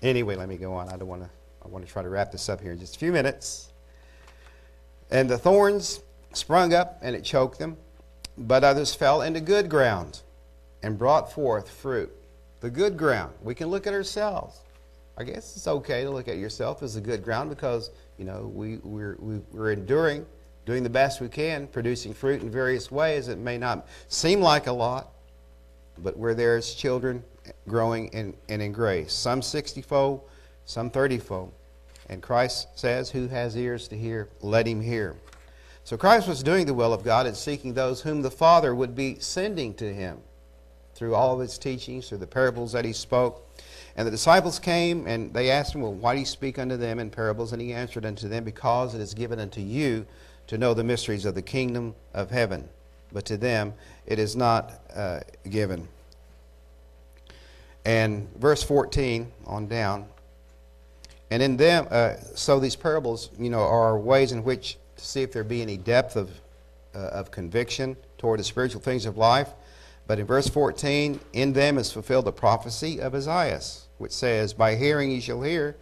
Anyway, 0.04 0.36
let 0.36 0.48
me 0.48 0.58
go 0.58 0.74
on. 0.74 0.90
I 0.90 0.98
don't 0.98 1.08
want 1.08 1.24
to. 1.24 1.30
I 1.66 1.70
want 1.70 1.86
to 1.86 1.92
try 1.92 2.04
to 2.04 2.10
wrap 2.10 2.32
this 2.32 2.50
up 2.50 2.62
here 2.62 2.74
in 2.74 2.80
just 2.80 2.96
a 2.96 3.00
few 3.00 3.12
minutes. 3.12 3.72
And 5.10 5.28
the 5.28 5.38
thorns 5.38 6.02
sprung 6.34 6.74
up 6.74 7.00
and 7.02 7.16
it 7.16 7.24
choked 7.24 7.58
them, 7.58 7.78
but 8.38 8.64
others 8.64 8.94
fell 8.94 9.22
into 9.22 9.42
good 9.42 9.70
ground 9.70 10.22
and 10.84 10.98
brought 10.98 11.32
forth 11.32 11.70
fruit. 11.70 12.12
The 12.62 12.70
good 12.70 12.98
ground. 12.98 13.34
We 13.42 13.56
can 13.56 13.70
look 13.70 13.88
at 13.88 13.94
ourselves. 13.94 14.62
I 15.18 15.24
guess 15.24 15.56
it's 15.56 15.68
okay 15.68 16.04
to 16.04 16.10
look 16.10 16.28
at 16.28 16.38
yourself 16.38 16.84
as 16.84 16.96
a 16.96 17.02
good 17.02 17.24
ground 17.24 17.50
because 17.50 17.90
you 18.18 18.26
know 18.26 18.52
we 18.54 18.78
we're, 18.78 19.16
we're 19.20 19.72
enduring 19.72 20.26
doing 20.68 20.84
the 20.84 20.90
best 20.90 21.22
we 21.22 21.30
can, 21.30 21.66
producing 21.68 22.14
fruit 22.14 22.42
in 22.42 22.52
various 22.52 22.92
ways. 22.92 23.30
It 23.30 23.40
may 23.40 23.58
not 23.58 23.88
seem 24.10 24.42
like 24.42 24.68
a 24.68 24.72
lot, 24.72 25.08
but 26.00 26.18
we're 26.18 26.34
there 26.34 26.58
as 26.58 26.74
children 26.74 27.24
growing 27.68 28.08
in, 28.08 28.36
and 28.50 28.62
in 28.62 28.74
grace. 28.74 29.14
Some 29.14 29.42
60 29.42 29.82
fold, 29.82 30.22
some 30.66 30.90
30 30.90 31.20
fold. 31.20 31.54
And 32.10 32.22
Christ 32.22 32.68
says, 32.76 33.10
Who 33.10 33.28
has 33.30 33.56
ears 33.56 33.88
to 33.88 33.98
hear, 33.98 34.30
let 34.42 34.68
him 34.68 34.82
hear. 34.82 35.16
So 35.88 35.96
Christ 35.96 36.28
was 36.28 36.44
doing 36.44 36.66
the 36.66 36.74
will 36.74 36.92
of 36.92 37.06
God 37.06 37.28
and 37.28 37.38
seeking 37.38 37.74
those 37.74 38.02
whom 38.02 38.22
the 38.22 38.30
Father 38.30 38.76
would 38.76 38.94
be 38.94 39.20
sending 39.20 39.74
to 39.76 39.94
him 39.94 40.18
through 40.96 41.16
all 41.16 41.34
of 41.34 41.40
his 41.40 41.58
teachings, 41.58 42.10
through 42.10 42.18
the 42.18 42.28
parables 42.28 42.74
that 42.74 42.84
he 42.84 42.92
spoke. 42.92 43.50
And 43.96 44.06
the 44.06 44.12
disciples 44.12 44.60
came 44.60 45.08
and 45.08 45.34
they 45.34 45.50
asked 45.50 45.74
him, 45.74 45.80
Well, 45.80 45.94
why 45.94 46.14
do 46.14 46.20
you 46.20 46.26
speak 46.26 46.60
unto 46.60 46.76
them 46.76 47.00
in 47.00 47.10
parables? 47.10 47.54
And 47.54 47.62
he 47.62 47.72
answered 47.72 48.06
unto 48.06 48.28
them, 48.28 48.44
Because 48.44 48.96
it 48.96 49.00
is 49.00 49.14
given 49.14 49.40
unto 49.40 49.62
you 49.62 50.06
to 50.48 50.58
know 50.58 50.74
the 50.74 50.84
mysteries 50.84 51.24
of 51.24 51.36
the 51.36 51.42
kingdom 51.42 51.96
of 52.14 52.32
heaven, 52.32 52.68
but 53.14 53.24
to 53.24 53.38
them 53.38 53.74
it 54.06 54.20
is 54.20 54.36
not 54.36 54.74
uh, 54.94 55.22
given. 55.50 55.88
And 57.86 58.28
verse 58.36 58.62
14 58.62 59.32
on 59.46 59.68
down. 59.68 60.08
And 61.32 61.42
in 61.42 61.56
them, 61.56 61.88
uh, 61.90 62.16
so 62.36 62.60
these 62.60 62.76
parables, 62.76 63.30
you 63.40 63.50
know, 63.50 63.62
are 63.62 63.98
ways 63.98 64.34
in 64.34 64.44
which 64.44 64.78
to 64.98 65.06
see 65.06 65.22
if 65.22 65.32
there 65.32 65.44
be 65.44 65.62
any 65.62 65.78
depth 65.78 66.16
of, 66.16 66.30
uh, 66.94 67.00
of 67.00 67.32
conviction 67.32 67.96
toward 68.18 68.40
the 68.40 68.44
spiritual 68.44 68.82
things 68.82 69.06
of 69.06 69.18
life. 69.18 69.50
But 70.08 70.20
in 70.20 70.26
verse 70.26 70.48
14, 70.48 71.20
in 71.34 71.54
them 71.54 71.78
is 71.78 71.92
fulfilled 71.92 72.26
the 72.26 72.32
prophecy 72.32 73.00
of 73.00 73.14
Isaiah, 73.14 73.62
which 73.98 74.14
says, 74.14 74.54
By 74.54 74.76
hearing 74.76 75.12
ye 75.12 75.20
shall 75.20 75.42
hear, 75.42 75.76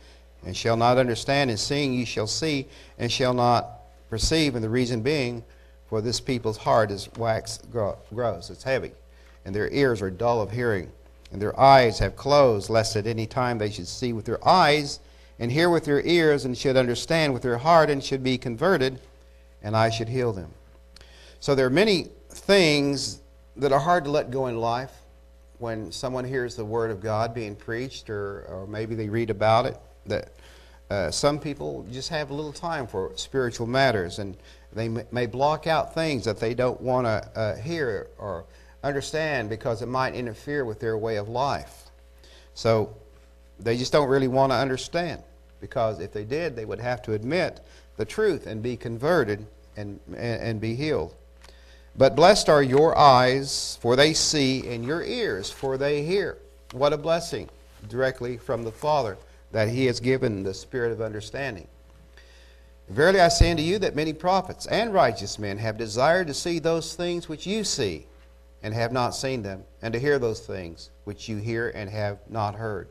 and 0.43 0.55
shall 0.55 0.77
not 0.77 0.97
understand, 0.97 1.49
and 1.49 1.59
seeing 1.59 1.93
ye 1.93 2.05
shall 2.05 2.27
see, 2.27 2.67
and 2.97 3.11
shall 3.11 3.33
not 3.33 3.69
perceive. 4.09 4.55
And 4.55 4.63
the 4.63 4.69
reason 4.69 5.01
being, 5.01 5.43
for 5.87 6.01
this 6.01 6.19
people's 6.19 6.57
heart 6.57 6.91
is 6.91 7.07
wax 7.17 7.59
gross, 7.71 8.49
it's 8.49 8.63
heavy, 8.63 8.91
and 9.45 9.53
their 9.53 9.69
ears 9.69 10.01
are 10.01 10.09
dull 10.09 10.41
of 10.41 10.51
hearing, 10.51 10.91
and 11.31 11.41
their 11.41 11.57
eyes 11.59 11.99
have 11.99 12.15
closed, 12.15 12.69
lest 12.69 12.95
at 12.95 13.05
any 13.05 13.27
time 13.27 13.59
they 13.59 13.69
should 13.69 13.87
see 13.87 14.11
with 14.11 14.25
their 14.25 14.45
eyes, 14.47 14.99
and 15.39 15.51
hear 15.51 15.69
with 15.69 15.85
their 15.85 16.01
ears, 16.01 16.45
and 16.45 16.57
should 16.57 16.77
understand 16.77 17.33
with 17.33 17.41
their 17.41 17.57
heart, 17.57 17.89
and 17.89 18.03
should 18.03 18.23
be 18.23 18.37
converted, 18.37 18.99
and 19.61 19.75
I 19.75 19.89
should 19.89 20.09
heal 20.09 20.31
them. 20.31 20.51
So 21.39 21.55
there 21.55 21.65
are 21.65 21.71
many 21.71 22.09
things 22.29 23.21
that 23.57 23.71
are 23.71 23.79
hard 23.79 24.05
to 24.05 24.11
let 24.11 24.31
go 24.31 24.47
in 24.47 24.59
life 24.59 24.91
when 25.59 25.91
someone 25.91 26.25
hears 26.25 26.55
the 26.55 26.65
Word 26.65 26.91
of 26.91 27.01
God 27.01 27.33
being 27.33 27.55
preached, 27.55 28.09
or, 28.09 28.45
or 28.49 28.67
maybe 28.67 28.95
they 28.95 29.09
read 29.09 29.29
about 29.29 29.65
it, 29.65 29.77
that 30.05 30.33
uh, 30.89 31.09
some 31.11 31.39
people 31.39 31.85
just 31.91 32.09
have 32.09 32.29
a 32.29 32.33
little 32.33 32.53
time 32.53 32.87
for 32.87 33.11
spiritual 33.15 33.67
matters, 33.67 34.19
and 34.19 34.37
they 34.73 34.89
may 34.89 35.25
block 35.25 35.67
out 35.67 35.93
things 35.93 36.25
that 36.25 36.39
they 36.39 36.53
don't 36.53 36.79
want 36.81 37.05
to 37.05 37.39
uh, 37.39 37.55
hear 37.55 38.07
or 38.17 38.45
understand 38.83 39.49
because 39.49 39.81
it 39.81 39.87
might 39.87 40.13
interfere 40.13 40.65
with 40.65 40.79
their 40.79 40.97
way 40.97 41.15
of 41.15 41.29
life. 41.29 41.83
So 42.53 42.95
they 43.59 43.77
just 43.77 43.91
don't 43.91 44.09
really 44.09 44.27
want 44.27 44.51
to 44.51 44.55
understand 44.55 45.21
because 45.61 45.99
if 45.99 46.11
they 46.11 46.23
did, 46.23 46.55
they 46.55 46.65
would 46.65 46.79
have 46.79 47.01
to 47.03 47.13
admit 47.13 47.61
the 47.97 48.05
truth 48.05 48.47
and 48.47 48.61
be 48.61 48.77
converted 48.77 49.45
and, 49.77 49.99
and, 50.09 50.41
and 50.41 50.61
be 50.61 50.75
healed. 50.75 51.15
But 51.97 52.15
blessed 52.15 52.49
are 52.49 52.61
your 52.61 52.97
eyes, 52.97 53.77
for 53.81 53.95
they 53.95 54.13
see, 54.13 54.67
and 54.67 54.83
your 54.83 55.01
ears, 55.01 55.49
for 55.49 55.77
they 55.77 56.03
hear. 56.03 56.37
What 56.73 56.91
a 56.91 56.97
blessing 56.97 57.49
directly 57.87 58.37
from 58.37 58.63
the 58.63 58.71
Father 58.71 59.17
that 59.51 59.69
He 59.69 59.85
has 59.85 60.01
given 60.01 60.43
the 60.43 60.53
spirit 60.53 60.91
of 60.91 60.99
understanding. 60.99 61.67
Verily 62.89 63.21
I 63.21 63.29
say 63.29 63.51
unto 63.51 63.63
you 63.63 63.79
that 63.79 63.95
many 63.95 64.13
prophets 64.13 64.65
and 64.67 64.93
righteous 64.93 65.39
men 65.39 65.57
have 65.57 65.77
desired 65.77 66.27
to 66.27 66.33
see 66.33 66.59
those 66.59 66.95
things 66.95 67.29
which 67.29 67.47
you 67.47 67.63
see, 67.63 68.07
and 68.61 68.73
have 68.73 68.91
not 68.91 69.15
seen 69.15 69.41
them, 69.41 69.63
and 69.81 69.93
to 69.93 69.99
hear 69.99 70.19
those 70.19 70.41
things 70.41 70.89
which 71.05 71.29
you 71.29 71.37
hear 71.37 71.69
and 71.69 71.89
have 71.89 72.19
not 72.29 72.55
heard. 72.55 72.89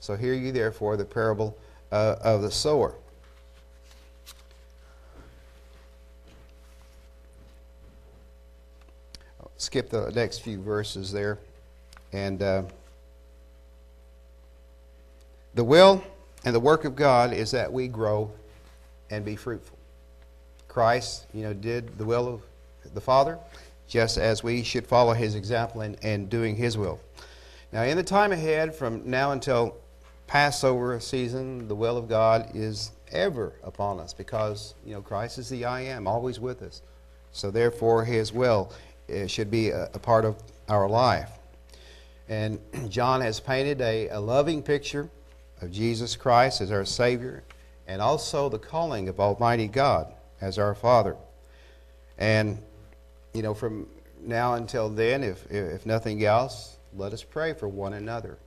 So 0.00 0.16
hear 0.16 0.34
ye 0.34 0.50
therefore 0.50 0.96
the 0.96 1.04
parable 1.04 1.56
uh, 1.90 2.16
of 2.20 2.42
the 2.42 2.50
sower. 2.50 2.94
skip 9.58 9.90
the 9.90 10.10
next 10.12 10.38
few 10.38 10.60
verses 10.60 11.10
there. 11.10 11.38
And 12.12 12.42
uh, 12.42 12.62
the 15.54 15.64
will 15.64 16.02
and 16.44 16.54
the 16.54 16.60
work 16.60 16.84
of 16.84 16.94
God 16.94 17.32
is 17.32 17.50
that 17.50 17.72
we 17.72 17.88
grow 17.88 18.30
and 19.10 19.24
be 19.24 19.36
fruitful. 19.36 19.76
Christ, 20.68 21.26
you 21.32 21.42
know, 21.42 21.52
did 21.52 21.98
the 21.98 22.04
will 22.04 22.28
of 22.28 22.42
the 22.94 23.00
Father, 23.00 23.38
just 23.88 24.18
as 24.18 24.42
we 24.42 24.62
should 24.62 24.86
follow 24.86 25.12
his 25.12 25.34
example 25.34 25.80
in, 25.82 25.94
in 25.96 26.28
doing 26.28 26.54
his 26.54 26.76
will. 26.76 27.00
Now, 27.72 27.82
in 27.82 27.96
the 27.96 28.02
time 28.02 28.32
ahead, 28.32 28.74
from 28.74 29.08
now 29.08 29.32
until 29.32 29.76
Passover 30.26 30.98
season, 31.00 31.68
the 31.68 31.74
will 31.74 31.96
of 31.96 32.08
God 32.08 32.50
is 32.54 32.92
ever 33.12 33.52
upon 33.62 34.00
us 34.00 34.12
because, 34.12 34.74
you 34.84 34.92
know, 34.92 35.00
Christ 35.00 35.38
is 35.38 35.48
the 35.48 35.64
I 35.64 35.82
am, 35.82 36.06
always 36.06 36.40
with 36.40 36.62
us. 36.62 36.82
So, 37.32 37.50
therefore, 37.50 38.04
his 38.04 38.32
will 38.32 38.72
eh, 39.08 39.26
should 39.26 39.50
be 39.50 39.70
a, 39.70 39.84
a 39.94 39.98
part 39.98 40.24
of 40.24 40.36
our 40.68 40.88
life. 40.88 41.30
And 42.28 42.58
John 42.88 43.20
has 43.20 43.40
painted 43.40 43.80
a, 43.80 44.08
a 44.08 44.20
loving 44.20 44.62
picture 44.62 45.08
of 45.62 45.70
Jesus 45.70 46.16
Christ 46.16 46.60
as 46.60 46.70
our 46.70 46.84
Savior 46.84 47.44
and 47.86 48.02
also 48.02 48.48
the 48.48 48.58
calling 48.58 49.08
of 49.08 49.20
Almighty 49.20 49.68
God 49.68 50.12
as 50.40 50.58
our 50.58 50.74
Father. 50.74 51.16
And, 52.18 52.58
you 53.32 53.42
know, 53.42 53.54
from 53.54 53.86
now 54.20 54.54
until 54.54 54.88
then, 54.88 55.22
if, 55.22 55.50
if 55.50 55.86
nothing 55.86 56.24
else, 56.24 56.78
let 56.96 57.12
us 57.12 57.22
pray 57.22 57.52
for 57.52 57.68
one 57.68 57.92
another. 57.92 58.38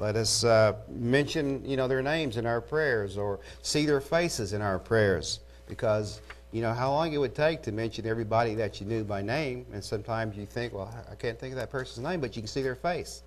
Let 0.00 0.16
us 0.16 0.44
uh, 0.44 0.74
mention, 0.88 1.64
you 1.64 1.76
know, 1.76 1.88
their 1.88 2.02
names 2.02 2.36
in 2.36 2.46
our 2.46 2.60
prayers 2.60 3.18
or 3.18 3.40
see 3.62 3.84
their 3.84 4.00
faces 4.00 4.52
in 4.52 4.62
our 4.62 4.78
prayers 4.78 5.40
because 5.66 6.20
you 6.50 6.62
know, 6.62 6.72
how 6.72 6.90
long 6.90 7.12
it 7.12 7.18
would 7.18 7.34
take 7.34 7.62
to 7.62 7.72
mention 7.72 8.06
everybody 8.06 8.54
that 8.54 8.80
you 8.80 8.86
knew 8.86 9.04
by 9.04 9.20
name, 9.20 9.66
and 9.72 9.84
sometimes 9.84 10.36
you 10.36 10.46
think, 10.46 10.72
well, 10.72 10.92
I 11.10 11.14
can't 11.14 11.38
think 11.38 11.52
of 11.52 11.58
that 11.58 11.70
person's 11.70 12.06
name, 12.06 12.20
but 12.20 12.36
you 12.36 12.42
can 12.42 12.48
see 12.48 12.62
their 12.62 12.74
face. 12.74 13.22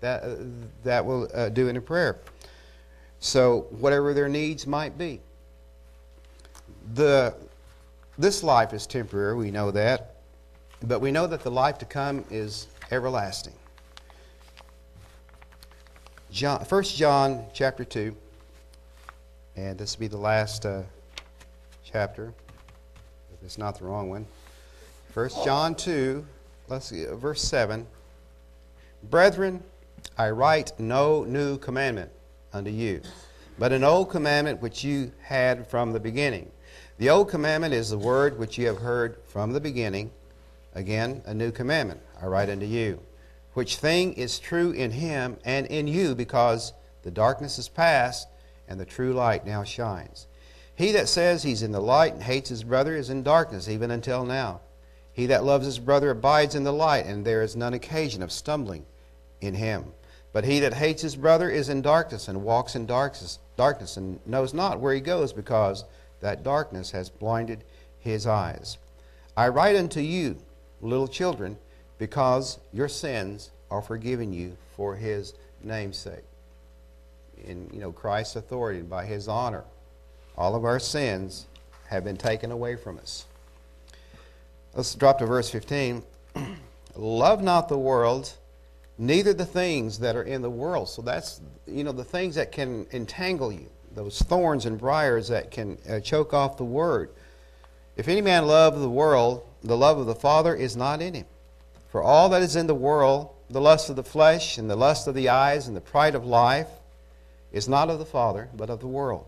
That, 0.00 0.22
uh, 0.22 0.36
that 0.84 1.04
will 1.04 1.28
uh, 1.34 1.48
do 1.48 1.68
in 1.68 1.76
a 1.76 1.80
prayer. 1.80 2.20
So, 3.18 3.66
whatever 3.70 4.14
their 4.14 4.28
needs 4.28 4.66
might 4.66 4.96
be. 4.96 5.20
The, 6.94 7.34
this 8.18 8.42
life 8.42 8.72
is 8.72 8.86
temporary, 8.86 9.34
we 9.34 9.50
know 9.50 9.70
that, 9.70 10.16
but 10.86 11.00
we 11.00 11.10
know 11.10 11.26
that 11.26 11.42
the 11.42 11.50
life 11.50 11.78
to 11.78 11.86
come 11.86 12.24
is 12.30 12.68
everlasting. 12.90 13.54
John, 16.34 16.62
1 16.62 16.82
John 16.82 17.44
chapter 17.52 17.84
2, 17.84 18.12
and 19.54 19.78
this 19.78 19.96
will 19.96 20.00
be 20.00 20.08
the 20.08 20.16
last 20.16 20.66
uh, 20.66 20.82
chapter. 21.84 22.34
It's 23.44 23.56
not 23.56 23.78
the 23.78 23.84
wrong 23.84 24.10
one. 24.10 24.26
1 25.12 25.30
John 25.44 25.76
2, 25.76 26.26
let's 26.66 26.86
see, 26.86 27.04
verse 27.04 27.40
7. 27.40 27.86
Brethren, 29.10 29.62
I 30.18 30.30
write 30.30 30.72
no 30.76 31.22
new 31.22 31.56
commandment 31.56 32.10
unto 32.52 32.72
you, 32.72 33.00
but 33.56 33.70
an 33.70 33.84
old 33.84 34.10
commandment 34.10 34.60
which 34.60 34.82
you 34.82 35.12
had 35.22 35.68
from 35.68 35.92
the 35.92 36.00
beginning. 36.00 36.50
The 36.98 37.10
old 37.10 37.28
commandment 37.28 37.74
is 37.74 37.90
the 37.90 37.98
word 37.98 38.40
which 38.40 38.58
you 38.58 38.66
have 38.66 38.78
heard 38.78 39.18
from 39.28 39.52
the 39.52 39.60
beginning. 39.60 40.10
Again, 40.74 41.22
a 41.26 41.32
new 41.32 41.52
commandment 41.52 42.00
I 42.20 42.26
write 42.26 42.50
unto 42.50 42.66
you, 42.66 42.98
which 43.54 43.76
thing 43.76 44.12
is 44.12 44.38
true 44.38 44.70
in 44.72 44.90
him 44.90 45.36
and 45.44 45.66
in 45.66 45.86
you, 45.86 46.14
because 46.14 46.72
the 47.02 47.10
darkness 47.10 47.58
is 47.58 47.68
past 47.68 48.28
and 48.68 48.78
the 48.78 48.84
true 48.84 49.12
light 49.12 49.46
now 49.46 49.64
shines. 49.64 50.26
He 50.76 50.92
that 50.92 51.08
says 51.08 51.42
he's 51.42 51.62
in 51.62 51.72
the 51.72 51.80
light 51.80 52.14
and 52.14 52.22
hates 52.22 52.48
his 52.48 52.64
brother 52.64 52.96
is 52.96 53.10
in 53.10 53.22
darkness, 53.22 53.68
even 53.68 53.90
until 53.90 54.24
now. 54.24 54.60
He 55.12 55.26
that 55.26 55.44
loves 55.44 55.66
his 55.66 55.78
brother 55.78 56.10
abides 56.10 56.56
in 56.56 56.64
the 56.64 56.72
light, 56.72 57.06
and 57.06 57.24
there 57.24 57.42
is 57.42 57.54
none 57.54 57.74
occasion 57.74 58.22
of 58.22 58.32
stumbling 58.32 58.84
in 59.40 59.54
him. 59.54 59.84
But 60.32 60.44
he 60.44 60.58
that 60.60 60.74
hates 60.74 61.02
his 61.02 61.14
brother 61.14 61.48
is 61.48 61.68
in 61.68 61.82
darkness, 61.82 62.26
and 62.26 62.42
walks 62.42 62.74
in 62.74 62.86
darkness, 62.86 63.38
darkness 63.56 63.96
and 63.96 64.18
knows 64.26 64.52
not 64.52 64.80
where 64.80 64.92
he 64.92 65.00
goes, 65.00 65.32
because 65.32 65.84
that 66.20 66.42
darkness 66.42 66.90
has 66.90 67.08
blinded 67.08 67.62
his 68.00 68.26
eyes. 68.26 68.78
I 69.36 69.48
write 69.48 69.76
unto 69.76 70.00
you, 70.00 70.38
little 70.80 71.06
children, 71.06 71.58
because 71.98 72.58
your 72.72 72.88
sins 72.88 73.50
are 73.70 73.82
forgiven 73.82 74.32
you 74.32 74.56
for 74.76 74.94
his 74.94 75.34
namesake. 75.62 76.24
In 77.44 77.68
you 77.72 77.80
know 77.80 77.92
Christ's 77.92 78.36
authority, 78.36 78.80
and 78.80 78.90
by 78.90 79.04
his 79.04 79.28
honor 79.28 79.64
all 80.36 80.54
of 80.54 80.64
our 80.64 80.78
sins 80.78 81.46
have 81.88 82.04
been 82.04 82.16
taken 82.16 82.50
away 82.50 82.76
from 82.76 82.98
us. 82.98 83.26
Let's 84.74 84.94
drop 84.94 85.18
to 85.18 85.26
verse 85.26 85.50
15. 85.50 86.02
Love 86.96 87.42
not 87.42 87.68
the 87.68 87.78
world, 87.78 88.32
neither 88.98 89.32
the 89.32 89.46
things 89.46 89.98
that 90.00 90.16
are 90.16 90.22
in 90.22 90.42
the 90.42 90.50
world. 90.50 90.88
So 90.88 91.02
that's, 91.02 91.40
you 91.66 91.84
know, 91.84 91.92
the 91.92 92.04
things 92.04 92.34
that 92.34 92.50
can 92.50 92.86
entangle 92.92 93.52
you, 93.52 93.66
those 93.94 94.20
thorns 94.22 94.66
and 94.66 94.78
briars 94.78 95.28
that 95.28 95.50
can 95.50 95.78
uh, 95.88 96.00
choke 96.00 96.34
off 96.34 96.56
the 96.56 96.64
word. 96.64 97.10
If 97.96 98.08
any 98.08 98.20
man 98.20 98.46
love 98.46 98.80
the 98.80 98.90
world, 98.90 99.46
the 99.62 99.76
love 99.76 99.98
of 99.98 100.06
the 100.06 100.14
Father 100.14 100.54
is 100.54 100.76
not 100.76 101.00
in 101.00 101.14
him. 101.14 101.26
For 101.94 102.02
all 102.02 102.28
that 102.30 102.42
is 102.42 102.56
in 102.56 102.66
the 102.66 102.74
world, 102.74 103.30
the 103.48 103.60
lust 103.60 103.88
of 103.88 103.94
the 103.94 104.02
flesh 104.02 104.58
and 104.58 104.68
the 104.68 104.74
lust 104.74 105.06
of 105.06 105.14
the 105.14 105.28
eyes 105.28 105.68
and 105.68 105.76
the 105.76 105.80
pride 105.80 106.16
of 106.16 106.26
life, 106.26 106.66
is 107.52 107.68
not 107.68 107.88
of 107.88 108.00
the 108.00 108.04
Father, 108.04 108.48
but 108.56 108.68
of 108.68 108.80
the 108.80 108.88
world. 108.88 109.26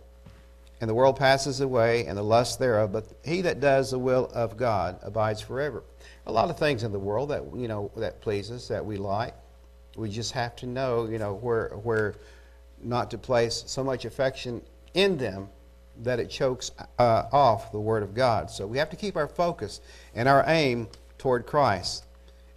and 0.80 0.90
the 0.90 0.94
world 0.94 1.16
passes 1.16 1.60
away, 1.60 2.06
and 2.06 2.18
the 2.18 2.24
lust 2.24 2.58
thereof, 2.58 2.90
but 2.90 3.04
he 3.24 3.42
that 3.42 3.60
does 3.60 3.92
the 3.92 4.00
will 4.00 4.28
of 4.34 4.56
God 4.56 4.98
abides 5.02 5.40
forever. 5.40 5.84
A 6.26 6.32
lot 6.32 6.50
of 6.50 6.58
things 6.58 6.82
in 6.82 6.90
the 6.90 6.98
world 6.98 7.28
that 7.28 7.44
you 7.54 7.68
know 7.68 7.92
that 7.96 8.20
please 8.20 8.50
us, 8.50 8.66
that 8.66 8.84
we 8.84 8.96
like. 8.96 9.34
We 9.96 10.10
just 10.10 10.32
have 10.32 10.56
to 10.56 10.66
know, 10.66 11.06
you 11.06 11.18
know, 11.18 11.34
where 11.34 11.68
where 11.84 12.16
not 12.82 13.12
to 13.12 13.18
place 13.18 13.62
so 13.68 13.84
much 13.84 14.04
affection 14.04 14.60
in 14.94 15.18
them 15.18 15.50
that 16.02 16.18
it 16.18 16.30
chokes 16.30 16.72
uh, 16.98 17.26
off 17.32 17.70
the 17.70 17.78
Word 17.78 18.02
of 18.02 18.12
God. 18.12 18.50
So 18.50 18.66
we 18.66 18.78
have 18.78 18.90
to 18.90 18.96
keep 18.96 19.14
our 19.14 19.28
focus 19.28 19.80
and 20.16 20.28
our 20.28 20.42
aim 20.48 20.88
toward 21.16 21.46
Christ. 21.46 22.05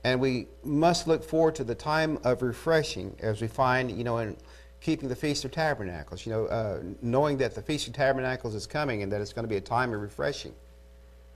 And 0.04 0.22
we 0.22 0.48
must 0.64 1.08
look 1.08 1.24
forward 1.24 1.56
to 1.56 1.64
the 1.64 1.76
time 1.76 2.20
of 2.24 2.42
refreshing 2.42 3.16
as 3.20 3.42
we 3.42 3.48
find, 3.48 3.92
you 3.92 4.04
know, 4.04 4.18
in 4.20 4.38
keeping 4.82 5.10
the 5.10 5.16
Feast 5.16 5.44
of 5.44 5.52
Tabernacles, 5.52 6.26
you 6.26 6.32
know, 6.32 6.46
uh, 6.46 6.82
knowing 7.02 7.38
that 7.38 7.54
the 7.54 7.62
Feast 7.62 7.88
of 7.88 7.94
Tabernacles 7.94 8.56
is 8.56 8.66
coming 8.66 9.04
and 9.04 9.12
that 9.12 9.20
it's 9.20 9.34
going 9.34 9.44
to 9.44 9.50
be 9.50 9.58
a 9.58 9.62
time 9.62 9.94
of 9.94 10.02
refreshing. 10.02 10.54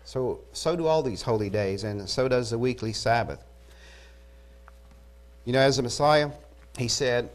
So, 0.06 0.40
so 0.54 0.76
do 0.76 0.88
all 0.88 1.02
these 1.02 1.22
holy 1.22 1.50
days, 1.50 1.84
and 1.84 2.10
so 2.10 2.28
does 2.28 2.50
the 2.50 2.58
weekly 2.58 2.94
Sabbath. 2.94 3.44
You 5.46 5.54
know, 5.54 5.60
as 5.60 5.78
the 5.78 5.84
Messiah, 5.84 6.30
he 6.78 6.88
said 6.88 7.30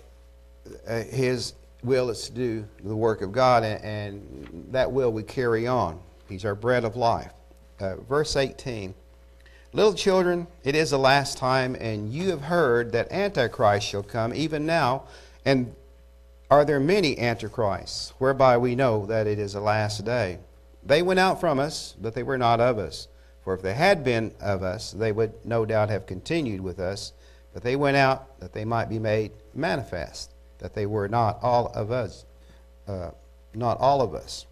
uh, 0.86 1.02
his 1.02 1.54
will 1.82 2.10
is 2.10 2.28
to 2.28 2.32
do 2.32 2.64
the 2.82 2.96
work 2.96 3.22
of 3.22 3.32
God, 3.32 3.64
and, 3.64 3.84
and 3.84 4.66
that 4.70 4.90
will 4.90 5.12
we 5.12 5.22
carry 5.22 5.66
on. 5.66 5.98
He's 6.28 6.44
our 6.44 6.54
bread 6.54 6.84
of 6.84 6.96
life. 6.96 7.32
Uh, 7.80 7.96
verse 7.96 8.36
18 8.36 8.94
Little 9.72 9.94
children, 9.94 10.46
it 10.64 10.74
is 10.74 10.90
the 10.90 10.98
last 10.98 11.36
time, 11.36 11.76
and 11.78 12.10
you 12.12 12.30
have 12.30 12.42
heard 12.42 12.92
that 12.92 13.12
Antichrist 13.12 13.86
shall 13.86 14.02
come, 14.02 14.32
even 14.34 14.64
now, 14.64 15.04
and 15.44 15.74
are 16.50 16.64
there 16.64 16.80
many 16.80 17.18
antichrists, 17.18 18.14
whereby 18.18 18.56
we 18.56 18.74
know 18.74 19.04
that 19.06 19.26
it 19.26 19.38
is 19.38 19.52
the 19.52 19.60
last 19.60 20.04
day. 20.06 20.38
They 20.82 21.02
went 21.02 21.20
out 21.20 21.38
from 21.38 21.58
us, 21.58 21.94
but 22.00 22.14
they 22.14 22.22
were 22.22 22.38
not 22.38 22.60
of 22.60 22.78
us. 22.78 23.08
For 23.44 23.52
if 23.54 23.60
they 23.60 23.74
had 23.74 24.02
been 24.02 24.32
of 24.40 24.62
us, 24.62 24.92
they 24.92 25.12
would 25.12 25.34
no 25.44 25.66
doubt 25.66 25.90
have 25.90 26.06
continued 26.06 26.62
with 26.62 26.78
us. 26.78 27.12
But 27.52 27.62
they 27.62 27.76
went 27.76 27.96
out 27.98 28.40
that 28.40 28.54
they 28.54 28.64
might 28.64 28.88
be 28.88 28.98
made 28.98 29.32
manifest, 29.54 30.32
that 30.58 30.74
they 30.74 30.86
were 30.86 31.08
not 31.08 31.38
all 31.42 31.66
of 31.74 31.90
us, 31.90 32.24
uh, 32.86 33.10
not 33.54 33.78
all 33.80 34.00
of 34.00 34.14
us. 34.14 34.46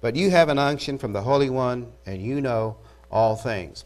But 0.00 0.14
you 0.14 0.30
have 0.30 0.48
an 0.48 0.58
unction 0.58 0.98
from 0.98 1.12
the 1.12 1.22
Holy 1.22 1.50
One, 1.50 1.92
and 2.06 2.22
you 2.22 2.40
know 2.40 2.76
all 3.10 3.34
things. 3.34 3.84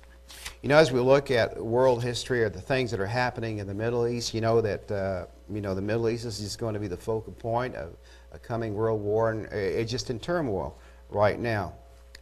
You 0.64 0.68
know, 0.68 0.78
as 0.78 0.90
we 0.90 0.98
look 0.98 1.30
at 1.30 1.62
world 1.62 2.02
history 2.02 2.42
or 2.42 2.48
the 2.48 2.58
things 2.58 2.90
that 2.92 2.98
are 2.98 3.04
happening 3.04 3.58
in 3.58 3.66
the 3.66 3.74
Middle 3.74 4.08
East, 4.08 4.32
you 4.32 4.40
know 4.40 4.62
that 4.62 4.90
uh, 4.90 5.26
you 5.52 5.60
know 5.60 5.74
the 5.74 5.82
Middle 5.82 6.08
East 6.08 6.24
is 6.24 6.38
just 6.38 6.58
going 6.58 6.72
to 6.72 6.80
be 6.80 6.86
the 6.86 6.96
focal 6.96 7.34
point 7.34 7.74
of 7.74 7.94
a 8.32 8.38
coming 8.38 8.72
world 8.72 9.02
war, 9.02 9.30
and 9.30 9.44
it's 9.52 9.90
just 9.90 10.08
in 10.08 10.18
turmoil 10.18 10.74
right 11.10 11.38
now, 11.38 11.74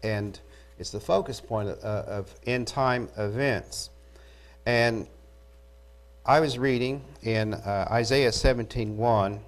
and 0.03 0.41
it's 0.81 0.91
the 0.91 0.99
focus 0.99 1.41
point 1.41 1.69
of, 1.69 1.79
uh, 1.85 2.11
of 2.11 2.35
end 2.45 2.67
time 2.67 3.09
events. 3.17 3.91
And 4.67 5.07
I 6.27 6.41
was 6.41 6.59
reading 6.59 7.01
in 7.23 7.55
uh, 7.55 7.87
Isaiah 7.93 8.31
17:1. 8.33 9.39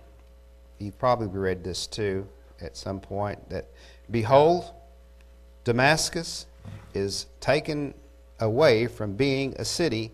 You 0.79 0.93
probably 0.93 1.27
read 1.27 1.65
this 1.65 1.89
too 1.89 2.29
at 2.61 2.77
some 2.77 3.01
point. 3.01 3.51
That 3.51 3.67
behold, 4.13 4.71
Damascus 5.65 6.47
is 6.95 7.27
taken 7.41 7.93
away 8.41 8.87
from 8.87 9.15
being 9.15 9.55
a 9.59 9.65
city, 9.65 10.13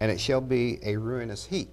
and 0.00 0.10
it 0.10 0.20
shall 0.20 0.40
be 0.40 0.78
a 0.84 0.96
ruinous 0.96 1.46
heap. 1.46 1.70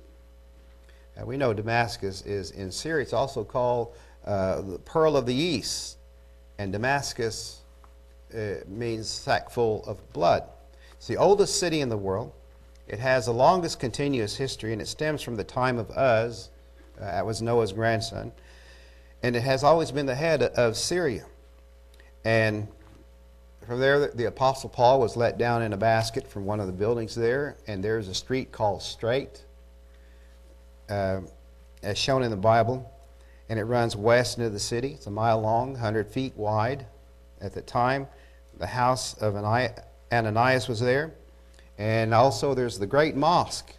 Now, 1.18 1.26
we 1.26 1.38
know 1.38 1.54
Damascus 1.54 2.22
is 2.22 2.52
in 2.52 2.72
Syria. 2.72 3.04
It's 3.04 3.14
also 3.14 3.44
called 3.44 3.96
uh, 4.26 4.62
the 4.62 4.80
Pearl 4.80 5.18
of 5.18 5.26
the 5.26 5.34
East, 5.34 5.98
and 6.58 6.72
Damascus 6.72 7.62
uh, 8.34 8.56
means 8.68 9.10
sack 9.10 9.50
full 9.50 9.84
of 9.86 10.14
blood. 10.14 10.44
It's 10.94 11.08
the 11.08 11.18
oldest 11.18 11.60
city 11.60 11.82
in 11.82 11.90
the 11.90 11.98
world. 11.98 12.34
It 12.88 13.00
has 13.00 13.26
the 13.26 13.34
longest 13.34 13.80
continuous 13.80 14.36
history, 14.36 14.74
and 14.74 14.82
it 14.82 14.88
stems 14.88 15.22
from 15.22 15.36
the 15.36 15.44
time 15.44 15.78
of 15.78 15.90
Uz. 15.92 16.50
Uh, 17.00 17.06
that 17.06 17.26
was 17.26 17.42
Noah's 17.42 17.72
grandson. 17.72 18.32
And 19.24 19.36
it 19.36 19.44
has 19.44 19.64
always 19.64 19.92
been 19.92 20.06
the 20.06 20.16
head 20.16 20.42
of 20.42 20.76
Syria. 20.76 21.26
And 22.26 22.68
from 23.70 23.80
there, 23.80 24.08
the 24.08 24.26
Apostle 24.26 24.68
Paul 24.68 25.00
was 25.00 25.16
let 25.16 25.38
down 25.38 25.62
in 25.62 25.74
a 25.74 25.78
basket 25.78 26.28
from 26.28 26.44
one 26.44 26.60
of 26.60 26.66
the 26.66 26.74
buildings 26.74 27.14
there, 27.14 27.56
and 27.68 27.84
there's 27.84 28.08
a 28.08 28.16
street 28.16 28.52
called 28.52 28.82
Straight, 28.82 29.44
uh, 30.90 31.22
as 31.84 31.96
shown 31.96 32.24
in 32.24 32.32
the 32.32 32.36
Bible, 32.36 32.92
and 33.48 33.60
it 33.60 33.66
runs 33.66 33.96
west 33.96 34.40
into 34.40 34.50
the 34.50 34.60
city. 34.60 34.94
It's 34.94 35.06
a 35.06 35.12
mile 35.12 35.40
long, 35.40 35.74
100 35.74 36.08
feet 36.08 36.36
wide. 36.36 36.88
At 37.42 37.54
the 37.54 37.62
time, 37.62 38.08
the 38.58 38.66
house 38.66 39.14
of 39.22 39.36
Ananias 39.36 40.68
was 40.68 40.80
there, 40.80 41.14
and 41.78 42.12
also 42.12 42.56
there's 42.56 42.80
the 42.80 42.88
great 42.88 43.16
mosque, 43.16 43.72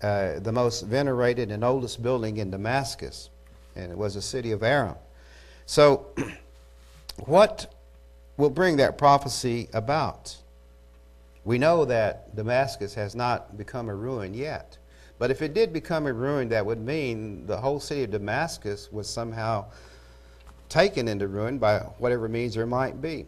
uh, 0.00 0.38
the 0.38 0.52
most 0.52 0.80
venerated 0.80 1.50
and 1.50 1.62
oldest 1.62 2.02
building 2.02 2.38
in 2.38 2.50
Damascus, 2.50 3.28
and 3.76 3.92
it 3.92 3.98
was 3.98 4.16
a 4.16 4.22
city 4.22 4.52
of 4.52 4.62
Aram. 4.62 4.96
So, 5.66 6.06
what 7.26 7.73
will 8.36 8.50
bring 8.50 8.76
that 8.76 8.98
prophecy 8.98 9.68
about. 9.72 10.36
We 11.44 11.58
know 11.58 11.84
that 11.84 12.34
Damascus 12.34 12.94
has 12.94 13.14
not 13.14 13.56
become 13.56 13.88
a 13.88 13.94
ruin 13.94 14.34
yet. 14.34 14.78
But 15.18 15.30
if 15.30 15.42
it 15.42 15.54
did 15.54 15.72
become 15.72 16.06
a 16.06 16.12
ruin, 16.12 16.48
that 16.48 16.64
would 16.66 16.80
mean 16.80 17.46
the 17.46 17.56
whole 17.56 17.78
city 17.78 18.04
of 18.04 18.10
Damascus 18.10 18.90
was 18.90 19.08
somehow 19.08 19.66
taken 20.68 21.06
into 21.06 21.28
ruin 21.28 21.58
by 21.58 21.78
whatever 21.98 22.28
means 22.28 22.54
there 22.54 22.66
might 22.66 23.00
be. 23.00 23.26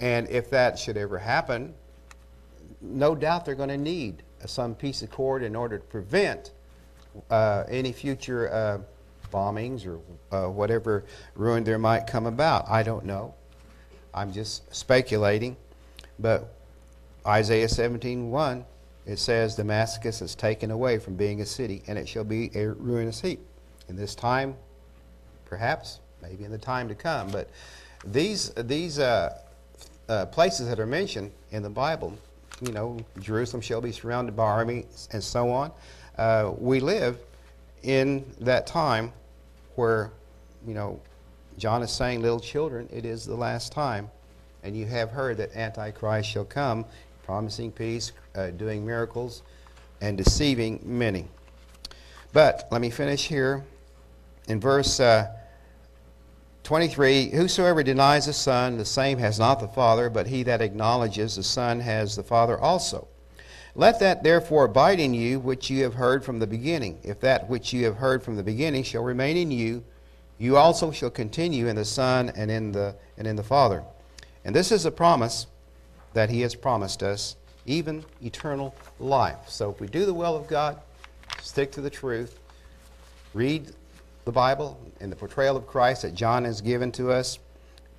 And 0.00 0.28
if 0.28 0.50
that 0.50 0.78
should 0.78 0.96
ever 0.96 1.18
happen, 1.18 1.74
no 2.82 3.14
doubt 3.14 3.46
they're 3.46 3.54
going 3.54 3.70
to 3.70 3.78
need 3.78 4.22
some 4.44 4.74
piece 4.74 5.00
of 5.02 5.10
cord 5.10 5.42
in 5.42 5.56
order 5.56 5.78
to 5.78 5.84
prevent 5.84 6.52
uh, 7.30 7.64
any 7.68 7.92
future 7.92 8.52
uh, 8.52 8.78
bombings 9.32 9.86
or 9.86 10.00
uh, 10.36 10.50
whatever 10.50 11.04
ruin 11.34 11.64
there 11.64 11.78
might 11.78 12.06
come 12.06 12.26
about. 12.26 12.68
I 12.68 12.82
don't 12.82 13.06
know. 13.06 13.34
I'm 14.16 14.32
just 14.32 14.74
speculating, 14.74 15.56
but 16.18 16.54
Isaiah 17.26 17.68
17:1 17.68 18.64
it 19.04 19.20
says 19.20 19.54
Damascus 19.54 20.20
is 20.20 20.34
taken 20.34 20.72
away 20.72 20.98
from 20.98 21.14
being 21.14 21.40
a 21.40 21.46
city 21.46 21.82
and 21.86 21.96
it 21.96 22.08
shall 22.08 22.24
be 22.24 22.50
a 22.56 22.70
ruinous 22.70 23.20
heap. 23.20 23.38
In 23.88 23.94
this 23.94 24.16
time, 24.16 24.56
perhaps, 25.44 26.00
maybe 26.20 26.42
in 26.42 26.50
the 26.50 26.58
time 26.58 26.88
to 26.88 26.94
come, 26.94 27.30
but 27.30 27.50
these 28.04 28.50
these 28.56 28.98
uh, 28.98 29.38
uh, 30.08 30.26
places 30.26 30.68
that 30.68 30.80
are 30.80 30.86
mentioned 30.86 31.30
in 31.50 31.62
the 31.62 31.70
Bible, 31.70 32.16
you 32.62 32.72
know, 32.72 32.98
Jerusalem 33.20 33.60
shall 33.60 33.80
be 33.80 33.92
surrounded 33.92 34.34
by 34.34 34.44
armies 34.44 35.08
and 35.12 35.22
so 35.22 35.50
on. 35.50 35.70
Uh, 36.16 36.52
we 36.58 36.80
live 36.80 37.18
in 37.82 38.24
that 38.40 38.66
time 38.66 39.12
where, 39.76 40.10
you 40.66 40.74
know, 40.74 41.00
John 41.58 41.82
is 41.82 41.90
saying, 41.90 42.22
Little 42.22 42.40
children, 42.40 42.88
it 42.92 43.04
is 43.04 43.24
the 43.24 43.34
last 43.34 43.72
time. 43.72 44.10
And 44.62 44.76
you 44.76 44.86
have 44.86 45.10
heard 45.10 45.36
that 45.38 45.54
Antichrist 45.54 46.28
shall 46.28 46.44
come, 46.44 46.84
promising 47.24 47.72
peace, 47.72 48.12
uh, 48.34 48.50
doing 48.50 48.84
miracles, 48.84 49.42
and 50.00 50.18
deceiving 50.18 50.80
many. 50.84 51.26
But 52.32 52.68
let 52.70 52.80
me 52.80 52.90
finish 52.90 53.26
here. 53.26 53.64
In 54.48 54.60
verse 54.60 55.00
uh, 55.00 55.32
23 56.64 57.30
Whosoever 57.30 57.82
denies 57.82 58.26
the 58.26 58.32
Son, 58.32 58.76
the 58.76 58.84
same 58.84 59.18
has 59.18 59.38
not 59.38 59.60
the 59.60 59.68
Father, 59.68 60.10
but 60.10 60.26
he 60.26 60.42
that 60.42 60.60
acknowledges 60.60 61.36
the 61.36 61.42
Son 61.42 61.80
has 61.80 62.16
the 62.16 62.22
Father 62.22 62.58
also. 62.58 63.08
Let 63.74 64.00
that 64.00 64.22
therefore 64.22 64.64
abide 64.64 65.00
in 65.00 65.14
you 65.14 65.38
which 65.38 65.70
you 65.70 65.84
have 65.84 65.94
heard 65.94 66.24
from 66.24 66.38
the 66.38 66.46
beginning. 66.46 66.98
If 67.02 67.20
that 67.20 67.48
which 67.48 67.72
you 67.72 67.84
have 67.84 67.96
heard 67.96 68.22
from 68.22 68.36
the 68.36 68.42
beginning 68.42 68.82
shall 68.82 69.02
remain 69.02 69.36
in 69.36 69.50
you, 69.50 69.84
you 70.38 70.56
also 70.56 70.90
shall 70.90 71.10
continue 71.10 71.66
in 71.68 71.76
the 71.76 71.84
Son 71.84 72.30
and 72.36 72.50
in 72.50 72.72
the, 72.72 72.94
and 73.16 73.26
in 73.26 73.36
the 73.36 73.42
Father. 73.42 73.82
And 74.44 74.54
this 74.54 74.70
is 74.70 74.84
a 74.84 74.90
promise 74.90 75.46
that 76.12 76.30
He 76.30 76.42
has 76.42 76.54
promised 76.54 77.02
us, 77.02 77.36
even 77.64 78.04
eternal 78.22 78.74
life. 78.98 79.48
So 79.48 79.70
if 79.70 79.80
we 79.80 79.86
do 79.86 80.04
the 80.04 80.14
will 80.14 80.36
of 80.36 80.46
God, 80.46 80.78
stick 81.40 81.72
to 81.72 81.80
the 81.80 81.90
truth, 81.90 82.38
read 83.34 83.72
the 84.24 84.32
Bible 84.32 84.78
and 85.00 85.10
the 85.10 85.16
portrayal 85.16 85.56
of 85.56 85.66
Christ 85.66 86.02
that 86.02 86.14
John 86.14 86.44
has 86.44 86.60
given 86.60 86.92
to 86.92 87.10
us, 87.10 87.38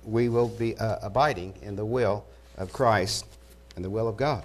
we 0.04 0.28
will 0.28 0.48
be 0.48 0.76
uh, 0.76 0.98
abiding 1.02 1.54
in 1.62 1.76
the 1.76 1.84
will 1.84 2.24
of 2.56 2.72
Christ 2.72 3.26
and 3.76 3.84
the 3.84 3.90
will 3.90 4.08
of 4.08 4.16
God. 4.16 4.44